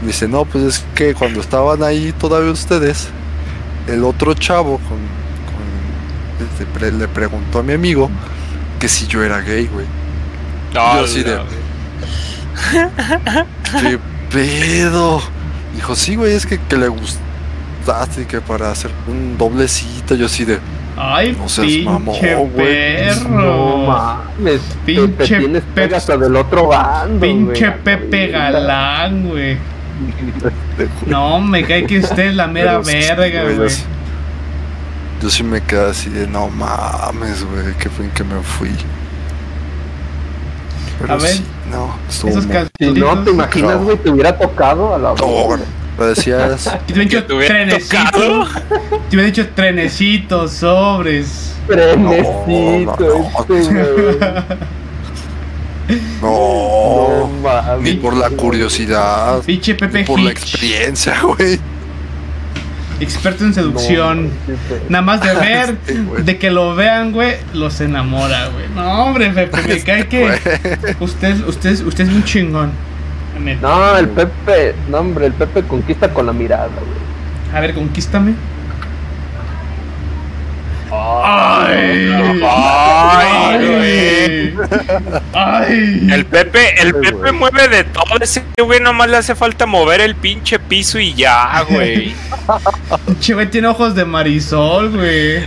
Me 0.01 0.09
dice, 0.09 0.27
no, 0.29 0.45
pues 0.45 0.65
es 0.65 0.85
que 0.95 1.15
cuando 1.15 1.41
estaban 1.41 1.83
ahí 1.83 2.13
todavía 2.19 2.51
ustedes, 2.51 3.09
el 3.87 4.05
otro 4.05 4.35
chavo 4.35 4.79
con, 4.79 4.99
con- 4.99 6.47
este, 6.47 6.67
pre- 6.67 6.93
le 6.93 7.09
preguntó 7.09 7.59
a 7.59 7.63
mi 7.63 7.73
amigo 7.73 8.11
que 8.79 8.89
si 8.89 9.07
yo 9.07 9.23
era 9.23 9.41
gay, 9.41 9.67
güey. 9.67 9.87
No, 10.75 10.95
Yo 10.99 11.05
así 11.05 11.23
de- 11.23 11.37
no. 11.37 11.45
¿Qué 13.81 13.99
pedo? 14.31 15.21
Dijo, 15.77 15.95
sí, 15.95 16.17
güey, 16.17 16.33
es 16.35 16.45
que, 16.47 16.59
que 16.59 16.77
le 16.77 16.89
gustaste 16.89 18.23
y 18.23 18.25
que 18.25 18.41
para 18.41 18.71
hacer 18.71 18.91
un 19.07 19.37
doblecito, 19.39 20.15
yo 20.17 20.27
así 20.27 20.45
de, 20.45 20.59
Ay, 20.99 21.37
No 21.39 21.47
seas 21.47 21.67
pinche 21.67 21.85
mamón, 21.85 22.17
güey. 22.19 23.05
No 23.07 23.29
perro. 23.29 23.87
mames. 23.87 24.61
Pinche 24.87 25.37
Pepe- 25.41 25.63
pega 25.75 25.99
hasta 25.99 26.17
del 26.17 26.35
otro 26.37 26.69
bando. 26.69 27.21
Pinche 27.21 27.69
güey. 27.69 27.83
Pepe 27.85 28.29
Galán, 28.29 29.29
güey. 29.29 29.59
"Te 30.79 30.87
juro". 30.87 31.07
No, 31.11 31.41
me 31.41 31.65
cae 31.65 31.85
que 31.87 31.99
usted 31.99 32.29
es 32.29 32.35
la 32.35 32.47
mera 32.49 32.81
Pero 32.83 32.99
verga, 33.17 33.43
güey, 33.43 33.57
güey. 33.57 33.69
Yo, 33.69 33.75
sí- 33.75 33.85
yo 35.23 35.29
sí 35.31 35.43
me 35.43 35.61
quedé 35.61 35.91
así 35.91 36.09
de, 36.09 36.27
no 36.27 36.49
mames, 36.49 37.45
güey, 37.45 37.75
que 37.75 37.91
fue 37.91 38.07
en 38.07 38.11
que 38.13 38.25
me 38.25 38.41
fui. 38.43 38.71
Pero 41.01 41.13
A 41.13 41.17
ver, 41.17 41.31
sí, 41.33 41.45
no, 41.71 41.95
estuvo 42.09 42.31
Esos 42.31 42.45
Si 42.79 42.91
no, 42.93 43.19
te 43.25 43.31
imaginas, 43.31 43.77
No. 43.77 43.85
güey, 43.85 43.97
te 43.99 44.11
hubiera 44.11 44.39
tocado 44.39 44.95
a 44.95 44.99
la 44.99 45.09
No, 45.11 45.27
boca. 45.27 45.61
lo 45.99 46.07
decías, 46.07 46.65
Te 46.87 46.93
hubiera 46.93 47.05
dicho 47.05 47.19
Que 47.19 47.27
te 47.27 47.35
hubiera 49.17 49.27
dicho 49.27 49.47
trenecito, 49.55 50.49
sobres. 50.49 51.53
Trenecito, 51.67 52.97
No, 52.99 53.47
no, 53.49 53.55
este, 53.55 54.19
no, 56.21 57.19
No 57.29 57.29
mames. 57.43 57.83
ni 57.83 57.95
por 57.95 58.17
la 58.17 58.31
curiosidad, 58.31 59.41
Pinche 59.43 59.75
Pepe 59.75 60.01
ni 60.01 60.05
por 60.05 60.19
la 60.21 60.31
Hitch, 60.33 60.39
experiencia, 60.43 61.21
güey. 61.23 61.61
Experto 63.01 63.45
en 63.45 63.55
seducción. 63.55 64.27
No, 64.27 64.55
Nada 64.89 65.03
más 65.03 65.21
de 65.21 65.35
ver, 65.41 65.77
Sí, 65.87 66.07
de 66.23 66.39
que 66.39 66.51
lo 66.51 66.75
vean, 66.75 67.13
güey, 67.13 67.37
los 67.53 67.81
enamora, 67.81 68.49
güey. 68.49 68.67
No, 68.75 69.05
hombre, 69.07 69.31
Pepe, 69.31 69.63
me 69.67 69.81
cae 69.85 70.07
que 70.09 70.31
usted, 71.01 71.47
usted, 71.47 71.87
usted 71.87 72.05
es 72.05 72.11
un 72.11 72.25
chingón. 72.25 72.71
No, 73.61 73.97
el 73.97 74.09
Pepe, 74.09 74.75
no 74.89 74.99
hombre, 74.99 75.27
el 75.27 75.33
Pepe 75.33 75.63
conquista 75.63 76.09
con 76.13 76.27
la 76.27 76.33
mirada, 76.33 76.69
güey. 76.69 77.55
A 77.55 77.61
ver, 77.61 77.75
conquístame. 77.75 78.35
Ay. 80.91 82.16
Ay. 85.33 86.09
El 86.11 86.27
Pepe, 86.27 86.81
el 86.81 86.95
Ay, 86.95 87.11
Pepe 87.11 87.33
mueve 87.33 87.69
de 87.69 87.85
todo. 87.85 88.05
Ese 88.21 88.45
güey 88.63 88.81
nomás 88.81 89.09
le 89.11 89.17
hace 89.19 89.35
falta 89.35 89.67
mover 89.67 90.01
el 90.01 90.15
pinche 90.15 90.59
piso 90.59 90.99
y 90.99 91.15
ya, 91.15 91.63
güey. 91.69 92.15
Che, 93.21 93.35
güey, 93.35 93.51
tiene 93.51 93.69
ojos 93.69 93.95
de 93.95 94.05
marisol, 94.05 94.91
güey. 94.91 95.47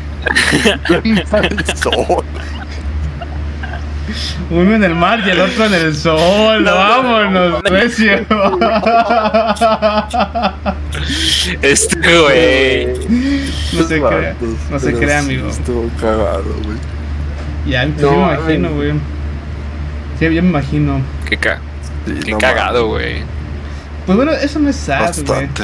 Uno 4.49 4.75
en 4.75 4.83
el 4.83 4.95
mar 4.95 5.21
y 5.25 5.29
el 5.29 5.39
otro 5.39 5.65
en 5.65 5.73
el 5.73 5.95
sol. 5.95 6.63
Vámonos, 6.63 7.61
recio. 7.63 8.25
Este 11.61 12.19
güey. 12.19 12.87
No 13.73 13.83
se 13.83 14.01
crea, 14.01 14.35
no 14.71 14.79
se 14.79 14.93
crea, 14.93 15.19
amigo. 15.19 15.49
Estuvo 15.49 15.89
cagado, 15.99 16.43
güey. 16.63 16.77
Ya, 17.67 17.85
No, 17.85 18.11
me 18.27 18.33
imagino, 18.33 18.71
güey. 18.71 18.93
Sí, 20.19 20.25
ya 20.33 20.41
me 20.41 20.49
imagino. 20.49 21.01
Qué, 21.27 21.37
ca- 21.37 21.59
Sí, 22.05 22.13
qué 22.25 22.31
no 22.31 22.37
cagado, 22.37 22.87
güey. 22.87 23.23
Pues 24.05 24.15
bueno, 24.17 24.31
eso 24.33 24.59
no 24.59 24.69
es 24.69 24.75
sad, 24.75 25.13
güey. 25.13 25.25
Bastante. 25.25 25.63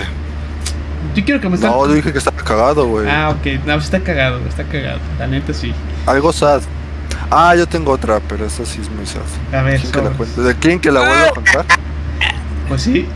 Yo 1.16 1.24
quiero 1.24 1.40
que 1.42 1.50
me 1.50 1.58
No, 1.58 1.88
yo 1.88 1.94
dije 1.94 2.12
que 2.12 2.18
estaba 2.18 2.38
cagado, 2.38 2.88
güey. 2.88 3.08
Ah, 3.10 3.30
ok. 3.30 3.64
No, 3.66 3.80
sí 3.80 3.86
está 3.86 4.00
cagado, 4.02 4.40
está 4.48 4.64
cagado. 4.64 5.00
La 5.20 5.28
neta 5.28 5.54
sí. 5.54 5.74
Algo 6.06 6.32
sad. 6.34 6.62
Ah, 7.32 7.56
yo 7.56 7.68
tengo 7.68 7.92
otra, 7.92 8.20
pero 8.28 8.46
esta 8.46 8.66
sí 8.66 8.80
es 8.82 8.90
muy 8.92 9.06
sad. 9.06 9.22
A 9.58 9.62
ver, 9.64 9.80
¿Quién 9.80 9.92
que 9.92 9.98
la 9.98 10.04
sobres. 10.04 10.18
cuente? 10.18 10.42
¿De 10.42 10.56
quién 10.56 10.80
que 10.80 10.92
la 10.92 11.00
vuelva 11.02 11.26
a 11.28 11.32
contar? 11.32 11.66
Pues 12.68 12.82
sí. 12.82 13.08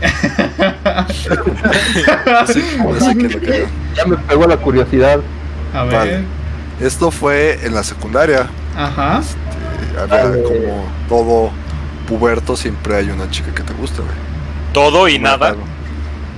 Ya 3.96 4.04
me 4.06 4.16
pegó 4.16 4.46
la 4.46 4.56
curiosidad. 4.56 5.20
A 5.74 5.84
ver. 5.84 5.94
Vale. 5.94 6.24
Esto 6.80 7.10
fue 7.10 7.58
en 7.64 7.74
la 7.74 7.82
secundaria. 7.82 8.46
Ajá. 8.76 9.20
Eh, 9.20 9.69
había 9.98 10.42
como 10.42 10.84
todo 11.08 11.50
puberto, 12.08 12.56
siempre 12.56 12.96
hay 12.96 13.10
una 13.10 13.30
chica 13.30 13.54
que 13.54 13.62
te 13.62 13.72
gusta, 13.74 14.02
güey. 14.02 14.14
Todo 14.72 15.08
y 15.08 15.18
nada. 15.18 15.54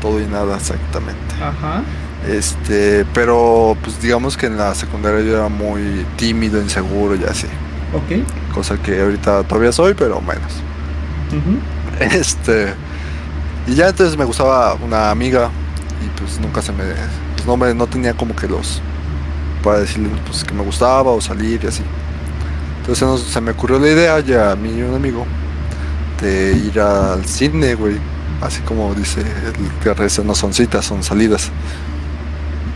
Todo 0.01 0.21
y 0.21 0.27
nada, 0.27 0.57
exactamente. 0.57 1.35
Ajá. 1.41 1.83
Este, 2.29 3.05
pero 3.13 3.77
pues 3.83 4.01
digamos 4.01 4.37
que 4.37 4.47
en 4.47 4.57
la 4.57 4.75
secundaria 4.75 5.21
yo 5.23 5.37
era 5.37 5.49
muy 5.49 6.07
tímido, 6.17 6.61
inseguro 6.61 7.17
y 7.17 7.25
así. 7.25 7.49
Ok. 7.95 8.55
Cosa 8.55 8.77
que 8.77 9.01
ahorita 9.01 9.43
todavía 9.45 9.73
soy, 9.73 9.95
pero 9.95 10.21
menos. 10.21 10.53
Este. 12.01 12.75
Y 13.67 13.75
ya 13.75 13.89
entonces 13.89 14.17
me 14.17 14.25
gustaba 14.25 14.75
una 14.75 15.11
amiga. 15.11 15.51
Y 16.05 16.09
pues 16.19 16.41
nunca 16.41 16.63
se 16.63 16.73
me. 16.73 16.85
Pues 17.35 17.47
no 17.47 17.57
me 17.57 17.75
no 17.75 17.87
tenía 17.87 18.15
como 18.15 18.35
que 18.35 18.49
los. 18.49 18.81
Para 19.63 19.81
decirle 19.81 20.09
pues 20.27 20.45
que 20.45 20.55
me 20.55 20.63
gustaba 20.63 21.11
o 21.11 21.21
salir 21.21 21.63
y 21.63 21.67
así. 21.67 21.83
Entonces 22.83 23.03
nos- 23.07 23.23
se 23.23 23.41
me 23.41 23.53
ocurrió 23.53 23.79
la 23.79 23.89
idea 23.89 24.21
ya 24.21 24.53
a 24.53 24.57
mí 24.57 24.71
y 24.71 24.83
un 24.83 24.95
amigo. 24.95 25.27
De 26.21 26.53
ir 26.53 26.79
al 26.81 27.25
cine, 27.27 27.75
güey. 27.75 27.97
Así 28.41 28.61
como 28.63 28.93
dice 28.95 29.21
el 29.21 29.83
que 29.83 29.95
reza, 29.95 30.23
no 30.25 30.35
son 30.35 30.53
citas, 30.53 30.85
son 30.85 31.03
salidas. 31.03 31.51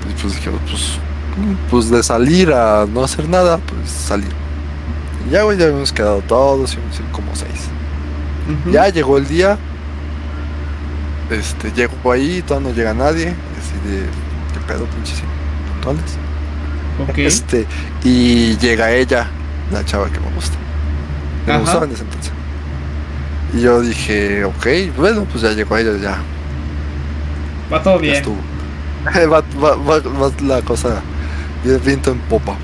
Y 0.09 0.21
pues 0.23 0.35
dijimos, 0.37 0.61
pues. 0.69 0.83
Pues 1.71 1.91
de 1.91 2.03
salir 2.03 2.53
a 2.53 2.87
no 2.93 3.05
hacer 3.05 3.29
nada, 3.29 3.59
pues 3.59 3.91
salir. 3.91 4.31
Y 5.29 5.33
ya, 5.33 5.43
güey, 5.43 5.59
ya 5.59 5.67
habíamos 5.67 5.93
quedado 5.93 6.23
todos, 6.23 6.73
íbamos 6.75 7.01
como 7.13 7.35
seis. 7.35 7.69
Ya 8.73 8.89
llegó 8.89 9.19
el 9.19 9.27
día. 9.27 9.59
Este, 11.31 11.73
llego 11.73 12.13
ahí, 12.13 12.43
todavía 12.47 12.69
no 12.71 12.75
llega 12.77 12.95
nadie. 12.95 13.29
Así 13.29 13.89
de, 13.91 14.03
¿qué 14.55 14.61
pedo, 14.67 14.85
pinches 14.87 15.21
puntuales? 15.73 16.17
Ok. 17.09 17.19
Este, 17.19 17.67
y 18.05 18.57
llega 18.59 18.93
ella, 18.93 19.29
la 19.71 19.85
chava 19.85 20.11
que 20.11 20.21
me 20.21 20.31
gusta. 20.31 20.59
Que 21.45 21.53
me 21.53 21.59
gustaba 21.59 21.87
en 21.87 21.93
ese 21.93 22.05
entonces. 22.05 22.33
Y 23.53 23.61
yo 23.61 23.81
dije, 23.81 24.45
ok, 24.45 24.67
bueno, 24.97 25.25
pues 25.31 25.43
ya 25.43 25.53
llegó 25.53 25.77
ella, 25.77 25.97
ya, 25.99 26.19
Va 27.73 27.83
todo 27.83 28.01
ya 28.01 28.01
bien. 28.01 28.25
va, 29.33 29.43
va- 29.62 29.77
va- 29.77 30.01
va 30.01 30.33
la 30.43 30.62
cosa 30.62 31.03
de 31.64 31.79
viento 31.79 32.11
en 32.12 32.21
popa. 32.21 32.57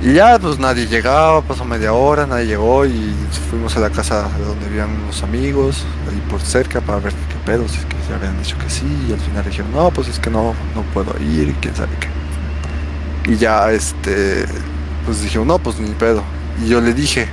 Y 0.00 0.12
ya, 0.14 0.38
pues 0.38 0.58
nadie 0.58 0.86
llegaba, 0.86 1.40
pasó 1.42 1.64
media 1.64 1.92
hora, 1.94 2.26
nadie 2.26 2.46
llegó 2.46 2.84
y 2.84 3.14
fuimos 3.50 3.76
a 3.76 3.80
la 3.80 3.90
casa 3.90 4.28
de 4.38 4.44
donde 4.44 4.66
vivían 4.68 4.90
unos 5.04 5.22
amigos, 5.22 5.86
ahí 6.10 6.20
por 6.28 6.40
cerca, 6.42 6.80
para 6.80 6.98
ver 7.00 7.14
qué 7.28 7.36
pedo, 7.46 7.66
si 7.68 7.78
es 7.78 7.86
que 7.86 7.96
se 8.06 8.12
habían 8.12 8.36
dicho 8.38 8.58
que 8.58 8.68
sí, 8.68 8.84
y 9.08 9.12
al 9.12 9.20
final 9.20 9.44
dijeron, 9.44 9.72
no, 9.72 9.90
pues 9.90 10.08
es 10.08 10.18
que 10.18 10.30
no, 10.30 10.54
no 10.74 10.82
puedo 10.92 11.18
ir, 11.20 11.48
y 11.48 11.54
quién 11.54 11.74
sabe 11.74 11.92
qué. 12.00 12.08
Y 13.32 13.36
ya, 13.36 13.70
este, 13.72 14.44
pues 15.04 15.22
dijeron, 15.22 15.48
no, 15.48 15.58
pues 15.58 15.78
ni 15.80 15.90
pedo. 15.90 16.22
Y 16.64 16.68
yo 16.68 16.80
le 16.80 16.94
dije, 16.94 17.28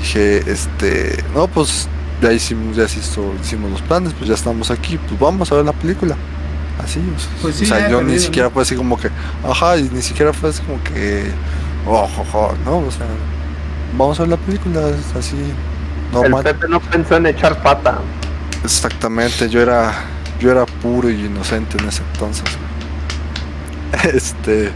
dije, 0.00 0.38
este, 0.50 1.22
no, 1.34 1.48
pues 1.48 1.88
ya 2.22 2.32
hicimos, 2.32 2.76
ya 2.76 2.84
hizo- 2.84 3.34
hicimos 3.42 3.70
los 3.70 3.82
planes, 3.82 4.12
pues 4.14 4.28
ya 4.28 4.34
estamos 4.34 4.70
aquí, 4.70 4.98
pues 4.98 5.18
vamos 5.18 5.50
a 5.52 5.56
ver 5.56 5.64
la 5.64 5.72
película. 5.72 6.16
Así, 6.82 7.00
o 7.00 7.18
sea, 7.18 7.30
Pues 7.42 7.56
sí, 7.56 7.64
o 7.64 7.66
sea, 7.68 7.78
yo 7.88 7.98
perdido, 7.98 8.02
ni 8.02 8.14
¿no? 8.14 8.18
siquiera 8.20 8.50
fue 8.50 8.62
así 8.62 8.76
como 8.76 8.98
que, 8.98 9.10
ajá, 9.48 9.76
y 9.78 9.88
ni 9.92 10.02
siquiera 10.02 10.32
fue 10.32 10.50
así 10.50 10.62
como 10.62 10.82
que, 10.84 11.30
oh, 11.86 12.06
jo, 12.06 12.24
jo, 12.30 12.54
no, 12.64 12.78
o 12.78 12.90
sea, 12.90 13.06
vamos 13.96 14.18
a 14.20 14.24
ver 14.24 14.30
la 14.30 14.36
película, 14.36 14.80
así, 15.18 15.36
El 15.36 16.12
normal. 16.12 16.44
Pepe 16.44 16.68
no 16.68 16.80
pensó 16.80 17.16
en 17.16 17.26
echar 17.26 17.62
pata. 17.62 17.98
Exactamente, 18.62 19.48
yo 19.48 19.60
era, 19.62 19.92
yo 20.38 20.50
era 20.50 20.66
puro 20.66 21.08
y 21.10 21.24
inocente 21.26 21.78
en 21.80 21.88
ese 21.88 22.02
entonces. 22.12 22.44
Este, 24.12 24.70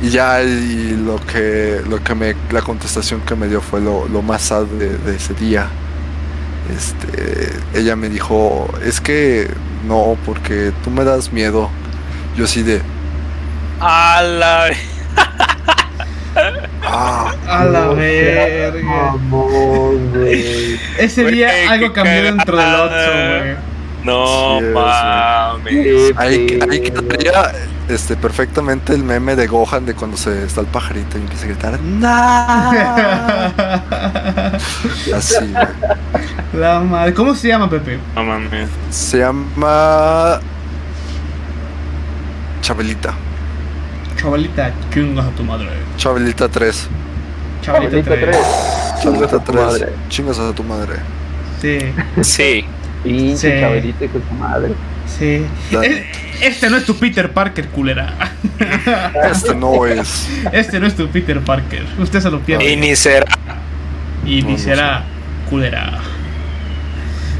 y 0.00 0.10
ya 0.10 0.42
y 0.42 0.96
lo 1.04 1.16
que, 1.26 1.82
lo 1.88 2.02
que 2.02 2.14
me, 2.14 2.36
la 2.50 2.62
contestación 2.62 3.20
que 3.22 3.34
me 3.34 3.48
dio 3.48 3.60
fue 3.60 3.80
lo, 3.80 4.06
lo 4.08 4.22
más 4.22 4.42
sad 4.42 4.64
de, 4.64 4.96
de 4.98 5.16
ese 5.16 5.34
día. 5.34 5.68
Este, 6.74 7.50
ella 7.74 7.96
me 7.96 8.08
dijo, 8.08 8.68
es 8.84 9.00
que 9.00 9.48
no, 9.86 10.16
porque 10.24 10.72
tú 10.84 10.90
me 10.90 11.04
das 11.04 11.32
miedo. 11.32 11.70
Yo 12.36 12.44
así 12.44 12.62
de, 12.62 12.80
A 13.80 14.22
la... 14.22 14.66
ah, 16.84 17.34
A 17.46 17.64
la 17.64 17.88
verga. 17.88 19.14
Ese 20.98 21.24
día 21.24 21.50
algo 21.70 21.92
cambió 21.92 22.22
dentro 22.22 22.56
del 22.56 22.88
güey. 22.88 23.67
No 24.04 24.58
Sí, 24.60 24.64
es, 24.66 24.74
mames. 24.74 26.12
ahí, 26.16 26.58
ahí 26.70 26.80
quedaría 26.80 27.52
este, 27.88 28.16
perfectamente 28.16 28.92
el 28.94 29.02
meme 29.02 29.34
de 29.36 29.46
Gohan 29.46 29.84
de 29.86 29.94
cuando 29.94 30.16
se 30.16 30.44
está 30.44 30.60
el 30.60 30.66
pajarito 30.68 31.18
y 31.18 31.22
empieza 31.22 31.44
a 31.44 31.48
gritar, 31.48 31.80
¡No! 31.80 32.08
Así, 35.16 35.52
güey. 35.52 35.66
La 36.54 36.80
madre. 36.80 37.14
¿Cómo 37.14 37.34
se 37.34 37.48
llama, 37.48 37.68
Pepe? 37.68 37.98
No 38.14 38.24
mames. 38.24 38.68
Se 38.90 39.18
llama. 39.18 40.40
Chabelita. 42.62 43.14
Chavalita, 44.16 44.72
chingas 44.92 45.26
a 45.26 45.30
tu 45.30 45.42
madre. 45.44 45.68
Chabelita 45.96 46.48
3. 46.48 46.88
Chavalita 47.62 48.02
Chavalita 48.02 48.14
3. 48.14 48.30
tres. 48.30 48.46
Chabelita 49.02 49.02
Chingas 49.02 49.32
a 49.32 49.38
tu 49.44 49.52
3. 49.52 49.64
madre. 49.64 49.92
Chingas 50.08 50.38
a 50.38 50.52
tu 50.52 50.64
madre. 50.64 50.96
Sí, 51.60 51.78
Sí. 52.22 52.64
Pinche 53.02 53.54
Sí. 53.54 53.60
Chabelita 53.60 54.04
y 54.04 54.08
con 54.08 54.20
tu 54.22 54.34
madre. 54.34 54.72
sí. 55.06 55.44
Este 56.40 56.70
no 56.70 56.76
es 56.76 56.84
tu 56.84 56.94
Peter 56.96 57.30
Parker, 57.32 57.66
culera. 57.68 58.14
Este 59.30 59.54
no 59.54 59.86
es. 59.86 60.28
Este 60.52 60.78
no 60.78 60.86
es 60.86 60.94
tu 60.94 61.08
Peter 61.08 61.40
Parker. 61.40 61.84
Usted 61.98 62.20
se 62.20 62.30
lo 62.30 62.36
Y 62.38 62.40
pierde. 62.40 62.76
ni 62.76 62.94
será. 62.96 63.26
Y 64.24 64.42
No, 64.42 64.48
ni 64.48 64.52
no 64.54 64.58
será 64.58 65.04
culera. 65.50 65.98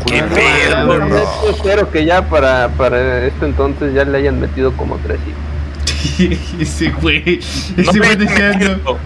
Qué 0.06 0.20
Ah, 0.20 0.26
pedo, 0.32 0.98
no. 0.98 1.08
Yo 1.08 1.50
espero 1.50 1.90
que 1.90 2.04
ya 2.04 2.22
para, 2.28 2.68
para 2.70 3.24
esto 3.26 3.46
entonces 3.46 3.94
ya 3.94 4.04
le 4.04 4.18
hayan 4.18 4.40
metido 4.40 4.72
como 4.72 4.96
tres 4.98 5.18
hijos. 5.28 6.40
Ese 6.60 6.90
güey. 6.90 7.40
No 7.76 7.82
Ese 7.82 7.98
güey 7.98 8.16
me 8.16 8.16
diciendo. 8.16 8.98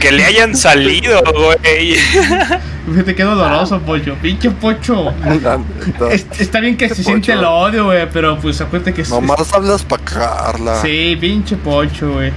Que 0.00 0.12
le 0.12 0.24
hayan 0.24 0.54
salido, 0.56 1.22
güey. 1.32 1.96
Te 3.04 3.14
quedó 3.14 3.34
doloroso, 3.34 3.80
Pocho. 3.80 4.14
Pinche 4.20 4.50
Pocho. 4.50 5.12
Es- 6.10 6.26
está 6.38 6.60
bien 6.60 6.76
que 6.76 6.88
se 6.88 6.96
Pocho. 6.96 7.02
siente 7.08 7.32
el 7.32 7.44
odio, 7.44 7.86
güey, 7.86 8.08
pero 8.12 8.38
pues 8.38 8.60
acuérdate 8.60 8.94
que 8.94 9.02
es- 9.02 9.10
Nomás 9.10 9.52
hablas 9.52 9.82
pa' 9.84 9.98
cagarla. 9.98 10.80
Sí, 10.82 11.16
pinche 11.20 11.56
Pocho, 11.56 12.12
güey. 12.12 12.32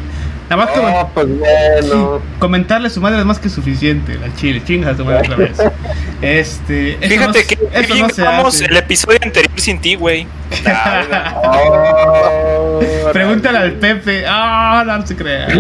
Nada 0.50 0.66
más 0.66 0.74
que 0.76 0.82
Ah, 0.86 1.08
pues 1.14 1.28
bueno. 1.40 2.22
comentarle 2.38 2.88
a 2.88 2.90
su 2.90 3.00
madre 3.00 3.20
es 3.20 3.26
más 3.26 3.40
que 3.40 3.48
suficiente. 3.48 4.16
La 4.20 4.34
chile, 4.36 4.62
chinga 4.66 4.94
su 4.98 5.06
madre 5.06 5.20
otra 5.20 5.36
vez. 5.38 5.58
Este. 6.22 6.98
Fíjate 7.02 7.40
no- 7.40 7.48
que 7.48 7.58
eso 7.80 7.96
no 7.96 8.10
se 8.10 8.22
vamos 8.22 8.56
hace. 8.56 8.66
el 8.66 8.76
episodio 8.76 9.20
anterior 9.24 9.52
sin 9.56 9.80
ti, 9.80 9.96
güey. 9.96 10.28
Oh, 11.44 12.41
Pregúntale 13.14 13.58
al 13.58 13.72
Pepe. 13.74 14.26
Ah, 14.28 14.84
no, 14.86 14.98
no 14.98 15.08
se 15.08 15.16
crea. 15.16 15.48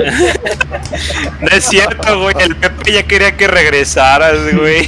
No 1.41 1.47
es 1.47 1.63
cierto, 1.65 2.19
güey. 2.21 2.35
El 2.39 2.55
Pepe 2.55 2.91
ya 2.91 3.03
quería 3.03 3.35
que 3.35 3.47
regresaras, 3.47 4.37
güey. 4.55 4.87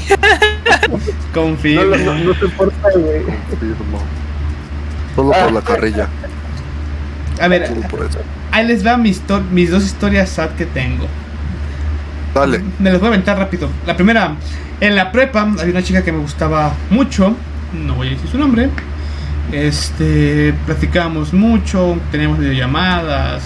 Confío. 1.34 1.84
No, 1.86 1.96
no, 1.98 2.14
no 2.16 2.34
te 2.36 2.46
importa, 2.46 2.90
güey. 2.96 3.24
Confirmo. 3.50 4.04
Solo 5.16 5.32
por 5.32 5.52
la 5.52 5.62
carrilla. 5.62 6.08
A 7.42 7.48
ver, 7.48 7.68
Solo 7.68 7.82
por 7.88 8.06
eso. 8.06 8.20
ahí 8.52 8.68
les 8.68 8.86
va 8.86 8.98
mis, 8.98 9.22
mis 9.52 9.72
dos 9.72 9.84
historias 9.84 10.30
sad 10.30 10.52
que 10.52 10.66
tengo. 10.66 11.08
Dale. 12.34 12.62
Me 12.80 12.90
las 12.92 13.00
voy 13.00 13.08
a 13.08 13.14
aventar 13.14 13.38
rápido. 13.38 13.70
La 13.86 13.96
primera, 13.96 14.36
en 14.80 14.96
la 14.96 15.12
prepa 15.12 15.42
había 15.42 15.66
una 15.72 15.84
chica 15.84 16.04
que 16.04 16.12
me 16.12 16.20
gustaba 16.20 16.74
mucho. 16.90 17.36
No 17.74 17.96
voy 17.96 18.08
a 18.08 18.12
decir 18.12 18.30
su 18.30 18.38
nombre. 18.38 18.70
Este, 19.52 20.54
platicábamos 20.66 21.34
mucho, 21.34 21.98
teníamos 22.12 22.40
videollamadas. 22.40 23.44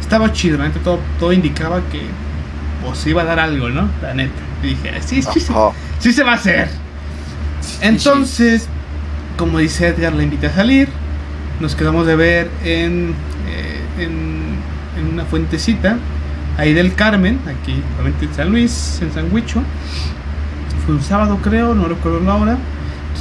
Estaba 0.00 0.32
chido, 0.32 0.58
neta, 0.58 0.78
todo, 0.80 1.00
todo 1.18 1.32
indicaba 1.32 1.80
que 1.90 2.02
pues 2.84 3.06
iba 3.06 3.22
a 3.22 3.24
dar 3.24 3.40
algo, 3.40 3.68
¿no? 3.68 3.88
La 4.00 4.14
neta. 4.14 4.40
Y 4.62 4.68
dije, 4.68 4.92
sí, 5.04 5.22
sí, 5.22 5.40
sí, 5.40 5.52
sí 5.98 6.12
se 6.12 6.22
va 6.22 6.32
a 6.32 6.34
hacer. 6.36 6.68
Entonces, 7.80 8.68
como 9.36 9.58
dice 9.58 9.88
Edgar, 9.88 10.12
la 10.12 10.22
invité 10.22 10.46
a 10.48 10.54
salir. 10.54 10.88
Nos 11.60 11.74
quedamos 11.74 12.06
de 12.06 12.16
ver 12.16 12.50
en, 12.64 13.14
eh, 13.48 13.80
en, 13.98 14.56
en 14.98 15.12
una 15.12 15.24
fuentecita, 15.24 15.96
ahí 16.56 16.72
del 16.72 16.94
Carmen, 16.94 17.40
aquí, 17.46 17.82
obviamente 17.96 18.26
en 18.26 18.34
San 18.34 18.50
Luis, 18.50 19.00
en 19.02 19.12
San 19.12 19.32
Huicho. 19.32 19.62
Fue 20.86 20.94
un 20.94 21.02
sábado, 21.02 21.38
creo, 21.42 21.74
no 21.74 21.88
recuerdo 21.88 22.20
la 22.20 22.34
hora. 22.36 22.58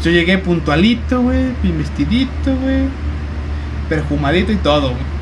Yo 0.04 0.12
llegué 0.12 0.38
puntualito, 0.38 1.22
güey, 1.22 1.54
bien 1.62 1.78
vestidito, 1.80 2.56
güey, 2.62 2.84
perfumadito 3.90 4.52
y 4.52 4.58
todo, 4.58 4.92
güey. 4.92 5.18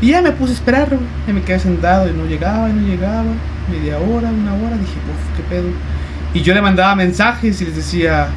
Y 0.00 0.08
ya 0.08 0.22
me 0.22 0.32
puse 0.32 0.52
a 0.52 0.54
esperar, 0.56 0.88
güey. 0.88 1.00
Ya 1.26 1.32
me 1.32 1.42
quedé 1.42 1.60
sentado 1.60 2.08
y 2.08 2.12
no 2.12 2.26
llegaba, 2.26 2.68
y 2.68 2.72
no 2.72 2.88
llegaba. 2.88 3.24
Media 3.70 3.98
hora, 3.98 4.30
una 4.30 4.54
hora. 4.54 4.76
Dije, 4.76 4.94
uff, 5.10 5.36
qué 5.36 5.42
pedo. 5.48 5.68
Y 6.34 6.42
yo 6.42 6.54
le 6.54 6.62
mandaba 6.62 6.94
mensajes 6.96 7.60
y 7.60 7.64
les 7.66 7.76
decía, 7.76 8.28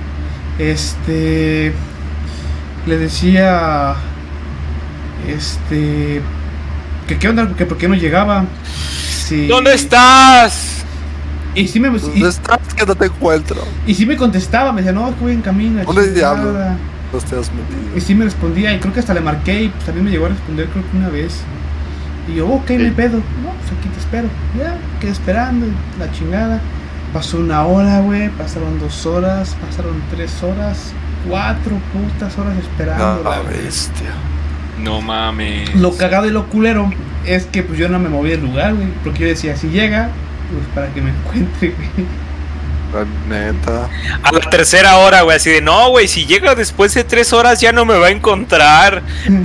este, 0.59 1.73
le 2.86 2.97
decía, 2.97 3.95
este, 5.27 6.21
que 7.07 7.17
qué 7.17 7.29
onda, 7.29 7.49
que 7.57 7.65
por 7.65 7.77
qué 7.77 7.88
no 7.88 7.95
llegaba. 7.95 8.45
Sí. 9.25 9.47
¿Dónde 9.47 9.73
estás? 9.73 10.74
Y 11.55 11.67
sí 11.67 11.79
me, 11.79 11.87
y, 11.87 11.99
¿Dónde 11.99 12.29
estás? 12.29 12.59
Que 12.75 12.85
no 12.85 12.95
te 12.95 13.05
encuentro. 13.05 13.61
y 13.87 13.93
sí 13.93 14.05
me 14.05 14.17
contestaba, 14.17 14.71
me 14.73 14.81
decía, 14.81 14.91
no, 14.91 15.09
es 15.09 15.15
que 15.15 15.21
voy 15.21 15.33
en 15.33 15.41
camino. 15.41 15.83
¿Dónde 15.83 16.13
chingada". 16.13 16.41
diablo? 16.41 16.77
no 17.13 17.19
te 17.19 17.39
has 17.39 17.51
Y 17.95 18.01
sí 18.01 18.15
me 18.15 18.25
respondía 18.25 18.73
y 18.73 18.79
creo 18.79 18.93
que 18.93 18.99
hasta 18.99 19.13
le 19.13 19.21
marqué 19.21 19.63
y 19.63 19.69
pues 19.69 19.85
también 19.85 20.05
me 20.05 20.11
llegó 20.11 20.25
a 20.25 20.29
responder 20.29 20.67
creo 20.67 20.83
que 20.89 20.97
una 20.97 21.09
vez. 21.09 21.39
Y 22.27 22.35
yo, 22.35 22.47
ok, 22.47 22.69
me 22.71 22.91
pedo. 22.91 23.17
No, 23.17 23.51
pues 23.59 23.79
aquí 23.79 23.89
te 23.89 23.99
espero. 23.99 24.27
Ya, 24.57 24.77
quedé 24.99 25.11
esperando, 25.11 25.67
y 25.67 25.99
la 25.99 26.11
chingada. 26.11 26.59
Pasó 27.13 27.37
una 27.37 27.65
hora, 27.65 28.01
güey, 28.01 28.29
pasaron 28.29 28.79
dos 28.79 29.05
horas, 29.05 29.55
pasaron 29.65 30.01
tres 30.09 30.43
horas, 30.43 30.91
cuatro 31.29 31.77
putas 31.93 32.37
horas 32.37 32.57
esperando. 32.57 33.29
Ah, 33.29 33.39
güey. 33.45 33.63
bestia. 33.63 34.11
No 34.83 35.01
mames. 35.01 35.73
Lo 35.75 35.95
cagado 35.95 36.27
y 36.27 36.31
lo 36.31 36.47
culero 36.47 36.91
es 37.25 37.45
que 37.45 37.63
pues 37.63 37.79
yo 37.79 37.87
no 37.87 37.99
me 37.99 38.09
moví 38.09 38.31
del 38.31 38.41
lugar, 38.41 38.73
güey. 38.73 38.87
Porque 39.03 39.19
yo 39.19 39.27
decía, 39.27 39.55
si 39.55 39.69
llega, 39.69 40.09
pues 40.51 40.65
para 40.73 40.87
que 40.93 41.01
me 41.01 41.11
encuentre, 41.11 41.69
güey. 41.75 42.07
La 42.93 43.05
neta. 43.27 43.89
A 44.23 44.31
la 44.31 44.39
tercera 44.49 44.97
hora, 44.97 45.23
güey, 45.23 45.35
así 45.35 45.49
de 45.49 45.59
no, 45.61 45.89
güey, 45.89 46.07
si 46.07 46.25
llega 46.25 46.55
después 46.55 46.93
de 46.93 47.03
tres 47.03 47.33
horas 47.33 47.59
ya 47.59 47.71
no 47.73 47.83
me 47.83 47.95
va 47.97 48.07
a 48.07 48.11
encontrar. 48.11 49.01
No 49.27 49.43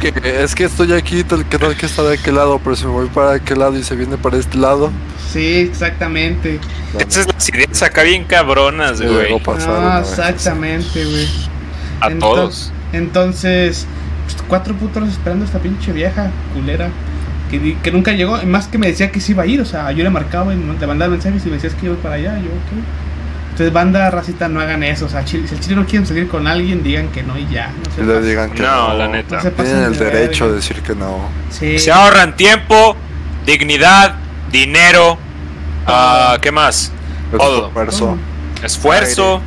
que 0.00 0.12
es 0.42 0.54
que 0.54 0.64
estoy 0.64 0.92
aquí, 0.92 1.24
tal 1.24 1.46
que 1.48 1.58
tal 1.58 1.74
que 1.76 1.86
está 1.86 2.02
de 2.02 2.14
aquel 2.18 2.34
lado, 2.34 2.60
pero 2.62 2.76
si 2.76 2.84
me 2.84 2.90
voy 2.90 3.06
para 3.08 3.32
aquel 3.34 3.60
lado 3.60 3.78
y 3.78 3.82
se 3.82 3.96
viene 3.96 4.18
para 4.18 4.36
este 4.36 4.58
lado, 4.58 4.90
Sí, 5.32 5.68
exactamente. 5.70 6.60
Esas 6.98 7.26
las 7.26 7.48
ideas 7.48 7.82
acá 7.82 8.02
bien 8.02 8.24
cabronas, 8.24 9.00
güey. 9.02 9.36
pasar 9.40 9.70
Ah, 9.76 10.00
exactamente, 10.00 11.04
güey. 11.04 11.28
A 12.00 12.08
Ento- 12.10 12.20
todos. 12.20 12.72
Entonces, 12.92 13.86
pues, 14.26 14.36
cuatro 14.46 14.74
putas 14.74 14.98
horas 14.98 15.08
esperando 15.10 15.44
a 15.44 15.46
esta 15.46 15.58
pinche 15.58 15.90
vieja 15.92 16.30
culera 16.52 16.88
que, 17.50 17.58
di- 17.58 17.74
que 17.82 17.90
nunca 17.90 18.12
llegó. 18.12 18.38
Más 18.46 18.66
que 18.68 18.78
me 18.78 18.86
decía 18.88 19.10
que 19.10 19.20
sí 19.20 19.32
iba 19.32 19.42
a 19.42 19.46
ir, 19.46 19.60
o 19.60 19.64
sea, 19.64 19.90
yo 19.92 20.02
le 20.04 20.10
marcaba 20.10 20.52
y 20.54 20.56
le 20.56 20.86
mandaba 20.86 21.10
mensajes 21.12 21.42
y 21.44 21.48
me 21.48 21.54
decías 21.54 21.74
que 21.74 21.86
iba 21.86 21.94
para 21.96 22.16
allá. 22.16 22.34
Yo, 22.38 22.46
ok. 22.48 22.84
Entonces, 23.52 23.72
banda 23.72 24.10
racita, 24.10 24.48
no 24.48 24.60
hagan 24.60 24.82
eso. 24.82 25.06
O 25.06 25.08
sea, 25.08 25.24
chile- 25.24 25.46
si 25.46 25.54
el 25.54 25.60
chile 25.60 25.76
no 25.76 25.86
quieren 25.86 26.06
salir 26.06 26.26
con 26.28 26.46
alguien, 26.46 26.82
digan 26.82 27.08
que 27.08 27.22
no 27.22 27.38
y 27.38 27.46
ya. 27.48 27.68
No 27.68 27.90
se 27.94 28.00
Y 28.02 28.04
le 28.04 28.12
pasen. 28.14 28.28
digan 28.28 28.50
que 28.50 28.62
No, 28.62 28.88
no. 28.88 28.94
la 28.98 29.08
neta. 29.08 29.42
No 29.42 29.50
Tienen 29.52 29.82
el 29.84 29.96
de 29.98 30.04
derecho 30.06 30.48
de 30.48 30.56
decir 30.56 30.80
que 30.82 30.94
no. 30.94 31.28
Sí. 31.50 31.78
Se 31.78 31.92
ahorran 31.92 32.34
tiempo, 32.36 32.96
dignidad, 33.46 34.16
dinero. 34.50 35.18
ah, 35.86 36.36
¿Qué 36.40 36.50
más? 36.50 36.90
Todo. 37.36 37.66
esfuerzo. 37.68 38.18
Esfuerzo. 38.62 39.40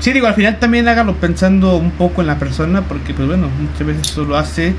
Sí, 0.00 0.12
digo, 0.12 0.26
al 0.26 0.34
final 0.34 0.58
también 0.58 0.86
hágalo 0.88 1.14
pensando 1.14 1.76
un 1.76 1.90
poco 1.92 2.20
en 2.20 2.26
la 2.26 2.38
persona, 2.38 2.82
porque, 2.82 3.14
pues 3.14 3.26
bueno, 3.28 3.48
muchas 3.48 3.86
veces 3.86 4.10
eso 4.10 4.24
lo 4.24 4.36
hace 4.36 4.74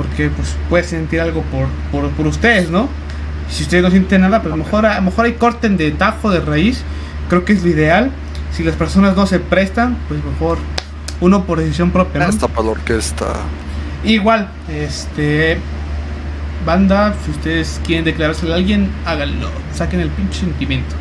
porque 0.00 0.30
pues 0.30 0.56
puede 0.70 0.84
sentir 0.84 1.20
algo 1.20 1.42
por, 1.42 1.66
por, 1.92 2.10
por 2.12 2.26
ustedes, 2.26 2.70
¿no? 2.70 2.88
Si 3.50 3.64
ustedes 3.64 3.82
no 3.82 3.90
sienten 3.90 4.22
nada, 4.22 4.40
pues 4.40 4.54
a 4.54 4.56
lo 4.56 4.62
mejor, 4.64 4.86
a 4.86 4.96
lo 4.96 5.02
mejor 5.02 5.26
hay 5.26 5.32
corten 5.34 5.76
de 5.76 5.90
tajo, 5.90 6.30
de 6.30 6.40
raíz, 6.40 6.82
creo 7.28 7.44
que 7.44 7.52
es 7.52 7.62
lo 7.62 7.68
ideal. 7.68 8.10
Si 8.56 8.62
las 8.62 8.76
personas 8.76 9.16
no 9.16 9.26
se 9.26 9.40
prestan, 9.40 9.96
pues 10.08 10.20
mejor 10.24 10.58
uno 11.20 11.44
por 11.44 11.58
decisión 11.58 11.90
propia, 11.90 12.20
¿no? 12.22 12.28
Hasta 12.28 12.48
para 12.48 12.64
la 12.64 12.70
orquesta. 12.70 13.26
Igual, 14.04 14.48
este. 14.72 15.58
Banda, 16.64 17.14
si 17.24 17.30
ustedes 17.30 17.80
quieren 17.86 18.04
declararse 18.04 18.50
a 18.50 18.54
alguien, 18.54 18.90
háganlo. 19.06 19.48
Saquen 19.74 20.00
el 20.00 20.10
pinche 20.10 20.40
sentimiento. 20.40 20.94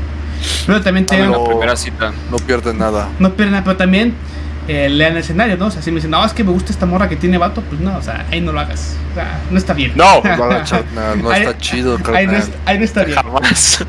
Pero 0.65 0.81
también 0.81 1.03
En 1.03 1.05
tengan. 1.07 1.31
la 1.31 1.37
No. 1.37 1.43
primera 1.43 1.75
cita. 1.75 2.11
No 2.31 2.37
pierden 2.37 2.77
nada. 2.77 3.09
No 3.19 3.33
pierden 3.33 3.51
nada, 3.53 3.63
pero 3.65 3.77
también 3.77 4.13
eh, 4.69 4.87
lean 4.89 5.13
el 5.13 5.17
escenario, 5.19 5.57
¿no? 5.57 5.65
O 5.65 5.71
sea, 5.71 5.81
si 5.81 5.89
me 5.91 5.95
dicen, 5.95 6.11
no, 6.11 6.23
es 6.23 6.31
que 6.31 6.43
me 6.43 6.51
gusta 6.51 6.71
esta 6.71 6.85
morra 6.85 7.09
que 7.09 7.15
tiene 7.15 7.37
vato, 7.37 7.61
pues 7.61 7.81
no, 7.81 7.97
o 7.97 8.01
sea, 8.01 8.25
ahí 8.31 8.39
no 8.39 8.51
lo 8.51 8.59
hagas. 8.59 8.95
O 9.11 9.15
sea, 9.15 9.41
no 9.49 9.57
está 9.57 9.73
bien. 9.73 9.93
No, 9.95 10.21
No 11.21 11.31
está 11.33 11.57
chido, 11.57 11.93
Ahí 11.93 11.97
no, 11.97 12.03
carnal. 12.03 12.35
es- 12.35 12.51
ahí 12.65 12.77
no 12.77 12.83
está 12.85 13.03
bien. 13.03 13.17
Jamás. 13.17 13.85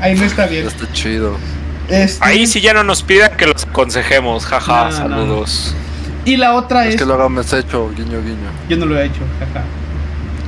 Ahí 0.00 0.14
no 0.16 0.24
está 0.24 0.44
No 0.46 0.50
bien. 0.50 0.66
está 0.66 0.92
chido. 0.92 1.36
Este, 1.88 2.24
Ahí 2.24 2.46
sí 2.46 2.60
ya 2.60 2.74
no 2.74 2.82
nos 2.84 3.02
pidan 3.02 3.36
que 3.36 3.46
los 3.46 3.64
aconsejemos. 3.64 4.44
Jaja, 4.46 4.84
No, 4.84 4.90
no, 4.90 4.96
saludos. 4.96 5.74
Y 6.24 6.36
la 6.36 6.54
otra 6.54 6.86
Es 6.86 6.94
es. 6.94 7.00
que 7.00 7.06
lo 7.06 7.14
hagamos 7.14 7.52
hecho, 7.52 7.88
guiño, 7.96 8.20
guiño. 8.22 8.50
Yo 8.68 8.76
no 8.76 8.86
lo 8.86 8.98
he 8.98 9.04
hecho, 9.06 9.20
jaja. 9.38 9.64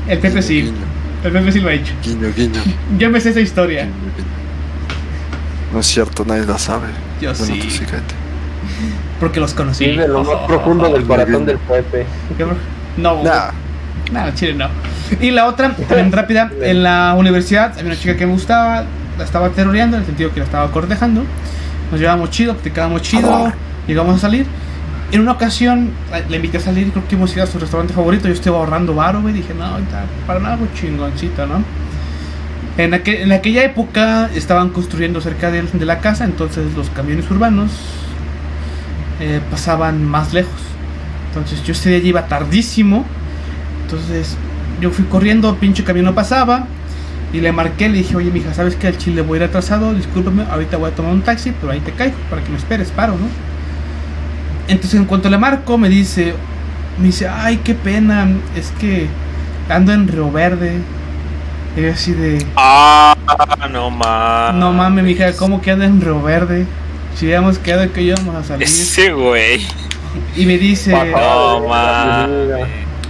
El 0.09 0.19
Pepe 0.19 0.41
Guiño, 0.41 0.43
sí. 0.43 0.63
Guiño, 0.63 0.77
El 1.23 1.33
Pepe 1.33 1.53
sí 1.53 1.61
lo 1.61 1.69
ha 1.69 1.73
hecho. 1.75 1.93
guiño, 2.03 2.33
guiño. 2.35 2.61
Yo 2.99 3.11
me 3.11 3.21
sé 3.21 3.31
esa 3.31 3.41
historia. 3.41 3.83
guiño, 3.85 3.95
guiño. 4.17 4.29
No 5.73 5.81
es 5.81 5.87
cierto, 5.87 6.25
nadie 6.27 6.45
la 6.47 6.59
sabe. 6.59 6.89
Yo 7.21 7.33
Bueno, 7.35 7.55
sí. 7.55 7.61
tú 7.61 7.71
sí, 7.71 7.81
cállate. 7.85 8.15
Porque 9.21 9.41
los 9.41 9.55
conocí. 9.55 9.85
Sí, 9.85 9.97
de 9.97 10.09
lo 10.09 10.23
más 10.25 10.37
profundo 10.47 10.89
del 10.93 11.05
corazón 11.05 11.45
del 11.47 11.59
Pepe. 11.59 12.07
No, 12.97 13.23
Nah, 13.23 13.51
Nada, 14.13 14.35
chile 14.35 14.55
no. 14.55 14.69
Y 15.21 15.31
la 15.31 15.47
otra, 15.47 15.75
también 15.75 16.13
rápida, 16.13 16.51
en 16.63 16.83
la 16.83 17.15
universidad 17.19 17.73
había 17.73 17.87
una 17.93 17.97
chica 17.97 18.17
que 18.17 18.27
me 18.27 18.33
gustaba, 18.33 18.85
la 19.19 19.25
estaba 19.25 19.51
terroreando, 19.51 19.97
en 19.97 20.03
el 20.03 20.07
sentido 20.07 20.31
que 20.33 20.41
la 20.41 20.47
estaba 20.47 20.71
cortejando. 20.71 21.23
Nos 21.91 22.01
llevábamos 22.01 22.31
chido, 22.31 22.55
platicábamos 22.55 23.03
chido, 23.03 23.53
llegamos 23.87 24.17
a 24.17 24.19
salir. 24.19 24.47
En 25.11 25.21
una 25.21 25.33
ocasión 25.33 25.91
la- 26.11 26.21
le 26.21 26.37
invité 26.37 26.59
a 26.59 26.61
salir, 26.61 26.91
creo 26.91 27.07
que 27.09 27.17
a 27.17 27.37
ir 27.37 27.41
a 27.43 27.47
su 27.47 27.59
restaurante 27.59 27.93
favorito. 27.95 28.29
Yo 28.29 28.35
estaba 28.35 28.59
ahorrando 28.59 28.95
varo, 28.95 29.23
güey. 29.23 29.33
Dije, 29.35 29.55
no, 29.55 29.65
ahorita 29.65 30.05
para 30.27 30.39
nada, 30.41 30.55
algo 30.55 30.67
chingoncito, 30.75 31.47
¿no? 31.47 31.63
En, 32.77 32.93
aquel- 32.93 33.23
en 33.23 33.33
aquella 33.33 33.65
época 33.65 34.31
estaban 34.35 34.69
construyendo 34.71 35.21
cerca 35.21 35.51
de, 35.51 35.63
de 35.63 35.85
la 35.85 35.99
casa, 36.01 36.25
entonces 36.25 36.75
los 36.77 36.91
camiones 36.91 37.29
urbanos 37.31 37.71
eh, 39.21 39.41
pasaban 39.51 40.05
más 40.05 40.33
lejos. 40.33 40.61
Entonces 41.29 41.63
yo 41.65 41.73
ese 41.73 41.91
día 41.91 41.99
iba 42.09 42.27
tardísimo. 42.27 43.05
Entonces 43.85 44.37
yo 44.81 44.91
fui 44.91 45.05
corriendo, 45.07 45.55
pinche 45.57 45.85
camión 45.85 46.07
no 46.07 46.15
pasaba. 46.15 46.67
Y 47.33 47.41
le 47.41 47.53
marqué, 47.53 47.89
le 47.89 47.99
dije, 47.99 48.17
oye, 48.17 48.31
mija, 48.31 48.55
¿sabes 48.55 48.75
que 48.75 48.87
al 48.87 48.97
chile 48.97 49.21
voy 49.21 49.39
a 49.39 49.43
ir 49.43 49.49
atrasado? 49.49 49.93
Discúlpame, 49.93 50.45
ahorita 50.51 50.79
voy 50.79 50.91
a 50.91 50.95
tomar 50.95 51.13
un 51.13 51.21
taxi, 51.21 51.53
pero 51.61 51.73
ahí 51.73 51.81
te 51.81 51.93
caigo 51.93 52.17
para 52.31 52.43
que 52.43 52.51
me 52.51 52.57
esperes, 52.57 52.91
paro, 52.91 53.13
¿no? 53.13 53.27
Entonces 54.67 54.99
en 54.99 55.05
cuanto 55.05 55.29
le 55.29 55.37
marco, 55.37 55.77
me 55.77 55.89
dice, 55.91 56.35
me 56.99 57.07
dice, 57.07 57.29
ay, 57.29 57.59
qué 57.63 57.75
pena, 57.75 58.27
es 58.57 58.71
que 58.81 59.09
ando 59.69 59.93
en 59.93 60.09
Río 60.09 60.31
Verde. 60.33 60.79
Y 61.77 61.85
así 61.85 62.13
de, 62.13 62.45
Ah, 62.57 63.15
no 63.71 63.91
mames. 63.91 64.61
no 64.61 64.73
mames, 64.73 65.05
mija, 65.05 65.33
¿cómo 65.35 65.61
que 65.61 65.71
anda 65.71 65.85
en 65.85 66.01
Río 66.01 66.23
Verde? 66.23 66.67
Si 67.19 67.27
habíamos 67.27 67.59
quedado 67.59 67.93
que 67.93 68.03
íbamos 68.03 68.37
a 68.37 68.45
salir. 68.45 68.63
Ese 68.63 69.13
güey. 69.13 69.67
Y 70.37 70.47
me 70.47 70.57
dice, 70.57 70.93
No. 70.93 71.67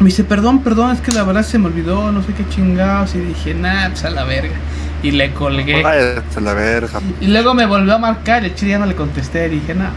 Me 0.01 0.07
dice, 0.07 0.25
perdón, 0.25 0.63
perdón, 0.63 0.93
es 0.93 1.01
que 1.01 1.11
la 1.11 1.25
verdad 1.25 1.43
se 1.43 1.59
me 1.59 1.67
olvidó, 1.67 2.11
no 2.13 2.23
sé 2.23 2.33
qué 2.33 2.49
chingados. 2.49 3.15
Y 3.17 3.19
dije, 3.19 3.53
nah, 3.53 3.89
pues 3.91 4.05
a 4.05 4.11
la 4.11 4.25
verga. 4.25 4.55
Y 5.03 5.11
le 5.11 5.33
colgué. 5.33 5.83
váyate 5.83 6.39
a 6.39 6.41
la 6.41 6.55
verga. 6.55 7.01
Y 7.21 7.27
luego 7.27 7.53
me 7.53 7.67
volvió 7.67 7.95
a 7.95 7.99
marcar, 7.99 8.45
y 8.45 8.47
el 8.47 8.55
chile 8.55 8.73
ya 8.73 8.79
no 8.79 8.87
le 8.87 8.95
contesté. 8.95 9.47
Y 9.47 9.51
dije, 9.51 9.75
nah. 9.75 9.85
nah". 9.85 9.93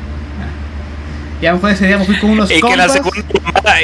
Ya 1.41 1.55
fue 1.57 1.71
ese 1.71 1.87
día, 1.87 1.97
me 1.99 2.05
fui 2.05 2.17
con 2.19 2.31
unos 2.31 2.51
Y 2.51 2.55
que 2.55 2.75
la 2.75 2.87
compas. 2.87 2.93
segunda 2.93 3.75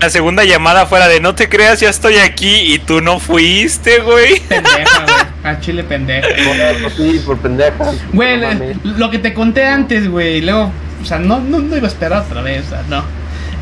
la 0.00 0.10
segunda 0.10 0.44
llamada 0.44 0.86
fuera 0.86 1.08
de 1.08 1.20
no 1.20 1.34
te 1.34 1.48
creas, 1.48 1.80
ya 1.80 1.88
estoy 1.88 2.16
aquí 2.16 2.74
y 2.74 2.78
tú 2.78 3.00
no 3.00 3.18
fuiste, 3.20 4.00
güey. 4.00 4.40
Pendeja, 4.48 5.04
güey. 5.04 5.24
A 5.44 5.60
chile 5.60 5.84
pendeja. 5.84 6.28
Sí, 6.96 7.20
por 7.24 7.36
pendeja. 7.38 7.92
Güey, 8.14 8.40
lo 8.82 9.10
que 9.10 9.18
te 9.18 9.34
conté 9.34 9.66
antes, 9.66 10.08
güey. 10.08 10.40
Luego, 10.40 10.72
o 11.02 11.04
sea, 11.04 11.18
no, 11.18 11.38
no, 11.38 11.58
no 11.58 11.76
iba 11.76 11.86
a 11.86 11.90
esperar 11.90 12.22
otra 12.22 12.40
vez, 12.40 12.64
o 12.66 12.70
sea, 12.70 12.82
no. 12.88 13.04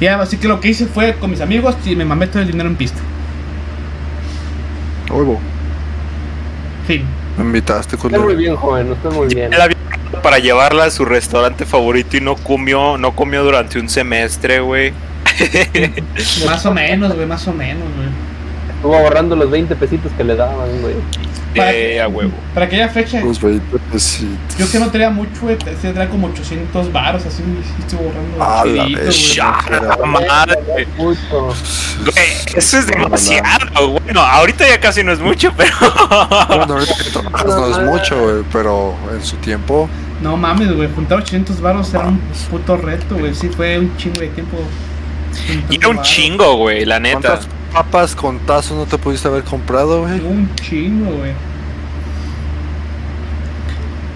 Ya, 0.01 0.21
así 0.21 0.37
que 0.37 0.47
lo 0.47 0.61
que 0.61 0.69
hice 0.69 0.87
fue 0.87 1.15
con 1.15 1.31
mis 1.31 1.41
amigos 1.41 1.75
y 1.85 1.97
me 1.97 2.05
mamé 2.05 2.29
todo 2.29 2.41
el 2.41 2.47
dinero 2.51 2.69
en 2.69 2.77
pista. 2.77 3.01
Huevo. 5.11 5.41
Fin. 6.87 7.05
Me 7.37 7.45
invitaste, 7.45 7.97
Está 7.97 8.09
muy 8.09 8.19
culero. 8.21 8.39
bien, 8.39 8.57
joven, 8.57 8.93
está 8.93 9.11
muy 9.11 9.27
bien. 9.35 9.53
Él 9.53 9.61
había 9.61 9.77
pagado 9.77 10.23
para 10.23 10.39
llevarla 10.39 10.85
a 10.85 10.91
su 10.91 11.05
restaurante 11.05 11.65
favorito 11.67 12.17
y 12.17 12.21
no 12.21 12.37
comió, 12.37 12.97
no 12.99 13.17
comió 13.17 13.43
durante 13.43 13.79
un 13.79 13.89
semestre, 13.89 14.61
güey. 14.61 14.93
Más 16.47 16.67
o 16.67 16.73
menos, 16.73 17.15
güey, 17.15 17.27
más 17.27 17.47
o 17.49 17.53
menos, 17.53 17.85
güey. 17.97 18.09
Estuvo 18.77 18.97
ahorrando 18.97 19.37
los 19.37 19.51
20 19.51 19.77
pesitos 19.77 20.11
que 20.17 20.25
le 20.25 20.35
daban, 20.37 20.81
güey. 20.81 20.95
Para 21.55 21.71
Eh, 21.73 21.75
que- 21.93 22.01
a 22.01 22.09
huevo. 22.09 22.33
Para 22.55 22.67
aquella 22.67 22.89
fecha, 22.89 23.21
Los 23.21 23.41
20 23.41 23.79
pesitos. 23.93 24.57
yo 24.59 24.71
que 24.71 24.79
no 24.79 24.91
tenía 24.91 25.11
mucho, 25.11 25.43
güey, 25.43 25.57
tenía 25.57 26.09
como 26.09 26.29
800 26.29 26.91
baros, 26.93 27.25
así, 27.27 27.43
sí 27.43 27.75
estuve 27.79 28.01
borrando. 28.07 28.37
Ah, 28.41 28.65
la 28.65 28.87
Era- 28.87 30.07
madre. 30.07 30.87
Güey, 30.97 31.17
eso 32.57 32.79
es 32.79 32.87
demasiado. 32.87 33.91
Bueno, 34.03 34.21
ahorita 34.21 34.67
ya 34.69 34.81
casi 34.81 35.05
no 35.05 35.13
es 35.13 35.21
mucho, 35.21 35.53
pero. 35.57 35.71
Bueno, 36.49 36.75
ahorita 36.75 36.95
que 37.05 37.11
trabajas 37.11 37.47
no 37.47 37.69
es 37.71 37.79
mucho, 37.91 38.19
güey, 38.21 38.43
pero 38.53 38.95
en 39.13 39.23
su 39.23 39.37
tiempo. 39.37 39.89
No 40.23 40.37
mames, 40.37 40.73
güey, 40.75 40.89
juntar 40.95 41.19
800 41.19 41.61
baros 41.61 41.93
era 41.95 42.07
un 42.07 42.19
puto 42.51 42.77
reto, 42.77 43.17
güey. 43.17 43.35
Sí, 43.35 43.49
fue 43.49 43.79
un 43.79 43.97
chingo 43.97 44.21
de 44.21 44.29
tiempo. 44.29 44.57
Y 45.71 45.77
era 45.77 45.89
un 45.89 46.01
chingo, 46.03 46.57
güey, 46.57 46.85
la 46.85 46.99
neta. 47.01 47.21
¿Cuántas 47.21 47.49
papas 47.73 48.15
con 48.15 48.39
tazo 48.41 48.75
no 48.77 48.85
te 48.87 48.99
pudiste 48.99 49.29
haber 49.29 49.45
comprado, 49.45 50.03
güey? 50.03 50.21
Un 50.21 50.51
chingo, 50.57 51.11
güey. 51.17 51.33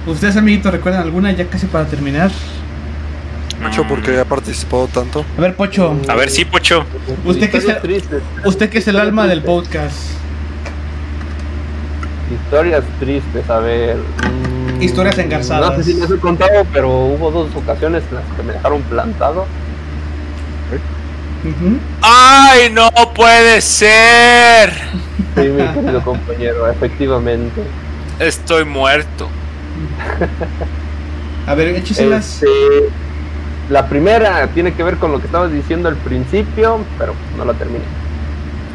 ¿Ustedes, 0.07 0.37
amiguitos, 0.37 0.71
recuerdan 0.73 1.03
alguna 1.03 1.33
ya 1.33 1.47
casi 1.49 1.67
para 1.67 1.85
terminar? 1.87 2.31
Mucho 3.61 3.85
porque 3.89 4.19
ha 4.21 4.25
participado 4.25 4.87
tanto. 4.87 5.25
A 5.37 5.41
ver, 5.41 5.55
Pocho, 5.57 5.97
A 6.09 6.15
ver, 6.15 6.31
sí, 6.31 6.45
Pocho. 6.45 6.85
Usted 7.25 7.51
que 7.51 7.61
se- 7.61 7.73
tristes. 7.75 8.23
usted 8.45 8.69
que 8.71 8.79
es 8.79 8.89
el 8.89 8.99
alma 9.01 9.27
del 9.27 9.43
podcast. 9.43 9.97
Historias 12.31 12.85
tristes, 13.01 13.49
a 13.49 13.59
ver. 13.61 13.97
mm, 13.97 14.83
Historias 14.83 15.17
No 15.17 15.23
engarzadas. 15.23 15.77
sé 15.77 15.85
si 15.93 15.99
les 16.01 16.11
he 16.11 16.19
contado, 16.19 16.67
pero 16.73 16.89
hubo 16.91 17.31
dos 17.31 17.49
ocasiones 17.57 18.03
en 18.11 18.17
las 18.17 18.25
que 18.37 18.43
me 18.43 18.53
dejaron 18.53 18.83
plantado. 18.83 19.47
¡Ay, 22.03 22.71
no 22.71 22.91
puede 23.15 23.61
ser! 23.61 24.73
Sí, 25.35 25.43
mi 25.43 25.67
querido 25.69 26.03
compañero, 26.03 26.69
efectivamente. 26.71 27.63
Estoy 28.19 28.65
muerto. 28.65 29.29
A 31.47 31.55
ver, 31.55 31.69
écheselas. 31.69 32.43
Este, 32.43 32.47
la 33.69 33.87
primera 33.89 34.47
tiene 34.49 34.73
que 34.75 34.83
ver 34.83 34.97
con 34.97 35.13
lo 35.13 35.19
que 35.21 35.27
estabas 35.27 35.53
diciendo 35.53 35.89
al 35.89 35.97
principio, 35.97 36.79
pero 36.99 37.15
no 37.37 37.45
la 37.45 37.53
terminé. 37.55 37.85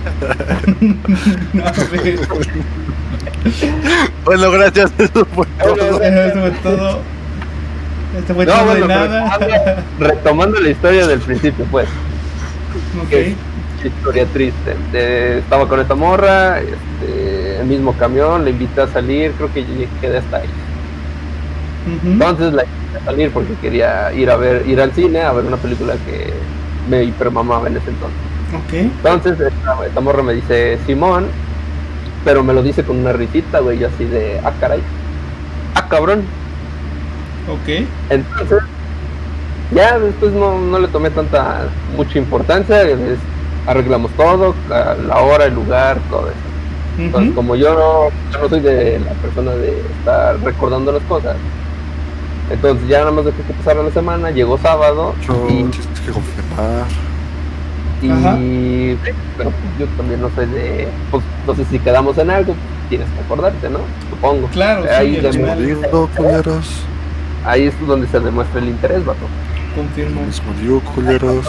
A 1.63 1.71
ver, 1.91 2.19
Bueno, 4.25 4.51
gracias. 4.51 4.91
Eso 4.97 5.25
fue 5.25 5.45
todo. 5.63 6.01
Eso 6.01 6.39
fue 6.39 6.51
todo. 6.63 6.99
Esto 8.17 8.35
fue 8.35 8.45
No, 8.45 8.53
todo 8.53 8.65
bueno, 8.65 8.87
de 8.87 8.93
nada. 8.93 9.83
retomando 9.99 10.59
la 10.59 10.69
historia 10.69 11.07
del 11.07 11.19
principio, 11.19 11.65
pues. 11.71 11.87
Ok. 12.99 13.09
que 13.09 13.27
es 13.29 13.85
historia 13.85 14.25
triste. 14.27 14.75
Eh, 14.93 15.37
estaba 15.39 15.67
con 15.67 15.79
esta 15.79 15.95
morra, 15.95 16.59
este, 16.59 17.59
el 17.59 17.65
mismo 17.67 17.93
camión, 17.93 18.45
le 18.45 18.51
invité 18.51 18.81
a 18.81 18.87
salir, 18.87 19.31
creo 19.33 19.53
que 19.53 19.65
quedé 19.99 20.17
hasta 20.17 20.37
ahí. 20.37 20.49
Entonces 22.05 22.53
la 22.53 22.63
invité 22.63 22.97
a 22.97 23.05
salir 23.05 23.31
porque 23.31 23.53
quería 23.61 24.13
ir 24.13 24.29
a 24.29 24.37
ver, 24.37 24.67
ir 24.67 24.79
al 24.79 24.91
cine 24.93 25.21
a 25.21 25.31
ver 25.33 25.45
una 25.45 25.57
película 25.57 25.93
que 26.05 26.33
me 26.89 27.03
hipermamaba 27.03 27.67
en 27.67 27.77
ese 27.77 27.89
entonces. 27.89 28.19
Entonces 28.71 29.39
esta, 29.39 29.85
esta 29.85 30.01
morra 30.01 30.23
me 30.23 30.33
dice 30.33 30.77
Simón, 30.85 31.27
pero 32.23 32.43
me 32.43 32.53
lo 32.53 32.61
dice 32.61 32.83
con 32.83 32.97
una 32.97 33.13
risita, 33.13 33.59
güey, 33.59 33.79
yo 33.79 33.87
así 33.87 34.05
de, 34.05 34.39
ah, 34.43 34.51
caray, 34.59 34.81
ah, 35.75 35.87
cabrón. 35.89 36.23
Ok. 37.49 37.85
Entonces, 38.09 38.59
ya 39.71 39.99
después 39.99 40.31
no, 40.33 40.59
no 40.59 40.79
le 40.79 40.87
tomé 40.87 41.09
tanta, 41.09 41.61
mucha 41.95 42.17
importancia, 42.17 42.81
es- 42.83 43.19
arreglamos 43.67 44.11
todo, 44.13 44.55
la, 44.69 45.21
hora, 45.21 45.45
el 45.45 45.53
lugar, 45.53 45.99
todo 46.09 46.27
eso. 46.27 46.37
Entonces, 46.97 47.33
como 47.33 47.55
yo 47.55 47.73
no, 47.73 48.09
yo 48.31 48.41
no 48.43 48.49
soy 48.49 48.59
de 48.59 48.99
la 48.99 49.11
persona 49.13 49.51
de 49.51 49.79
estar 49.99 50.39
recordando 50.43 50.91
las 50.91 51.03
cosas, 51.03 51.35
entonces 52.49 52.87
ya 52.87 52.99
nada 52.99 53.11
más 53.11 53.25
dejé 53.25 53.41
que 53.43 53.53
pasara 53.53 53.81
la 53.81 53.91
semana, 53.91 54.29
llegó 54.31 54.57
sábado 54.57 55.15
Yo 55.25 55.47
y, 55.49 55.63
que 56.05 56.11
confirmar. 56.11 56.85
Ajá. 58.09 58.35
pero 59.37 59.51
pues, 59.51 59.79
yo 59.79 59.85
también 59.95 60.21
no 60.21 60.29
soy 60.35 60.47
de, 60.47 60.87
pues 61.11 61.23
entonces 61.41 61.67
si 61.69 61.79
quedamos 61.79 62.17
en 62.17 62.31
algo, 62.31 62.55
tienes 62.89 63.07
que 63.11 63.19
acordarte, 63.21 63.69
¿no? 63.69 63.79
Supongo. 64.09 64.47
Claro, 64.47 64.83
ahí, 64.91 65.21
ahí 67.45 67.63
es 67.67 67.87
donde 67.87 68.07
se 68.07 68.19
demuestra 68.19 68.59
el 68.59 68.69
interés, 68.69 69.05
vato. 69.05 69.25
Confirmo. 69.75 70.21
culeros. 70.93 71.45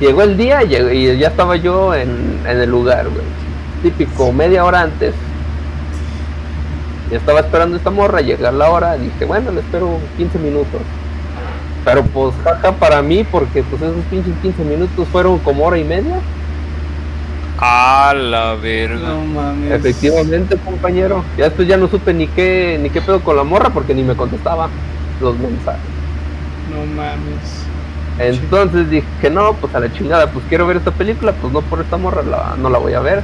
Llegó 0.00 0.22
el 0.22 0.36
día 0.36 0.62
y 0.64 1.16
ya 1.18 1.28
estaba 1.28 1.56
yo 1.56 1.94
en, 1.94 2.40
en 2.46 2.60
el 2.60 2.70
lugar, 2.70 3.08
güey. 3.08 3.24
Típico, 3.82 4.32
media 4.32 4.64
hora 4.64 4.82
antes. 4.82 5.14
Y 7.10 7.14
estaba 7.14 7.40
esperando 7.40 7.76
esta 7.76 7.90
morra, 7.90 8.20
llegar 8.20 8.54
la 8.54 8.70
hora, 8.70 8.96
dije, 8.96 9.24
bueno, 9.24 9.52
le 9.52 9.60
espero 9.60 9.98
15 10.16 10.38
minutos. 10.38 10.80
Pero 11.84 12.02
pues 12.02 12.34
jaja 12.42 12.72
para 12.72 13.02
mí, 13.02 13.24
porque 13.24 13.62
pues 13.62 13.82
esos 13.82 14.04
pinches 14.10 14.32
15 14.40 14.64
minutos 14.64 15.06
fueron 15.08 15.38
como 15.38 15.64
hora 15.64 15.78
y 15.78 15.84
media. 15.84 16.16
A 17.58 18.14
la 18.16 18.54
verga. 18.54 19.08
No 19.08 19.24
mames. 19.26 19.72
Efectivamente, 19.72 20.56
compañero. 20.56 21.22
Ya 21.36 21.44
después 21.44 21.68
ya 21.68 21.76
no 21.76 21.88
supe 21.88 22.12
ni 22.12 22.26
qué, 22.26 22.78
ni 22.82 22.90
qué 22.90 23.00
pedo 23.00 23.20
con 23.20 23.36
la 23.36 23.44
morra 23.44 23.70
porque 23.70 23.94
ni 23.94 24.02
me 24.02 24.16
contestaba 24.16 24.68
los 25.20 25.38
mensajes. 25.38 25.93
No 26.70 26.86
mames. 26.94 27.64
Entonces 28.18 28.90
dije, 28.90 29.30
no, 29.30 29.54
pues 29.54 29.74
a 29.74 29.80
la 29.80 29.90
chingada, 29.92 30.30
pues 30.30 30.44
quiero 30.48 30.66
ver 30.66 30.76
esta 30.76 30.90
película, 30.92 31.32
pues 31.32 31.52
no 31.52 31.62
por 31.62 31.80
esta 31.80 31.96
morra 31.96 32.22
la- 32.22 32.54
no 32.58 32.70
la 32.70 32.78
voy 32.78 32.92
a 32.94 33.00
ver. 33.00 33.22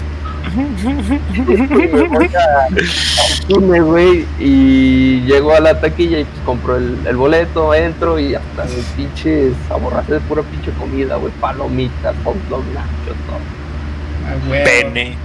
Me 3.61 3.81
güey, 3.91 4.27
y 4.41 5.21
llego 5.21 5.55
a 5.55 5.61
la 5.61 5.81
taquilla 5.81 6.19
y 6.21 6.25
pues 6.25 6.41
compro 6.45 6.77
el, 6.77 6.99
el 7.07 7.15
boleto, 7.17 7.73
entro 7.75 8.19
y 8.19 8.35
hasta 8.35 8.65
el 8.65 8.71
pinche 8.97 9.53
aborracé 9.71 10.15
de 10.15 10.21
pura 10.21 10.43
pinche 10.43 10.73
comida, 10.73 11.17
güey, 11.17 11.33
palomitas, 11.41 12.15
hot 12.25 12.35
dog, 12.49 12.65
nachos, 12.75 13.17
todo. 13.27 13.39
A 14.27 14.35
huevo. 14.51 14.65
Pene. 14.65 15.17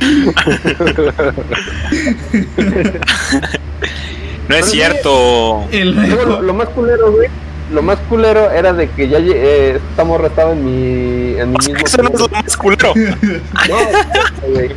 No 4.48 4.56
es 4.56 4.66
cierto. 4.66 5.64
Lo, 6.42 6.54
más 6.54 6.68
culero, 6.70 7.12
güey, 7.12 7.28
lo 7.72 7.82
más 7.82 7.98
culero 8.08 8.50
era 8.50 8.72
de 8.72 8.88
que 8.90 9.08
ya 9.08 9.18
eh, 9.18 9.76
esta 9.90 10.04
morra 10.04 10.26
estaba 10.28 10.52
en 10.52 10.64
mi, 10.64 11.38
en 11.38 11.50
mi 11.50 11.56
mismo 11.58 11.84
Eso 11.84 12.02
no 12.02 12.10
es 12.10 12.20
lo 12.20 12.28
más 12.28 12.56
culero. 12.56 12.92
No, 13.68 14.50
güey. 14.52 14.70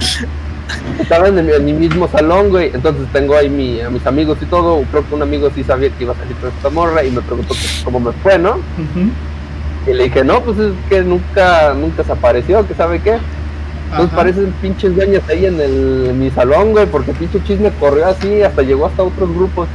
Estaba 1.00 1.28
en, 1.30 1.46
mi- 1.46 1.52
en 1.54 1.66
mi 1.66 1.74
mismo 1.74 2.08
salón, 2.10 2.50
güey. 2.50 2.72
Entonces 2.74 3.06
tengo 3.14 3.36
ahí 3.38 3.50
mi, 3.50 3.80
a 3.82 3.90
mis 3.90 4.06
amigos 4.06 4.38
y 4.42 4.46
todo. 4.46 4.84
Creo 4.92 5.08
que 5.08 5.16
un 5.16 5.22
amigo 5.22 5.50
sí 5.56 5.64
sabía 5.64 5.90
que 5.90 6.04
iba 6.04 6.14
a 6.14 6.18
salir 6.18 6.36
con 6.38 6.50
esta 6.50 6.70
morra 6.70 7.04
y 7.04 7.12
me 7.12 7.22
preguntó 7.22 7.56
cómo 7.84 8.00
me 8.00 8.12
fue, 8.24 8.38
¿no? 8.38 8.58
Y 9.90 9.94
le 9.94 10.04
dije, 10.06 10.24
no, 10.26 10.42
pues 10.42 10.58
es 10.60 10.74
que 10.90 11.02
nunca, 11.02 11.74
nunca 11.74 12.04
se 12.04 12.12
apareció, 12.12 12.68
que 12.68 12.74
sabe 12.74 13.00
qué. 13.02 13.18
Entonces 13.90 14.08
Ajá. 14.08 14.16
parecen 14.18 14.54
pinches 14.62 14.96
dueñas 14.96 15.22
ahí 15.30 15.46
en, 15.46 15.60
el, 15.62 16.08
en 16.10 16.20
mi 16.20 16.30
salón, 16.32 16.72
güey, 16.72 16.86
porque 16.88 17.14
pinche 17.14 17.42
chisme 17.44 17.72
corrió 17.80 18.08
así, 18.08 18.42
hasta 18.42 18.62
llegó 18.62 18.86
hasta 18.86 19.04
otros 19.04 19.34
grupos. 19.34 19.68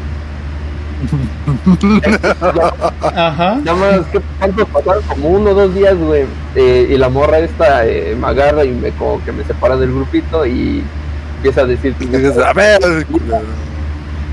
Ajá. 3.15 3.61
Nada 3.65 3.75
más 3.77 4.07
que 4.07 4.21
cuánto 4.39 4.67
pasaron 4.67 5.03
como 5.05 5.29
uno 5.31 5.51
o 5.51 5.55
dos 5.55 5.75
días, 5.75 5.97
güey. 5.97 6.27
eh, 6.55 6.89
y 6.91 6.97
la 6.97 7.09
morra 7.09 7.39
esta 7.39 7.87
eh, 7.87 8.17
me 8.19 8.27
agarra 8.27 8.65
y 8.65 8.71
me 8.71 8.91
como 8.93 9.23
que 9.25 9.33
me 9.33 9.45
separa 9.45 9.77
del 9.77 9.93
grupito 9.93 10.47
y 10.47 10.85
empieza 11.37 11.63
a 11.63 11.67
decir 11.67 11.95
Y 11.99 12.07
dices, 12.07 12.39
a 12.39 12.53
ver, 12.53 12.81
culero. 13.11 13.41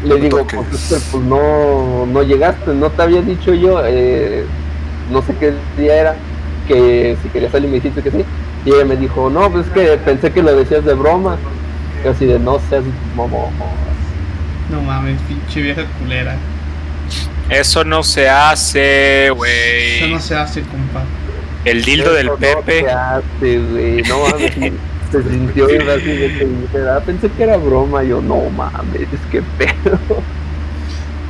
le 0.03 0.15
digo, 0.17 0.45
pues, 0.45 1.07
pues 1.11 1.23
no, 1.23 2.05
no 2.05 2.23
llegaste, 2.23 2.73
no 2.73 2.89
te 2.91 3.01
había 3.01 3.21
dicho 3.21 3.53
yo, 3.53 3.82
eh, 3.86 4.45
no 5.11 5.21
sé 5.23 5.34
qué 5.39 5.53
día 5.77 5.95
era, 6.01 6.15
que 6.67 7.17
si 7.23 7.30
quería 7.30 7.49
salir 7.49 7.69
me 7.69 7.75
dijiste 7.75 8.01
que 8.03 8.11
sí. 8.11 8.25
Y 8.70 8.74
ella 8.76 8.86
me 8.86 8.95
dijo, 8.97 9.30
no, 9.32 9.49
pues 9.51 9.65
es 9.65 9.72
que 9.74 9.97
pensé 9.97 10.32
que 10.32 10.43
lo 10.43 10.55
decías 10.55 10.86
de 10.86 10.93
broma. 10.93 11.38
Y 12.05 12.07
así 12.07 12.26
de, 12.26 12.38
no 12.38 12.59
seas 12.70 12.84
momo. 13.15 13.51
No 14.70 14.82
mames, 14.82 15.20
pinche 15.28 15.61
vieja 15.61 15.84
culera. 15.99 16.36
Eso 17.49 17.84
no 17.84 18.03
se 18.03 18.30
hace, 18.30 19.26
Eso 19.26 19.36
güey. 19.36 20.11
no 20.11 20.20
se 20.20 20.36
hace, 20.36 20.61
compa. 20.61 21.01
El 21.65 21.84
dildo 21.84 22.13
del 22.13 22.28
Eso 22.28 22.38
Pepe. 22.38 22.84
No 22.84 22.88
se 22.89 22.93
hace, 22.93 23.59
güey, 23.59 24.01
no 24.03 24.20
mames. 24.30 24.53
sí, 24.53 24.74
Se 25.11 25.24
sintió 25.24 25.65
bien 25.65 25.89
así 25.89 26.05
de 26.05 26.38
que 26.38 26.45
dijera, 26.45 26.99
pensé 26.99 27.30
que 27.32 27.41
era 27.43 27.57
broma. 27.57 28.03
Yo, 28.03 28.22
no 28.22 28.49
mames, 28.51 29.01
es 29.01 29.20
que 29.32 29.41
pedo. 29.57 29.97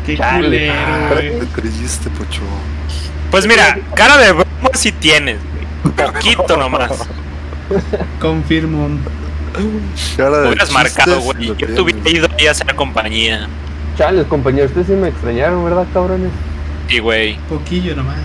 Qué 0.06 0.18
Chale. 0.18 0.46
culero, 0.48 0.74
Qué 1.22 1.30
güey. 1.32 1.48
triste, 1.72 2.10
pocho. 2.10 2.42
Pues 3.32 3.48
mira, 3.48 3.80
cara 3.96 4.18
de 4.18 4.34
broma 4.34 4.70
si 4.74 4.92
tienes, 4.92 5.38
güey. 5.54 6.12
Poquito 6.12 6.58
nomás. 6.58 6.92
Confirmo. 8.22 8.90
Hubieras 10.18 10.72
marcado, 10.72 11.22
güey. 11.22 11.48
Yo 11.48 11.56
te 11.56 11.82
hubiera 11.82 12.10
ido 12.10 12.28
ahí 12.38 12.48
a 12.48 12.52
hacer 12.52 12.74
compañía. 12.76 13.48
Chales, 13.98 14.26
compañeros, 14.28 14.70
ustedes 14.70 14.88
sí 14.88 14.94
me 14.94 15.10
extrañaron, 15.10 15.64
¿verdad, 15.64 15.86
cabrones? 15.94 16.32
Sí, 16.88 17.00
güey. 17.00 17.38
Poquillo 17.50 17.96
nomás. 17.96 18.18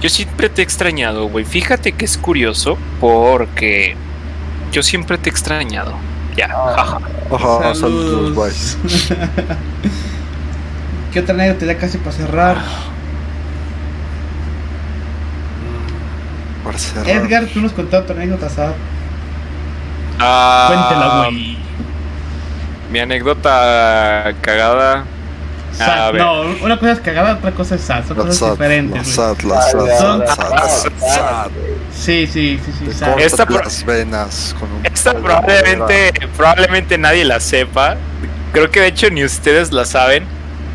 Yo 0.00 0.10
siempre 0.10 0.48
te 0.48 0.60
he 0.60 0.64
extrañado, 0.64 1.28
güey. 1.28 1.44
Fíjate 1.44 1.92
que 1.92 2.04
es 2.04 2.18
curioso 2.18 2.76
porque 3.00 3.96
yo 4.72 4.82
siempre 4.82 5.16
te 5.18 5.30
he 5.30 5.32
extrañado. 5.32 5.94
Ya, 6.36 6.48
jaja. 6.48 7.00
Ajá, 7.32 7.74
saludos, 7.74 8.34
bye. 8.34 8.52
¿Qué 11.12 11.20
otra 11.20 11.34
anécdota 11.34 11.64
ya 11.64 11.78
casi 11.78 11.96
para 11.96 12.12
cerrar? 12.12 12.58
Cerrar. 16.74 17.08
Edgar, 17.08 17.46
tú 17.46 17.60
nos 17.60 17.72
contaste 17.72 18.12
otra 18.12 18.16
anécdota, 18.16 18.50
¿sabes? 18.50 18.74
Ah, 20.18 20.66
Cuéntela, 20.68 21.28
güey. 21.28 21.58
Mi 22.90 23.00
anécdota 23.00 24.34
cagada. 24.40 25.04
Sad. 25.72 26.14
No, 26.14 26.42
una 26.62 26.78
cosa 26.78 26.92
es 26.92 27.00
cagada, 27.00 27.34
otra 27.34 27.52
cosa 27.52 27.74
es 27.74 27.82
sad. 27.82 28.06
Son 28.06 28.16
cosas 28.16 28.52
diferentes, 28.52 29.08
sad, 29.08 29.36
sad. 29.38 31.50
Sí, 31.94 32.26
sí, 32.26 32.58
sí, 32.64 32.72
sí. 32.78 32.92
Sad. 32.92 33.18
Esta 33.18 33.44
las 33.44 33.84
venas 33.84 34.56
con 34.58 34.72
un 34.72 34.86
Esta 34.86 35.12
probablemente, 35.12 36.12
probablemente 36.36 36.96
nadie 36.96 37.24
la 37.24 37.40
sepa. 37.40 37.96
Creo 38.52 38.70
que 38.70 38.80
de 38.80 38.86
hecho 38.86 39.10
ni 39.10 39.24
ustedes 39.24 39.72
la 39.72 39.84
saben. 39.84 40.24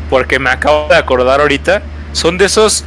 Porque 0.08 0.38
me 0.38 0.50
acabo 0.50 0.88
de 0.88 0.96
acordar 0.96 1.40
ahorita. 1.40 1.82
Son 2.12 2.36
de 2.36 2.44
esos 2.44 2.84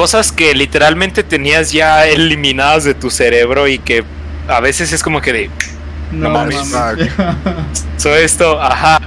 cosas 0.00 0.32
que 0.32 0.54
literalmente 0.54 1.22
tenías 1.22 1.72
ya 1.72 2.06
eliminadas 2.06 2.84
de 2.84 2.94
tu 2.94 3.10
cerebro 3.10 3.68
y 3.68 3.78
que 3.78 4.02
a 4.48 4.58
veces 4.60 4.94
es 4.94 5.02
como 5.02 5.20
que 5.20 5.30
de. 5.30 5.50
No, 6.10 6.28
No 6.28 6.30
mames. 6.30 6.70
mames. 6.70 7.10
So 7.98 8.16
esto, 8.16 8.58
ajá. 8.58 8.98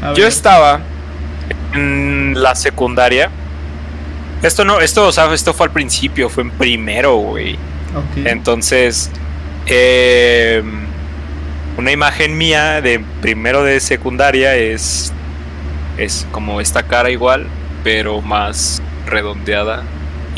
A 0.00 0.14
Yo 0.14 0.26
estaba 0.26 0.80
en 1.74 2.32
la 2.34 2.54
secundaria. 2.54 3.28
Esto 4.42 4.64
no, 4.64 4.80
esto, 4.80 5.08
o 5.08 5.12
sea, 5.12 5.30
esto 5.34 5.52
fue 5.52 5.66
al 5.66 5.72
principio, 5.72 6.30
fue 6.30 6.44
en 6.44 6.50
primero, 6.52 7.16
güey. 7.16 7.56
Ok. 7.94 8.24
Entonces, 8.24 9.10
eh, 9.66 10.62
una 11.76 11.92
imagen 11.92 12.38
mía 12.38 12.80
de 12.80 13.04
primero 13.20 13.64
de 13.64 13.80
secundaria 13.80 14.56
es, 14.56 15.12
es 15.98 16.26
como 16.30 16.62
esta 16.62 16.84
cara 16.84 17.10
igual, 17.10 17.48
pero 17.84 18.22
más 18.22 18.80
redondeada 19.04 19.82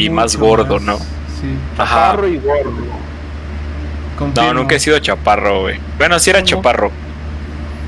y 0.05 0.11
más 0.11 0.37
gordo, 0.37 0.75
más. 0.77 0.83
¿no? 0.83 0.99
Sí. 0.99 1.57
Ajá. 1.79 2.11
Chaparro 2.11 2.29
y 2.29 2.39
gordo. 2.39 3.01
No, 4.37 4.55
nunca 4.55 4.77
he 4.77 4.81
sido 4.81 4.99
chaparro, 4.99 5.63
güey. 5.63 5.79
Bueno, 5.99 6.19
sí 6.19 6.31
era 6.31 6.41
¿Cómo? 6.41 6.47
chaparro. 6.49 6.91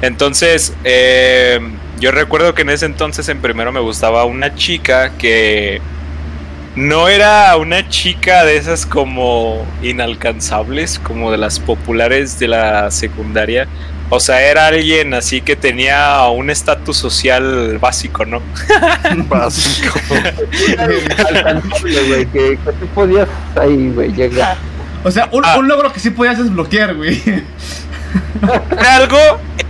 Entonces, 0.01 0.75
eh, 0.85 1.61
yo 2.01 2.11
recuerdo 2.11 2.55
que 2.55 2.63
en 2.63 2.71
ese 2.71 2.87
entonces 2.87 3.29
en 3.29 3.41
primero 3.41 3.71
me 3.71 3.81
gustaba 3.81 4.25
una 4.25 4.55
chica 4.55 5.13
que 5.19 5.81
no 6.75 7.09
era 7.09 7.55
una 7.57 7.89
chica 7.89 8.45
de 8.45 8.57
esas 8.57 8.87
como 8.87 9.65
inalcanzables, 9.83 10.99
como 10.99 11.31
de 11.31 11.37
las 11.39 11.61
populares 11.61 12.39
de 12.39 12.49
la 12.49 12.91
secundaria. 12.91 13.69
O 14.15 14.21
sea, 14.21 14.43
era 14.43 14.67
alguien 14.67 15.15
así 15.15 15.41
que 15.41 15.57
tenía 15.57 16.27
un 16.29 16.51
estatus 16.51 16.99
social 16.99 17.79
básico, 17.79 18.27
¿no? 18.27 18.43
Básico. 19.27 19.99
Alcanzable, 20.79 22.03
güey, 22.09 22.27
que, 22.27 22.59
que 22.63 22.73
tú 22.79 22.87
podías 22.89 23.27
ahí, 23.59 23.91
güey, 23.95 24.13
llegar. 24.13 24.59
O 25.03 25.11
sea, 25.11 25.29
un, 25.33 25.43
Ah. 25.47 25.57
un 25.59 25.67
logro 25.67 25.91
que 25.95 25.99
sí 25.99 26.11
podías 26.11 26.37
desbloquear, 26.37 26.95
güey. 26.95 27.23
Era 28.73 28.97
algo, 28.97 29.17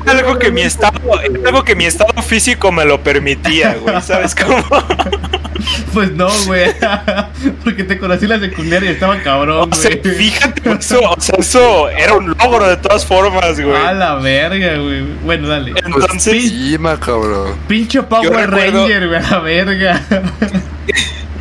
era 0.04 0.18
algo 0.18 0.38
que 0.40 0.50
mi 0.50 0.62
estado, 0.62 0.98
era 1.22 1.48
algo 1.48 1.62
que 1.64 1.76
mi 1.76 1.84
estado 1.84 2.20
físico 2.22 2.72
me 2.72 2.84
lo 2.84 3.00
permitía, 3.00 3.76
güey. 3.80 4.02
¿Sabes 4.02 4.34
cómo? 4.34 4.56
Pues 5.92 6.10
no, 6.12 6.28
güey. 6.46 6.70
Porque 7.64 7.84
te 7.84 7.98
conocí 7.98 8.24
en 8.24 8.30
la 8.30 8.40
secundaria 8.40 8.90
y 8.90 8.94
estaba 8.94 9.20
cabrón, 9.22 9.70
O 9.72 9.74
sea, 9.76 9.90
güey. 10.02 10.14
fíjate, 10.14 10.70
eso, 10.80 11.00
o 11.00 11.20
sea, 11.20 11.34
eso 11.38 11.88
era 11.90 12.14
un 12.14 12.28
logro 12.28 12.68
de 12.68 12.76
todas 12.78 13.04
formas, 13.04 13.60
güey. 13.60 13.76
A 13.76 13.92
la 13.92 14.14
verga, 14.16 14.76
güey. 14.78 15.02
Bueno, 15.24 15.48
dale. 15.48 15.72
Entonces, 15.84 16.42
Sí, 16.50 16.78
cabrón. 17.00 17.56
Pinche 17.68 18.02
Power 18.02 18.30
recuerdo- 18.50 18.82
Ranger, 18.86 19.08
güey, 19.08 19.18
a 19.20 19.30
la 19.30 19.38
verga. 19.40 20.02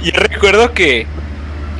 yo 0.03 0.11
recuerdo 0.15 0.73
que, 0.73 1.07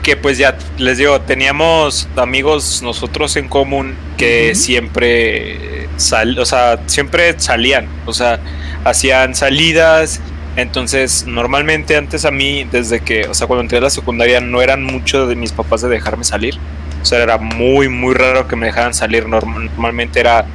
que 0.03 0.15
pues 0.15 0.37
ya 0.37 0.57
les 0.77 0.97
digo, 0.97 1.19
teníamos 1.21 2.07
amigos 2.15 2.81
nosotros 2.83 3.35
en 3.35 3.47
común 3.47 3.95
que 4.17 4.55
siempre 4.55 5.89
sal, 5.97 6.37
o 6.39 6.45
sea, 6.45 6.79
siempre 6.85 7.35
salían, 7.39 7.87
o 8.05 8.13
sea, 8.13 8.39
hacían 8.85 9.35
salidas. 9.35 10.21
Entonces, 10.57 11.25
normalmente 11.27 11.95
antes 11.95 12.25
a 12.25 12.31
mí, 12.31 12.65
desde 12.69 12.99
que, 12.99 13.25
o 13.27 13.33
sea, 13.33 13.47
cuando 13.47 13.61
entré 13.61 13.77
a 13.77 13.81
la 13.81 13.89
secundaria, 13.89 14.41
no 14.41 14.61
eran 14.61 14.83
mucho 14.83 15.25
de 15.27 15.35
mis 15.35 15.51
papás 15.53 15.81
de 15.81 15.89
dejarme 15.89 16.23
salir. 16.23 16.57
O 17.01 17.05
sea, 17.05 17.19
era 17.23 17.37
muy, 17.37 17.87
muy 17.89 18.13
raro 18.13 18.47
que 18.47 18.55
me 18.55 18.65
dejaran 18.67 18.93
salir. 18.93 19.25
Norm- 19.27 19.69
Normalmente 19.71 20.19
era, 20.19 20.45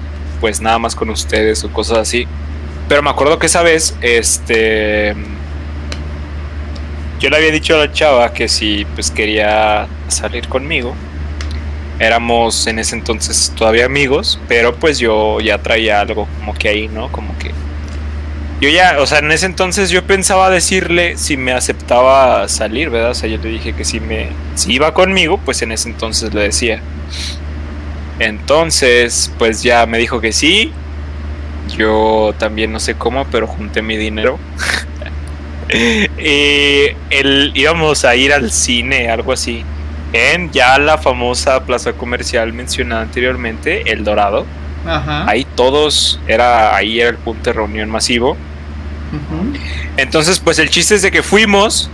pues, 0.40 0.60
nada 0.60 0.78
más 0.78 0.94
con 0.94 1.08
ustedes 1.10 1.64
o 1.64 1.72
cosas 1.72 1.98
así. 1.98 2.26
Pero 2.88 3.02
me 3.02 3.10
acuerdo 3.10 3.38
que 3.38 3.46
esa 3.46 3.62
vez, 3.62 3.96
este. 4.00 5.14
Yo 7.18 7.30
le 7.30 7.36
había 7.38 7.50
dicho 7.50 7.74
a 7.74 7.78
la 7.78 7.92
chava 7.92 8.32
que 8.34 8.46
si 8.46 8.84
pues 8.94 9.10
quería 9.10 9.86
salir 10.08 10.46
conmigo. 10.48 10.94
Éramos 11.98 12.66
en 12.66 12.78
ese 12.78 12.94
entonces 12.94 13.52
todavía 13.56 13.86
amigos, 13.86 14.38
pero 14.48 14.74
pues 14.76 14.98
yo 14.98 15.40
ya 15.40 15.56
traía 15.58 16.00
algo 16.00 16.28
como 16.38 16.52
que 16.54 16.68
ahí, 16.68 16.88
¿no? 16.88 17.10
Como 17.10 17.36
que 17.38 17.52
yo 18.60 18.70
ya, 18.70 18.96
o 19.00 19.06
sea, 19.06 19.18
en 19.18 19.30
ese 19.32 19.46
entonces 19.46 19.90
yo 19.90 20.04
pensaba 20.04 20.48
decirle 20.48 21.18
si 21.18 21.36
me 21.36 21.52
aceptaba 21.52 22.48
salir, 22.48 22.88
¿verdad? 22.88 23.10
O 23.10 23.14
sea, 23.14 23.28
yo 23.28 23.38
le 23.38 23.50
dije 23.50 23.74
que 23.74 23.84
si 23.84 24.00
me 24.00 24.28
si 24.54 24.72
iba 24.72 24.94
conmigo, 24.94 25.38
pues 25.38 25.60
en 25.62 25.72
ese 25.72 25.90
entonces 25.90 26.32
le 26.32 26.42
decía. 26.42 26.80
Entonces, 28.18 29.30
pues 29.38 29.62
ya 29.62 29.84
me 29.86 29.98
dijo 29.98 30.20
que 30.20 30.32
sí. 30.32 30.72
Yo 31.76 32.34
también 32.38 32.72
no 32.72 32.80
sé 32.80 32.94
cómo, 32.94 33.26
pero 33.26 33.46
junté 33.46 33.82
mi 33.82 33.96
dinero. 33.98 34.38
y 36.18 36.94
el, 37.10 37.52
íbamos 37.54 38.04
a 38.06 38.16
ir 38.16 38.32
al 38.32 38.50
cine, 38.50 39.10
algo 39.10 39.32
así. 39.32 39.64
En 40.14 40.50
ya 40.50 40.78
la 40.78 40.96
famosa 40.96 41.64
plaza 41.64 41.92
comercial 41.92 42.54
mencionada 42.54 43.02
anteriormente, 43.02 43.90
El 43.92 44.04
Dorado. 44.04 44.46
Ajá. 44.84 45.28
Ahí 45.28 45.46
todos, 45.54 46.20
era, 46.26 46.76
ahí 46.76 47.00
era 47.00 47.10
el 47.10 47.16
punto 47.16 47.50
de 47.50 47.52
reunión 47.52 47.90
masivo. 47.90 48.36
Entonces, 49.96 50.40
pues 50.40 50.58
el 50.58 50.68
chiste 50.68 50.94
es 50.94 51.02
de 51.02 51.10
que 51.10 51.22
fuimos 51.22 51.90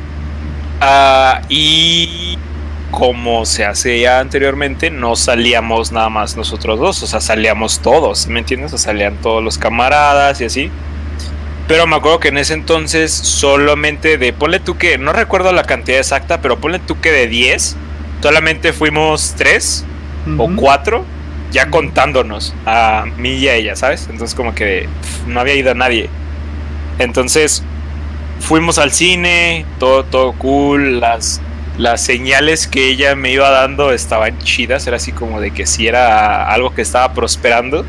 ah, 0.81 1.43
y 1.49 2.39
como 2.91 3.47
se 3.47 3.65
hace 3.65 4.01
ya 4.01 4.21
anteriormente, 4.21 4.91
no 4.91 5.17
salíamos 5.17 5.93
nada 5.93 6.11
más 6.11 6.37
nosotros 6.37 6.79
dos, 6.79 7.03
o 7.03 7.07
sea, 7.07 7.21
salíamos 7.21 7.81
todos, 7.81 8.27
¿me 8.27 8.41
entiendes? 8.41 8.73
O 8.73 8.79
salían 8.79 9.17
todos 9.17 9.43
los 9.43 9.59
camaradas 9.59 10.41
y 10.41 10.45
así. 10.45 10.71
Pero 11.69 11.87
me 11.87 11.97
acuerdo 11.97 12.21
que 12.21 12.29
en 12.29 12.39
ese 12.39 12.55
entonces 12.55 13.13
solamente 13.13 14.19
de, 14.19 14.33
ponle 14.33 14.61
tú 14.61 14.77
que, 14.77 14.99
no 14.99 15.13
recuerdo 15.13 15.53
la 15.53 15.65
cantidad 15.65 15.99
exacta, 15.99 16.43
pero 16.43 16.59
ponle 16.59 16.81
tú 16.81 17.01
que 17.01 17.11
de 17.11 17.29
10, 17.29 17.77
solamente 18.21 18.73
fuimos 18.73 19.35
3 19.39 19.85
o 20.37 20.45
Ujú. 20.45 20.57
4, 20.57 21.05
ya 21.53 21.71
contándonos 21.71 22.55
a 22.67 23.05
mí 23.17 23.35
y 23.35 23.49
a 23.49 23.55
ella, 23.55 23.77
¿sabes? 23.77 24.09
Entonces 24.11 24.35
como 24.35 24.55
que 24.55 24.89
no 25.27 25.41
había 25.41 25.55
ido 25.55 25.71
a 25.71 25.75
nadie. 25.75 26.09
Entonces 26.99 27.63
fuimos 28.41 28.79
al 28.79 28.91
cine, 28.91 29.65
todo, 29.79 30.05
todo 30.05 30.33
cool, 30.33 31.01
las, 31.01 31.41
las 31.79 32.03
señales 32.03 32.67
que 32.67 32.89
ella 32.89 33.15
me 33.15 33.31
iba 33.31 33.51
dando 33.51 33.93
estaban 33.93 34.39
chidas, 34.39 34.87
era 34.87 34.97
así 34.97 35.13
como 35.13 35.41
de 35.41 35.53
que 35.53 35.67
si 35.67 35.87
era 35.87 36.51
algo 36.51 36.75
que 36.75 36.83
estaba 36.83 37.13
prosperando. 37.15 37.85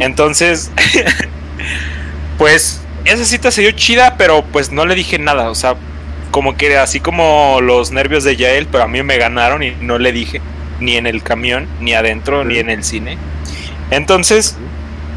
Entonces, 0.00 0.70
pues 2.38 2.80
esa 3.04 3.24
cita 3.24 3.50
se 3.50 3.62
dio 3.62 3.70
chida, 3.72 4.16
pero 4.18 4.44
pues 4.44 4.72
no 4.72 4.84
le 4.86 4.94
dije 4.94 5.18
nada, 5.18 5.50
o 5.50 5.54
sea, 5.54 5.76
como 6.30 6.56
que 6.56 6.76
así 6.76 7.00
como 7.00 7.60
los 7.60 7.90
nervios 7.90 8.24
de 8.24 8.36
Yael, 8.36 8.66
pero 8.66 8.84
a 8.84 8.88
mí 8.88 9.02
me 9.02 9.18
ganaron 9.18 9.62
y 9.62 9.72
no 9.80 9.98
le 9.98 10.12
dije, 10.12 10.40
ni 10.80 10.96
en 10.96 11.06
el 11.06 11.22
camión, 11.22 11.66
ni 11.80 11.94
adentro, 11.94 12.44
ni 12.44 12.58
en 12.58 12.70
el 12.70 12.84
cine. 12.84 13.18
Entonces, 13.90 14.56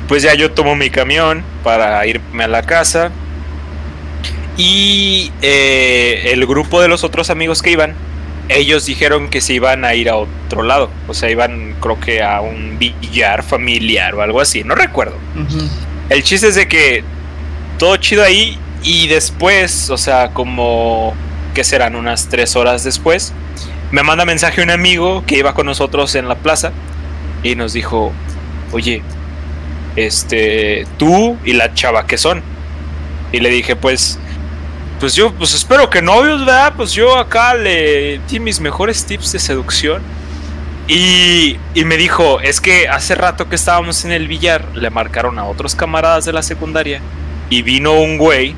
pues 0.07 0.24
ya 0.24 0.34
yo 0.34 0.51
tomo 0.51 0.76
mi 0.76 0.89
camión 0.89 1.43
para 1.64 2.05
irme 2.05 2.43
a 2.43 2.47
la 2.47 2.64
casa. 2.64 3.11
Y 4.57 5.32
eh, 5.41 6.30
el 6.32 6.45
grupo 6.45 6.82
de 6.82 6.88
los 6.88 7.03
otros 7.03 7.30
amigos 7.30 7.61
que 7.61 7.72
iban, 7.72 7.95
ellos 8.49 8.86
dijeron 8.86 9.30
que 9.30 9.41
se 9.41 9.53
iban 9.53 9.84
a 9.86 9.95
ir 9.95 10.09
a 10.09 10.16
otro 10.16 10.64
lado. 10.64 10.89
O 11.07 11.14
sea, 11.14 11.30
iban 11.30 11.76
creo 11.80 11.99
que 11.99 12.22
a 12.22 12.41
un 12.41 12.78
billar 12.78 13.43
familiar 13.43 14.14
o 14.16 14.22
algo 14.22 14.41
así, 14.41 14.64
no 14.64 14.76
recuerdo. 14.76 15.16
El 16.09 16.24
chiste 16.24 16.49
es 16.49 16.55
de 16.55 16.68
que 16.68 17.03
todo 17.80 17.97
chido 17.97 18.24
ahí 18.24 18.57
y 18.84 19.07
después, 19.07 19.89
o 19.89 19.97
sea, 19.97 20.30
como 20.30 21.14
que 21.53 21.64
serán 21.64 21.95
unas 21.95 22.28
tres 22.28 22.55
horas 22.55 22.84
después, 22.84 23.34
me 23.93 24.01
manda 24.01 24.25
mensaje 24.25 24.63
un 24.63 24.71
amigo 24.71 25.23
que 25.27 25.37
iba 25.37 25.53
con 25.53 25.67
nosotros 25.67 26.15
en 26.15 26.27
la 26.27 26.33
plaza 26.33 26.71
y 27.43 27.53
nos 27.53 27.73
dijo, 27.73 28.11
oye, 28.71 29.03
este, 29.95 30.87
tú 30.97 31.37
y 31.45 31.53
la 31.53 31.75
chava 31.75 32.07
que 32.07 32.17
son. 32.17 32.41
Y 33.31 33.39
le 33.39 33.51
dije, 33.51 33.75
pues, 33.75 34.17
pues 34.99 35.13
yo, 35.13 35.31
pues 35.33 35.53
espero 35.53 35.91
que 35.91 36.01
novios, 36.01 36.39
¿verdad? 36.39 36.73
Pues 36.75 36.93
yo 36.93 37.15
acá 37.19 37.53
le 37.53 38.19
di 38.27 38.39
mis 38.39 38.59
mejores 38.59 39.05
tips 39.05 39.33
de 39.33 39.37
seducción. 39.37 40.01
Y, 40.87 41.59
y 41.75 41.85
me 41.85 41.95
dijo, 41.95 42.41
es 42.41 42.59
que 42.59 42.87
hace 42.87 43.13
rato 43.13 43.47
que 43.47 43.55
estábamos 43.55 44.05
en 44.05 44.11
el 44.11 44.27
billar, 44.27 44.65
le 44.73 44.89
marcaron 44.89 45.37
a 45.37 45.45
otros 45.45 45.75
camaradas 45.75 46.25
de 46.25 46.33
la 46.33 46.41
secundaria 46.41 46.99
y 47.51 47.61
vino 47.61 47.93
un 47.93 48.17
güey 48.17 48.55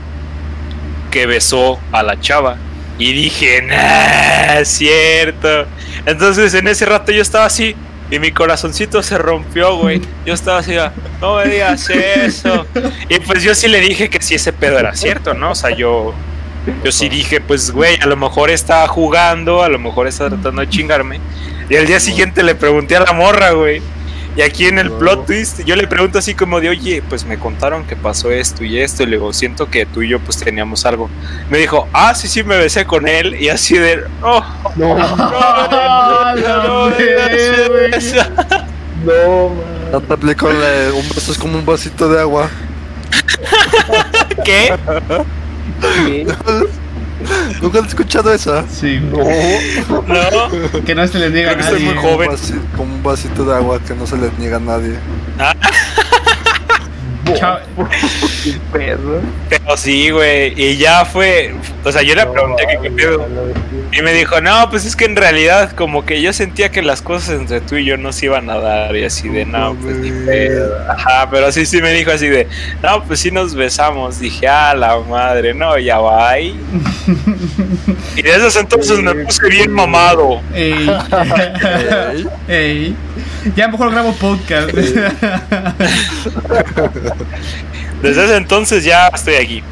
que 1.11 1.25
besó 1.25 1.77
a 1.91 2.03
la 2.03 2.21
chava. 2.21 2.55
Y 2.97 3.13
dije, 3.13 3.61
nah, 3.61 4.59
es 4.59 4.69
cierto. 4.69 5.65
Entonces 6.05 6.53
en 6.53 6.67
ese 6.67 6.85
rato 6.85 7.11
yo 7.11 7.21
estaba 7.21 7.45
así 7.45 7.75
y 8.11 8.19
mi 8.19 8.31
corazoncito 8.31 9.01
se 9.01 9.17
rompió, 9.17 9.77
güey. 9.77 10.01
Yo 10.25 10.33
estaba 10.33 10.59
así, 10.59 10.75
no 11.19 11.37
me 11.37 11.47
digas 11.47 11.89
eso. 11.89 12.65
Y 13.09 13.19
pues 13.19 13.43
yo 13.43 13.55
sí 13.55 13.67
le 13.67 13.79
dije 13.79 14.09
que 14.09 14.21
sí 14.21 14.35
ese 14.35 14.53
pedo 14.53 14.77
era 14.77 14.95
cierto, 14.95 15.33
¿no? 15.33 15.51
O 15.51 15.55
sea, 15.55 15.71
yo, 15.71 16.13
yo 16.83 16.91
sí 16.91 17.09
dije, 17.09 17.41
pues, 17.41 17.71
güey, 17.71 17.97
a 17.99 18.05
lo 18.05 18.15
mejor 18.15 18.51
estaba 18.51 18.87
jugando, 18.87 19.63
a 19.63 19.69
lo 19.69 19.79
mejor 19.79 20.07
estaba 20.07 20.29
tratando 20.29 20.61
de 20.61 20.69
chingarme. 20.69 21.19
Y 21.69 21.75
al 21.75 21.87
día 21.87 21.99
siguiente 21.99 22.43
le 22.43 22.53
pregunté 22.53 22.95
a 22.95 22.99
la 23.01 23.13
morra, 23.13 23.51
güey. 23.51 23.81
Y 24.35 24.41
aquí 24.41 24.65
en 24.65 24.79
el 24.79 24.91
plot 24.91 25.25
twist, 25.25 25.61
yo 25.63 25.75
le 25.77 25.87
pregunto 25.87 26.19
así 26.19 26.33
como 26.35 26.59
de, 26.59 26.69
oye, 26.69 27.01
pues 27.07 27.25
me 27.25 27.37
contaron 27.39 27.85
que 27.85 27.95
pasó 27.95 28.31
esto 28.31 28.63
y 28.65 28.79
esto. 28.79 29.03
Y 29.03 29.05
le 29.05 29.11
digo, 29.13 29.31
siento 29.31 29.69
que 29.69 29.85
tú 29.85 30.01
y 30.01 30.09
yo 30.09 30.19
pues 30.19 30.37
teníamos 30.37 30.85
algo. 30.85 31.09
Me 31.49 31.57
dijo, 31.57 31.87
ah, 31.93 32.13
sí, 32.13 32.27
sí, 32.27 32.43
me 32.43 32.57
besé 32.57 32.85
con 32.85 33.07
él. 33.07 33.35
Y 33.39 33.47
así 33.49 33.77
de, 33.77 34.03
oh, 34.21 34.43
No, 34.75 34.97
Ah, 34.99 36.35
no, 36.37 36.41
no, 36.41 36.89
no, 36.89 36.95
güey. 37.69 37.91
eso". 37.93 38.23
no. 39.05 39.51
No 39.91 40.01
te 40.01 40.13
aplicó 40.13 40.47
un 40.47 41.09
vaso 41.09 41.31
es 41.31 41.37
como 41.37 41.57
un 41.57 41.65
vasito 41.65 42.09
de 42.09 42.19
agua. 42.19 42.49
¿Qué? 44.43 44.73
¿Nunca 47.61 47.79
has 47.79 47.87
escuchado 47.87 48.33
esa? 48.33 48.65
Sí, 48.69 48.99
No. 48.99 49.17
No. 50.07 50.83
que 50.85 50.95
no 50.95 51.07
se 51.07 51.19
le 51.19 51.29
niega 51.29 51.51
a 51.51 51.53
Creo 51.55 51.67
que 51.69 51.73
estoy 51.75 51.83
nadie. 51.85 52.01
muy 52.01 52.11
joven. 52.11 52.29
Como 52.77 52.93
un 52.95 53.03
vasito 53.03 53.45
de 53.45 53.55
agua 53.55 53.79
que 53.85 53.93
no 53.95 54.05
se 54.07 54.17
le 54.17 54.29
niega 54.39 54.57
a 54.57 54.59
nadie. 54.59 54.95
Chao. 57.33 57.59
Pero 58.71 59.77
sí, 59.77 60.09
güey. 60.11 60.53
Y 60.55 60.77
ya 60.77 61.05
fue. 61.05 61.53
O 61.83 61.91
sea, 61.91 62.01
yo 62.01 62.15
le 62.15 62.25
pregunté 62.25 62.65
que 62.67 62.79
qué 62.81 62.91
pedo. 62.91 63.27
Y 63.91 64.01
me 64.01 64.13
dijo, 64.13 64.41
no, 64.41 64.69
pues 64.69 64.85
es 64.85 64.95
que 64.95 65.05
en 65.05 65.15
realidad 65.15 65.71
como 65.71 66.05
que 66.05 66.21
yo 66.21 66.33
sentía 66.33 66.69
que 66.69 66.81
las 66.81 67.01
cosas 67.01 67.39
entre 67.39 67.61
tú 67.61 67.75
y 67.75 67.85
yo 67.85 67.97
no 67.97 68.11
se 68.11 68.25
iban 68.25 68.49
a 68.49 68.57
dar 68.57 68.95
y 68.95 69.05
así 69.05 69.29
de, 69.29 69.45
no, 69.45 69.75
pues 69.75 69.95
ni 69.97 70.11
pedo. 70.11 70.77
Ajá, 70.89 71.29
pero 71.31 71.51
sí, 71.51 71.65
sí 71.65 71.81
me 71.81 71.93
dijo 71.93 72.11
así 72.11 72.27
de, 72.27 72.47
no, 72.83 73.03
pues 73.03 73.21
sí 73.21 73.31
nos 73.31 73.55
besamos. 73.55 74.19
Dije, 74.19 74.47
ah, 74.47 74.73
la 74.75 74.99
madre, 74.99 75.53
no, 75.53 75.77
ya 75.77 75.99
va. 75.99 76.37
Y 76.39 76.57
desde 78.21 78.47
ese 78.47 78.59
entonces 78.59 78.99
me 78.99 79.15
puse 79.15 79.47
bien 79.47 79.71
mamado. 79.71 80.41
Ey. 80.53 80.89
Ey. 82.47 82.95
Ya 83.55 83.67
mejor 83.67 83.91
grabo 83.91 84.13
podcast. 84.13 84.71
Desde 88.01 88.25
ese 88.25 88.37
entonces 88.37 88.83
ya 88.83 89.07
estoy 89.09 89.35
aquí. 89.35 89.63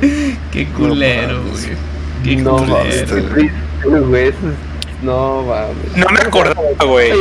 Qué 0.52 0.66
culero, 0.68 1.42
güey. 1.42 1.64
Qué 2.24 2.36
No 2.36 2.56
culero. 2.58 3.16
No 5.02 5.42
mames. 5.42 5.96
No 5.96 6.08
me 6.08 6.20
acordaba, 6.20 6.60
güey. 6.86 7.12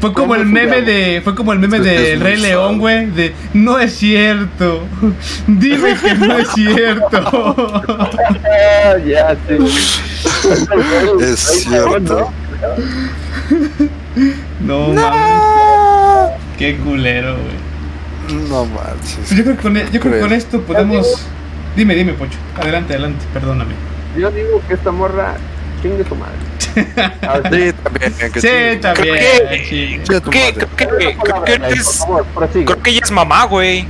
Fue 0.00 0.12
como 0.12 0.34
el 0.34 0.44
meme 0.44 0.82
de. 0.82 1.20
Fue 1.22 1.34
como 1.34 1.52
el 1.54 1.58
meme 1.58 1.78
Es- 1.78 1.84
de 1.84 2.12
es 2.14 2.20
Rey 2.20 2.36
León, 2.38 2.78
güey. 2.78 3.06
De 3.10 3.34
no 3.54 3.78
es 3.78 3.94
cierto. 3.96 4.82
Dime 5.46 5.96
que 5.96 6.14
no 6.14 6.38
es 6.38 6.48
cierto. 6.52 7.82
Ya, 9.06 9.36
sí. 9.48 9.56
Es 11.20 11.40
cierto. 11.40 12.30
No 14.60 14.88
mames. 14.88 16.40
Qué 16.58 16.76
culero, 16.78 17.34
güey. 17.36 18.44
No 18.48 18.64
manches. 18.66 19.16
Pues 19.16 19.30
yo 19.36 19.44
creo 19.44 19.56
que 19.56 19.62
con, 19.62 19.76
e- 19.76 19.84
yo 19.92 20.00
creo 20.00 20.12
que 20.14 20.20
con 20.20 20.28
Creo. 20.28 20.38
esto 20.38 20.60
podemos. 20.62 21.26
Dime, 21.76 21.94
dime, 21.94 22.12
Pocho. 22.14 22.38
Adelante, 22.56 22.92
adelante, 22.94 23.24
perdóname. 23.32 23.74
Yo 24.16 24.30
digo 24.30 24.62
que 24.68 24.74
esta 24.74 24.90
morra 24.92 25.34
chingue 25.82 26.04
su 26.04 26.14
madre. 26.14 26.34
Ah, 27.22 27.40
Sí, 27.52 27.72
también. 27.82 28.14
que 28.32 28.40
Sí, 28.40 28.48
chingue. 28.48 28.76
también. 28.80 29.16
Creo 29.16 30.28
que- 30.28 30.54
sí. 32.92 32.98
Es 32.98 33.10
mamá, 33.10 33.44
güey. 33.44 33.86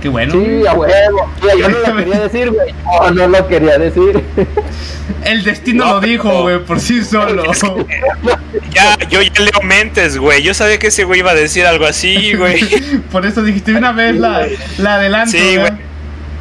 Qué 0.00 0.08
bueno. 0.08 0.32
Sí, 0.32 0.66
a 0.66 0.72
huevo. 0.72 1.30
Yo 1.58 1.68
no 1.68 1.78
lo 1.78 1.96
quería 1.96 2.20
decir, 2.22 2.50
güey. 2.50 2.74
No, 2.84 3.10
no 3.10 3.28
lo 3.28 3.48
quería 3.48 3.78
decir. 3.78 4.24
El 5.24 5.44
destino 5.44 5.84
No, 5.84 5.92
lo 5.94 6.00
dijo, 6.00 6.42
güey, 6.42 6.64
por 6.64 6.80
sí 6.80 7.04
solo. 7.04 7.44
Ya, 8.72 8.96
yo 9.08 9.20
ya 9.20 9.42
leo 9.42 9.60
mentes, 9.62 10.16
güey. 10.16 10.42
Yo 10.42 10.54
sabía 10.54 10.78
que 10.78 10.88
ese 10.88 11.04
güey 11.04 11.20
iba 11.20 11.32
a 11.32 11.34
decir 11.34 11.66
algo 11.66 11.84
así, 11.86 12.34
güey. 12.34 12.60
Por 13.12 13.26
eso 13.26 13.42
dijiste 13.42 13.74
una 13.74 13.92
vez 13.92 14.16
la, 14.16 14.46
la 14.78 14.94
adelanto, 14.94 15.30
Sí, 15.32 15.56
güey. 15.56 15.72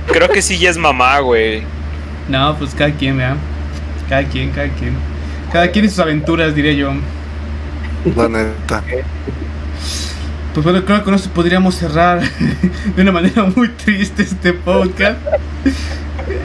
Creo 0.08 0.30
que 0.30 0.42
sí 0.42 0.58
ya 0.58 0.70
es 0.70 0.78
mamá, 0.78 1.20
güey. 1.20 1.64
No, 2.28 2.56
pues 2.58 2.74
cada 2.76 2.92
quien, 2.92 3.18
¿verdad? 3.18 3.38
Cada 4.08 4.24
quien, 4.24 4.52
cada 4.52 4.70
quien. 4.70 4.94
Cada 5.52 5.72
quien 5.72 5.86
y 5.86 5.90
sus 5.90 6.00
aventuras, 6.00 6.56
diré 6.56 6.76
yo. 6.76 6.92
La 8.16 8.28
neta. 8.30 8.84
Pues 10.60 10.74
bueno, 10.74 10.86
creo 10.86 10.98
que 10.98 11.04
con 11.06 11.14
esto 11.14 11.30
podríamos 11.30 11.76
cerrar 11.76 12.20
de 12.96 13.02
una 13.02 13.14
manera 13.14 13.46
muy 13.46 13.70
triste 13.70 14.24
este 14.24 14.52
podcast. 14.52 15.18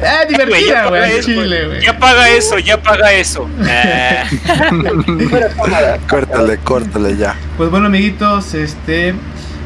Ah, 0.07 0.25
divertida, 0.29 0.87
güey, 0.87 1.19
eso, 1.19 1.27
chile, 1.27 1.67
güey. 1.67 1.83
Ya 1.83 1.99
paga 1.99 2.29
eso, 2.29 2.61
ya 2.61 2.81
paga 2.81 3.13
eso. 3.13 3.51
Ah. 3.69 4.23
Córtale, 6.09 6.59
córtale 6.59 7.17
ya. 7.17 7.35
Pues 7.57 7.71
bueno, 7.71 7.87
amiguitos, 7.87 8.55
este 8.55 9.17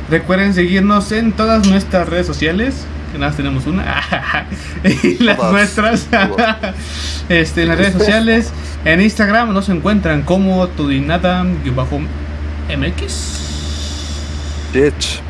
recuerden 0.09 0.55
seguirnos 0.55 1.13
en 1.13 1.33
todas 1.33 1.69
nuestras 1.69 2.09
redes 2.09 2.27
sociales. 2.27 2.87
Que 3.13 3.19
nada 3.19 3.33
más 3.33 3.37
tenemos 3.37 3.67
una. 3.67 4.03
y 5.03 5.23
las 5.23 5.37
Todas, 5.37 5.53
nuestras. 5.53 6.07
este, 7.29 7.65
en 7.65 7.69
las 7.69 7.77
redes 7.77 7.93
sociales. 7.93 8.51
En 8.87 9.03
Instagram 9.03 9.53
nos 9.53 9.69
encuentran 9.69 10.23
como 10.23 10.67
Tudinata-MX. 10.69 13.48
Bitch. 14.73 15.21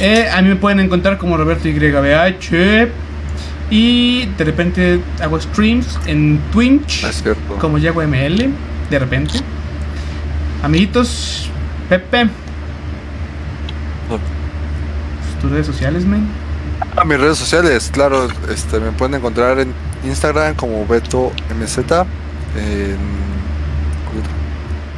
Eh, 0.00 0.28
a 0.32 0.40
mí 0.42 0.48
me 0.48 0.56
pueden 0.56 0.80
encontrar 0.80 1.18
como 1.18 1.36
Roberto 1.36 1.68
YBH. 1.68 2.88
Y 3.70 4.26
de 4.26 4.44
repente 4.44 5.00
hago 5.20 5.40
streams 5.40 5.98
en 6.06 6.40
Twitch. 6.52 7.04
Cierto. 7.10 7.56
Como 7.58 7.78
Yago 7.78 8.02
ML. 8.02 8.50
De 8.90 8.98
repente. 8.98 9.40
Amiguitos, 10.62 11.50
Pepe. 11.88 12.24
No. 12.24 14.18
Tus 15.40 15.50
redes 15.50 15.66
sociales, 15.66 16.04
men. 16.04 16.26
A 16.96 17.04
mis 17.04 17.20
redes 17.20 17.38
sociales, 17.38 17.90
claro, 17.92 18.28
este, 18.50 18.80
me 18.80 18.90
pueden 18.92 19.14
encontrar 19.16 19.58
en 19.58 19.72
Instagram 20.04 20.54
como 20.54 20.86
Beto 20.86 21.32
MZ. 21.54 21.78
En, 22.56 23.27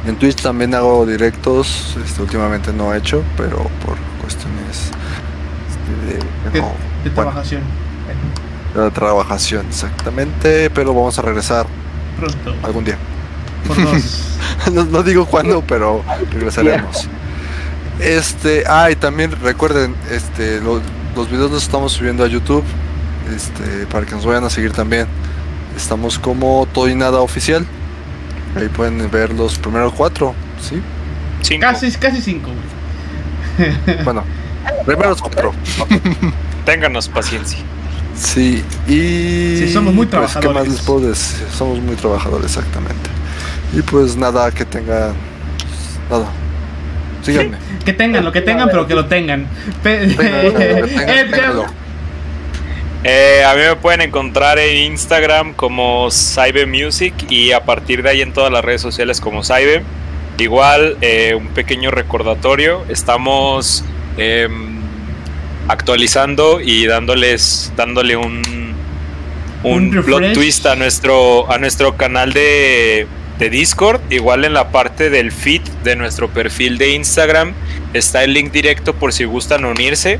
en 0.05 0.15
Twitch 0.17 0.41
también 0.41 0.73
hago 0.75 1.05
directos. 1.05 1.95
Este, 2.03 2.21
últimamente 2.21 2.73
no 2.73 2.93
he 2.93 2.97
hecho, 2.97 3.23
pero 3.37 3.57
por 3.85 3.97
cuestiones 4.21 4.91
este, 5.69 6.13
de, 6.13 6.51
De, 6.51 6.61
no, 6.61 6.67
de 7.03 7.09
bueno, 7.09 7.31
trabajación. 7.31 7.61
de 8.75 8.91
trabajación, 8.91 9.65
exactamente. 9.67 10.69
Pero 10.71 10.93
vamos 10.93 11.17
a 11.19 11.21
regresar 11.21 11.65
Pronto. 12.19 12.55
algún 12.63 12.83
día. 12.83 12.97
Por 13.67 13.81
dos. 13.83 14.23
no, 14.73 14.85
no 14.85 15.03
digo 15.03 15.25
cuándo, 15.25 15.63
pero 15.67 16.03
regresaremos. 16.31 17.07
Este, 17.99 18.63
ah, 18.67 18.89
y 18.89 18.95
también 18.95 19.31
recuerden, 19.43 19.95
este, 20.09 20.59
lo- 20.61 20.81
los 21.15 21.29
videos 21.29 21.51
los 21.51 21.61
estamos 21.61 21.91
subiendo 21.91 22.23
a 22.23 22.27
YouTube, 22.27 22.63
este, 23.35 23.85
para 23.87 24.05
que 24.05 24.15
nos 24.15 24.25
vayan 24.25 24.43
a 24.45 24.49
seguir 24.49 24.71
también. 24.71 25.05
Estamos 25.77 26.17
como 26.17 26.67
todo 26.73 26.87
y 26.89 26.95
nada 26.95 27.19
oficial. 27.19 27.65
Ahí 28.55 28.67
pueden 28.67 29.09
ver 29.09 29.33
los 29.33 29.57
primeros 29.57 29.93
cuatro, 29.93 30.33
¿sí? 30.59 30.81
Cinco. 31.41 31.61
casi, 31.61 31.91
casi 31.91 32.21
cinco, 32.21 32.49
güey. 32.51 33.71
Bueno, 34.03 34.23
primeros 34.85 35.21
cuatro. 35.21 35.53
Ténganos 36.65 37.07
paciencia. 37.09 37.59
Sí, 38.15 38.63
y. 38.87 39.57
Sí, 39.57 39.71
somos 39.73 39.93
muy 39.93 40.05
pues, 40.05 40.19
¿Qué 40.19 40.21
más 40.21 40.31
trabajadores. 40.33 40.73
les 40.73 40.81
puedo 40.81 40.99
decir? 41.07 41.47
Somos 41.51 41.79
muy 41.79 41.95
trabajadores, 41.95 42.45
exactamente. 42.45 43.09
Y 43.73 43.81
pues 43.81 44.15
nada, 44.15 44.51
que 44.51 44.65
tengan. 44.65 45.13
Nada. 46.09 46.25
Síganme. 47.23 47.57
Que 47.85 47.93
tengan 47.93 48.25
lo 48.25 48.31
que 48.31 48.41
tengan, 48.41 48.67
pero 48.69 48.87
que 48.87 48.95
lo 48.95 49.05
Tengan, 49.05 49.47
tengan, 49.83 50.17
Eh, 53.03 53.43
a 53.43 53.55
mí 53.55 53.61
me 53.61 53.75
pueden 53.77 54.01
encontrar 54.01 54.59
en 54.59 54.91
Instagram 54.91 55.53
como 55.53 56.09
Cyber 56.11 56.67
Music 56.67 57.13
y 57.29 57.51
a 57.51 57.65
partir 57.65 58.03
de 58.03 58.09
ahí 58.09 58.21
en 58.21 58.31
todas 58.31 58.51
las 58.51 58.63
redes 58.63 58.81
sociales 58.81 59.19
como 59.19 59.43
Cyber. 59.43 59.83
Igual, 60.37 60.97
eh, 61.01 61.35
un 61.35 61.47
pequeño 61.47 61.91
recordatorio, 61.91 62.83
estamos 62.89 63.83
em, 64.17 64.79
actualizando 65.67 66.61
y 66.61 66.85
dándoles, 66.85 67.71
dándole 67.75 68.17
un, 68.17 68.41
un, 69.63 69.97
Un 69.97 70.03
plot 70.03 70.33
twist 70.33 70.65
a 70.67 70.75
nuestro, 70.75 71.51
a 71.51 71.57
nuestro 71.57 71.97
canal 71.97 72.33
de, 72.33 73.07
de 73.39 73.49
Discord. 73.49 73.99
Igual 74.11 74.45
en 74.45 74.53
la 74.53 74.69
parte 74.71 75.09
del 75.09 75.31
feed 75.31 75.61
de 75.83 75.95
nuestro 75.95 76.29
perfil 76.29 76.77
de 76.77 76.91
Instagram 76.91 77.53
está 77.93 78.23
el 78.23 78.33
link 78.33 78.51
directo 78.51 78.93
por 78.93 79.11
si 79.11 79.25
gustan 79.25 79.65
unirse. 79.65 80.19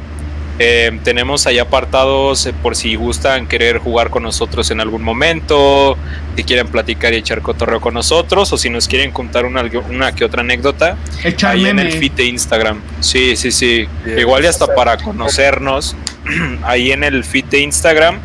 Eh, 0.64 1.00
tenemos 1.04 1.48
ahí 1.48 1.58
apartados 1.58 2.46
eh, 2.46 2.54
por 2.54 2.76
si 2.76 2.94
gustan 2.94 3.48
querer 3.48 3.80
jugar 3.80 4.12
con 4.12 4.22
nosotros 4.22 4.70
en 4.70 4.80
algún 4.80 5.02
momento, 5.02 5.98
si 6.36 6.44
quieren 6.44 6.68
platicar 6.68 7.14
y 7.14 7.16
echar 7.16 7.42
cotorreo 7.42 7.82
con 7.82 7.96
nosotros, 7.96 8.54
o 8.54 8.58
si 8.60 8.70
nos 8.70 8.88
quieren 8.88 9.10
contar 9.12 9.46
una, 9.46 9.64
una 9.90 10.12
que 10.14 10.24
otra 10.24 10.42
anécdota, 10.42 10.98
Echar 11.24 11.54
ahí 11.54 11.66
en 11.66 11.80
el 11.80 11.92
feed 11.94 12.12
de 12.12 12.26
Instagram. 12.26 12.80
Sí, 13.00 13.36
sí, 13.36 13.52
sí. 13.52 13.88
Bien. 14.06 14.20
Igual 14.20 14.44
y 14.44 14.48
hasta 14.48 14.68
para 14.76 14.98
conocernos, 14.98 15.96
ahí 16.64 16.92
en 16.92 17.04
el 17.04 17.24
feed 17.24 17.46
de 17.46 17.60
Instagram 17.62 18.20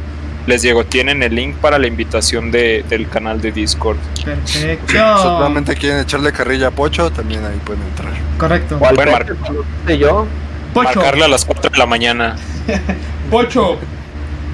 les 0.47 0.61
llegó, 0.63 0.85
tienen 0.85 1.23
el 1.23 1.35
link 1.35 1.57
para 1.57 1.79
la 1.79 1.87
invitación 1.87 2.51
de- 2.51 2.85
del 2.89 3.09
canal 3.09 3.41
de 3.41 3.51
Discord. 3.51 3.97
Perfecto. 4.25 4.93
Solamente 5.23 5.75
quieren 5.75 6.01
echarle 6.01 6.33
carrilla 6.33 6.69
a 6.69 6.71
Pocho, 6.71 7.11
también 7.11 7.45
ahí 7.47 7.59
pueden 7.65 7.83
entrar. 7.83 8.13
Correcto. 8.37 8.79
¿Cuál 8.79 8.95
Buen 8.95 9.09
fue? 9.09 9.19
marco. 9.19 9.35
Cuando 9.41 9.65
puse 9.85 9.99
yo? 9.99 10.27
Pocho. 10.75 10.89
Marcarle 10.95 11.25
a 11.25 11.29
las 11.29 11.45
4 11.45 11.71
de 11.71 11.79
la 11.79 11.87
mañana. 11.87 12.37
Pocho. 13.31 13.79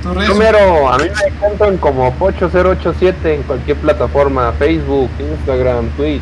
Número, 0.04 0.92
a 0.92 0.98
mí 0.98 1.04
me 1.04 1.28
encuentran 1.28 1.76
como 1.76 2.12
Pocho087 2.18 3.14
en 3.24 3.42
cualquier 3.44 3.76
plataforma, 3.76 4.52
Facebook, 4.58 5.08
Instagram, 5.20 5.88
Twitch. 5.90 6.20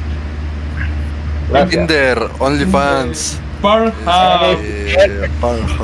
Gracias. 1.50 1.70
Tinder, 1.70 2.18
OnlyFans, 2.38 3.38
Pornhub. 3.62 3.92
eh. 4.62 5.28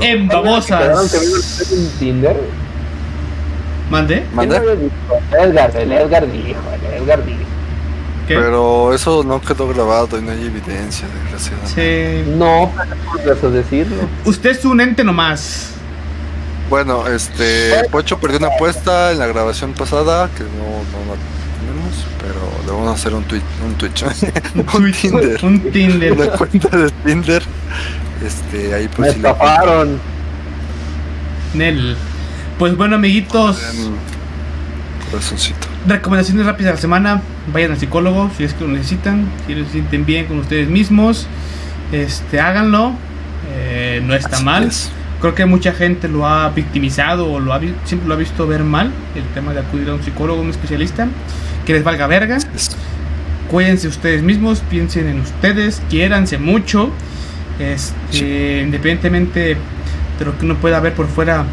En 0.01 0.29
¿Quedaron 0.29 0.45
babosas. 0.45 1.17
Tinder? 1.99 2.37
¿Mande? 3.91 4.15
¿Quién 4.17 4.35
¿Mande? 4.37 4.57
había 4.59 4.75
dicho? 4.77 4.93
Edgar, 5.41 5.77
el 5.77 5.93
Edgar 5.93 6.31
dijo, 6.31 6.61
el 6.75 7.03
Edgar 7.03 7.25
dijo. 7.25 7.39
¿Qué? 8.27 8.35
Pero 8.35 8.93
eso 8.93 9.23
no 9.23 9.41
quedó 9.41 9.69
grabado 9.69 10.19
y 10.19 10.23
no 10.23 10.33
hay 10.33 10.45
evidencia, 10.47 11.07
desgraciadamente. 11.23 12.25
Sí. 12.25 12.31
No, 12.37 12.73
pero 13.19 13.33
es 13.35 13.39
por 13.39 13.51
decirlo. 13.53 13.97
Usted 14.25 14.51
es 14.51 14.65
un 14.65 14.81
ente 14.81 15.05
nomás. 15.05 15.71
Bueno, 16.69 17.07
este, 17.07 17.85
Pocho 17.93 18.19
perdió 18.19 18.39
una 18.39 18.49
apuesta 18.49 19.13
en 19.13 19.21
la 19.21 19.27
grabación 19.29 19.73
pasada, 19.75 20.29
que 20.37 20.43
no, 20.43 20.49
no 20.49 20.99
la 21.07 21.17
tenemos, 21.61 22.05
pero 22.21 22.41
le 22.67 22.73
vamos 22.73 22.89
a 22.89 22.95
hacer 23.01 23.15
un 23.15 23.23
tweet, 23.23 23.43
un 23.65 23.75
Twitch, 23.75 24.03
un 24.03 24.93
Tinder, 24.93 25.45
Un 25.45 25.61
Tinder. 25.71 26.13
una 26.13 26.27
cuenta 26.31 26.77
de 26.77 26.91
Tinder. 27.05 27.43
Este, 28.27 28.75
ahí 28.75 28.85
Me 28.85 28.89
pues 28.89 29.13
si 29.13 29.21
le 29.21 29.29
estafaron. 29.29 30.01
Nel. 31.55 31.97
Pues 32.59 32.77
bueno, 32.77 32.97
amiguitos. 32.97 33.63
corazoncito. 35.11 35.69
Recomendaciones 35.87 36.47
rápidas 36.47 36.73
de 36.73 36.75
la 36.77 36.81
semana. 36.81 37.23
Vayan 37.53 37.71
al 37.71 37.79
psicólogo 37.79 38.31
si 38.37 38.45
es 38.45 38.55
que 38.55 38.65
lo 38.65 38.71
necesitan. 38.71 39.27
Si 39.47 39.55
se 39.55 39.65
sienten 39.67 40.05
bien 40.05 40.27
con 40.27 40.39
ustedes 40.41 40.69
mismos. 40.69 41.29
Este, 41.93 42.41
háganlo. 42.41 42.93
Eh, 43.53 44.03
no 44.05 44.15
está 44.15 44.37
Así 44.37 44.45
mal. 44.45 44.65
es. 44.65 44.91
Creo 45.21 45.35
que 45.35 45.47
mucha 45.47 45.73
gente 45.73 46.09
lo 46.09 46.27
ha 46.27 46.51
victimizado 46.51 47.31
o 47.31 47.41
lo 47.41 47.55
ha, 47.55 47.61
siempre 47.85 48.09
lo 48.09 48.15
ha 48.15 48.17
visto 48.17 48.47
ver 48.47 48.65
mal. 48.65 48.91
El 49.15 49.23
tema 49.33 49.55
de 49.55 49.61
acudir 49.61 49.89
a 49.89 49.95
un 49.95 50.03
psicólogo, 50.03 50.43
un 50.43 50.51
especialista. 50.51 51.07
Que 51.65 51.73
les 51.73 51.85
valga 51.85 52.07
verga. 52.07 52.39
Cuídense 53.49 53.87
ustedes 53.87 54.23
mismos, 54.23 54.61
piensen 54.69 55.07
en 55.07 55.21
ustedes, 55.21 55.81
quiéranse 55.89 56.39
mucho. 56.39 56.91
Este, 57.61 58.61
independientemente 58.63 59.57
de 60.19 60.25
lo 60.25 60.37
que 60.37 60.45
uno 60.45 60.57
pueda 60.57 60.81
ver 60.81 60.95
por 60.95 61.07
fuera, 61.07 61.45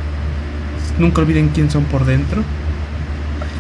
nunca 0.98 1.22
olviden 1.22 1.50
quién 1.50 1.70
son 1.70 1.84
por 1.84 2.06
dentro. 2.06 2.44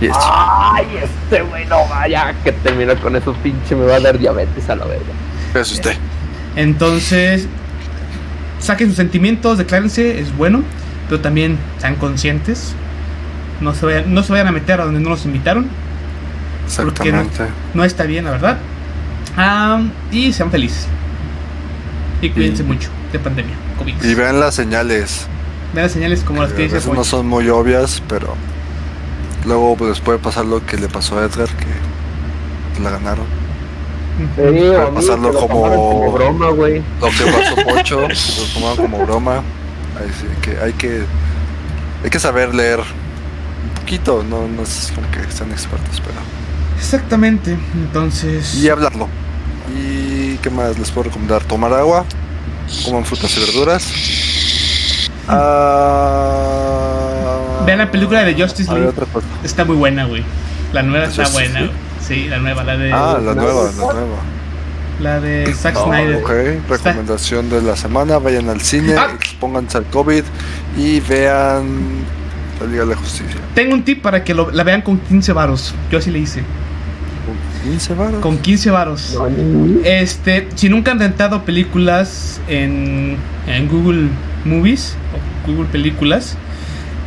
Y 0.01 0.05
es- 0.07 0.15
Ay, 0.19 0.87
este 1.03 1.41
güey 1.43 1.65
no 1.65 1.87
vaya 1.87 2.33
que 2.43 2.51
termina 2.51 2.95
con 2.95 3.15
eso 3.15 3.33
pinche 3.43 3.75
me 3.75 3.85
va 3.85 3.95
a 3.95 3.99
dar 3.99 4.17
diabetes 4.17 4.69
a 4.69 4.75
la 4.75 4.85
verga. 4.85 5.05
es 5.55 5.71
usted. 5.71 5.95
Entonces, 6.55 7.47
saquen 8.59 8.87
sus 8.87 8.97
sentimientos, 8.97 9.57
declárense, 9.57 10.19
es 10.19 10.35
bueno, 10.35 10.63
pero 11.09 11.21
también 11.21 11.57
sean 11.79 11.95
conscientes. 11.95 12.73
No 13.61 13.73
se 13.73 13.85
vayan, 13.85 14.13
no 14.13 14.23
se 14.23 14.31
vayan 14.33 14.47
a 14.47 14.51
meter 14.51 14.81
a 14.81 14.85
donde 14.85 14.99
no 14.99 15.09
los 15.09 15.25
invitaron. 15.25 15.67
Porque 16.77 17.11
no- 17.73 17.83
está 17.83 18.03
bien, 18.03 18.25
la 18.25 18.31
verdad. 18.31 18.57
Y 20.11 20.31
sean 20.33 20.51
felices. 20.51 20.87
Y 22.21 22.29
cuídense 22.29 22.63
Y- 22.63 22.65
mucho 22.65 22.89
de 23.11 23.19
pandemia, 23.19 23.55
COVID. 23.77 24.03
Y 24.03 24.13
vean 24.15 24.39
las 24.39 24.55
señales. 24.55 25.27
Vean 25.73 25.85
las 25.85 25.91
señales 25.91 26.21
como 26.21 26.41
las 26.41 26.51
que 26.51 26.67
que 26.67 26.75
dice 26.75 26.91
no 26.93 27.03
son 27.03 27.27
muy 27.27 27.49
obvias, 27.49 28.01
pero 28.07 28.35
luego 29.45 29.75
pues, 29.75 29.99
puede 29.99 30.19
pasar 30.19 30.45
lo 30.45 30.65
que 30.65 30.77
le 30.77 30.87
pasó 30.89 31.17
a 31.19 31.23
Edgar, 31.25 31.49
que 31.49 32.81
la 32.81 32.89
ganaron. 32.89 33.25
Sí, 34.35 34.41
a 34.41 34.51
mí 34.51 34.61
pasarlo 34.95 35.29
que 35.29 35.33
lo 35.33 35.39
como- 35.39 35.55
tomaron 35.63 35.77
como 35.79 36.11
broma, 36.11 36.49
güey. 36.51 36.83
Lo 37.01 37.07
que 37.07 37.25
pasó 37.31 37.55
Pocho, 37.67 38.01
lo 38.01 38.43
tomaron 38.53 38.77
como 38.77 39.05
broma. 39.05 39.43
Así 39.97 40.25
que 40.41 40.57
hay 40.59 40.73
que 40.73 41.03
hay 42.03 42.09
que 42.09 42.19
saber 42.19 42.53
leer 42.53 42.79
un 42.79 43.79
poquito, 43.79 44.23
no, 44.23 44.47
no 44.47 44.63
es 44.63 44.91
como 44.93 45.09
que 45.11 45.19
sean 45.31 45.51
expertos, 45.51 46.01
pero 46.01 46.19
Exactamente. 46.77 47.57
Entonces, 47.75 48.55
y 48.55 48.69
hablarlo. 48.69 49.07
Y 49.75 50.35
qué 50.37 50.49
más 50.49 50.77
les 50.77 50.91
puedo 50.91 51.05
recomendar, 51.05 51.43
tomar 51.43 51.73
agua, 51.73 52.05
coman 52.85 53.05
frutas 53.05 53.35
y 53.37 53.39
verduras. 53.39 53.87
Ah, 55.27 56.62
vean 57.65 57.79
la 57.79 57.91
película 57.91 58.23
de 58.23 58.33
Justice 58.41 58.71
League. 58.71 58.87
otra 58.87 59.05
cosa. 59.05 59.25
Está 59.43 59.65
muy 59.65 59.75
buena, 59.75 60.05
güey. 60.05 60.23
La 60.73 60.83
nueva 60.83 61.05
¿De 61.05 61.11
está 61.11 61.25
Justice 61.25 61.47
buena. 61.49 61.59
League? 61.61 61.75
Sí, 62.05 62.27
la 62.27 62.37
nueva, 62.39 62.63
la 62.63 62.77
de 62.77 62.91
Ah, 62.91 63.17
la 63.23 63.33
nueva, 63.33 63.63
la 63.65 63.71
nueva. 63.93 64.17
la 64.99 65.19
de 65.21 65.53
Zack 65.53 65.75
Ah, 65.77 65.83
Snyder. 65.85 66.15
ok, 66.17 66.69
recomendación 66.69 67.49
de 67.49 67.61
la 67.61 67.75
semana, 67.75 68.17
vayan 68.19 68.49
al 68.49 68.61
cine, 68.61 68.95
Ah. 68.97 69.09
expónganse 69.15 69.77
al 69.77 69.85
COVID 69.85 70.23
y 70.77 70.99
vean 71.01 71.65
la 72.59 72.67
Liga 72.67 72.81
de 72.83 72.89
la 72.89 72.95
Justicia. 72.95 73.39
Tengo 73.55 73.73
un 73.73 73.83
tip 73.83 74.01
para 74.01 74.23
que 74.23 74.33
lo- 74.33 74.51
la 74.51 74.63
vean 74.63 74.81
con 74.81 74.97
15 74.99 75.31
varos. 75.33 75.73
Yo 75.91 75.97
así 75.99 76.11
le 76.11 76.19
hice. 76.19 76.41
Con 77.25 77.71
15 77.71 77.93
varos. 77.93 78.19
Con 78.21 78.37
15 78.37 78.69
varos. 78.71 79.17
No, 79.17 79.79
Este, 79.85 80.49
si 80.55 80.67
nunca 80.69 80.91
han 80.91 80.99
rentado 80.99 81.43
películas 81.45 82.41
en, 82.49 83.15
en 83.47 83.67
Google 83.69 84.09
Movies 84.43 84.95
o 85.13 85.49
Google 85.49 85.67
Películas, 85.71 86.35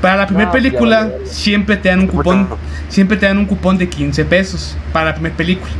para 0.02 0.16
la 0.16 0.26
primera 0.26 0.46
No, 0.46 0.52
película 0.52 1.08
ya, 1.08 1.24
ya. 1.24 1.32
siempre 1.32 1.76
te 1.76 1.88
dan 1.88 2.00
un 2.00 2.06
cupón, 2.06 2.48
siempre 2.88 3.16
te 3.16 3.26
dan 3.26 3.38
un 3.38 3.46
cupón 3.46 3.78
de 3.78 3.88
15 3.88 4.24
pesos 4.24 4.76
para 4.92 5.06
la 5.06 5.14
primera 5.14 5.36
película 5.36 5.70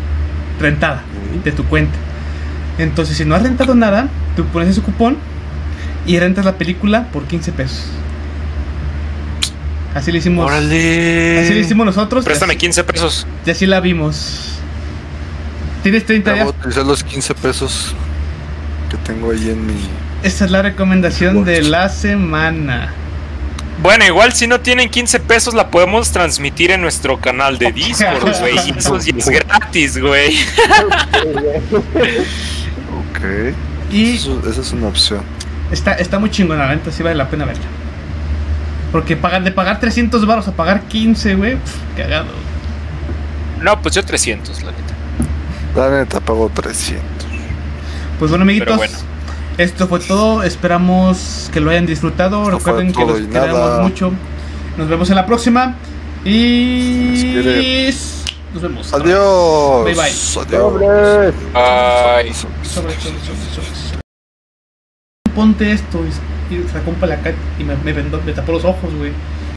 rentada 0.61 1.03
de 1.45 1.53
tu 1.53 1.65
cuenta. 1.65 1.95
Entonces, 2.79 3.17
si 3.17 3.25
no 3.25 3.35
has 3.35 3.43
rentado 3.43 3.75
nada, 3.75 4.09
tú 4.37 4.45
pones 4.47 4.71
ese 4.71 4.81
cupón 4.83 5.17
y 6.07 6.19
rentas 6.19 6.45
la 6.45 6.57
película 6.57 7.05
por 7.13 7.25
15 7.25 7.53
pesos. 7.53 7.87
Así 9.95 10.13
le 10.13 10.19
hicimos. 10.19 10.47
Órale. 10.47 11.41
Así 11.41 11.55
le 11.55 11.61
hicimos 11.61 11.87
nosotros. 11.87 12.25
Préstame 12.25 12.53
así- 12.53 12.59
15 12.61 12.85
pesos. 12.85 13.27
Y 13.47 13.51
así 13.51 13.65
la 13.67 13.81
vimos. 13.81 14.53
Tienes 15.83 16.05
30 16.05 16.33
Voy 16.33 16.41
a 16.41 16.45
días. 16.45 16.55
utilizar 16.59 16.85
los 16.85 17.03
15 17.05 17.35
pesos 17.35 17.95
que 18.91 18.97
tengo 18.99 19.31
ahí 19.31 19.49
en 19.51 19.67
mi. 19.67 19.75
Esa 20.23 20.45
es 20.45 20.51
la 20.51 20.61
recomendación 20.63 21.45
de 21.45 21.63
la 21.63 21.89
semana. 21.89 22.93
Bueno, 23.83 24.05
igual 24.07 24.33
si 24.33 24.47
no 24.47 24.61
tienen 24.61 24.89
15 24.89 25.21
pesos 25.21 25.55
la 25.55 25.71
podemos 25.71 26.11
transmitir 26.11 26.71
en 26.71 26.81
nuestro 26.81 27.21
canal 27.21 27.59
de 27.59 27.73
Discord, 27.73 28.39
güey. 28.41 28.57
Y 28.69 28.79
eso 28.79 28.99
sí 29.01 29.15
es 29.17 29.29
gratis, 29.29 29.99
güey. 30.01 30.37
Ok. 33.11 33.55
Y 33.91 34.17
Eso- 34.17 34.43
esa 34.49 34.61
es 34.61 34.73
una 34.73 34.89
opción. 34.89 35.21
está, 35.71 35.93
está 35.93 36.19
muy 36.19 36.31
chingona, 36.31 36.67
la 36.67 36.75
neta, 36.75 36.91
sí 36.91 37.03
vale 37.03 37.17
la 37.17 37.29
pena 37.29 37.45
verla. 37.45 37.63
Porque 38.93 39.17
pagar, 39.17 39.43
de 39.45 39.51
pagar 39.53 39.79
300 39.81 40.25
baros 40.27 40.49
a 40.49 40.53
pagar 40.53 40.83
15, 40.83 41.35
güey, 41.35 41.57
cagado. 41.97 42.27
No, 43.61 43.81
pues 43.83 43.95
yo 43.95 44.05
300, 44.05 44.63
la 44.63 44.71
neta. 44.73 44.95
La 45.75 45.91
neta, 45.99 46.21
pago 46.21 46.51
300. 46.53 47.05
Pues 48.19 48.31
bueno, 48.31 48.43
amiguitos, 48.45 48.67
Pero 48.67 48.77
bueno. 48.79 48.99
Esto 49.59 49.87
fue 49.89 50.01
todo. 50.01 50.43
Esperamos 50.43 51.51
que 51.53 51.61
lo 51.61 51.71
hayan 51.71 51.87
disfrutado. 51.87 52.43
Esto 52.45 52.59
Recuerden 52.59 52.93
que 52.93 53.05
los 53.05 53.21
queremos 53.21 53.83
mucho. 53.83 54.13
Nos 54.77 54.89
vemos 54.89 55.09
en 55.11 55.17
la 55.17 55.27
próxima. 55.27 55.77
Y 56.25 57.87
nos 58.53 58.63
vemos. 58.63 58.93
Adiós. 58.93 59.85
Bye, 59.85 59.95
bye. 59.95 60.11
Adiós. 60.47 61.35
Bye. 61.53 62.33
Ponte 65.35 65.73
esto 65.73 66.01
y, 66.51 66.63
sacó 66.73 66.91
un 66.91 66.97
palacat 66.97 67.35
y 67.59 67.65
me, 67.65 67.77
me, 67.77 67.93
vendó- 67.93 68.21
me 68.25 68.33
tapó 68.33 68.53
los 68.53 68.65
ojos, 68.65 68.95
güey. 68.95 69.13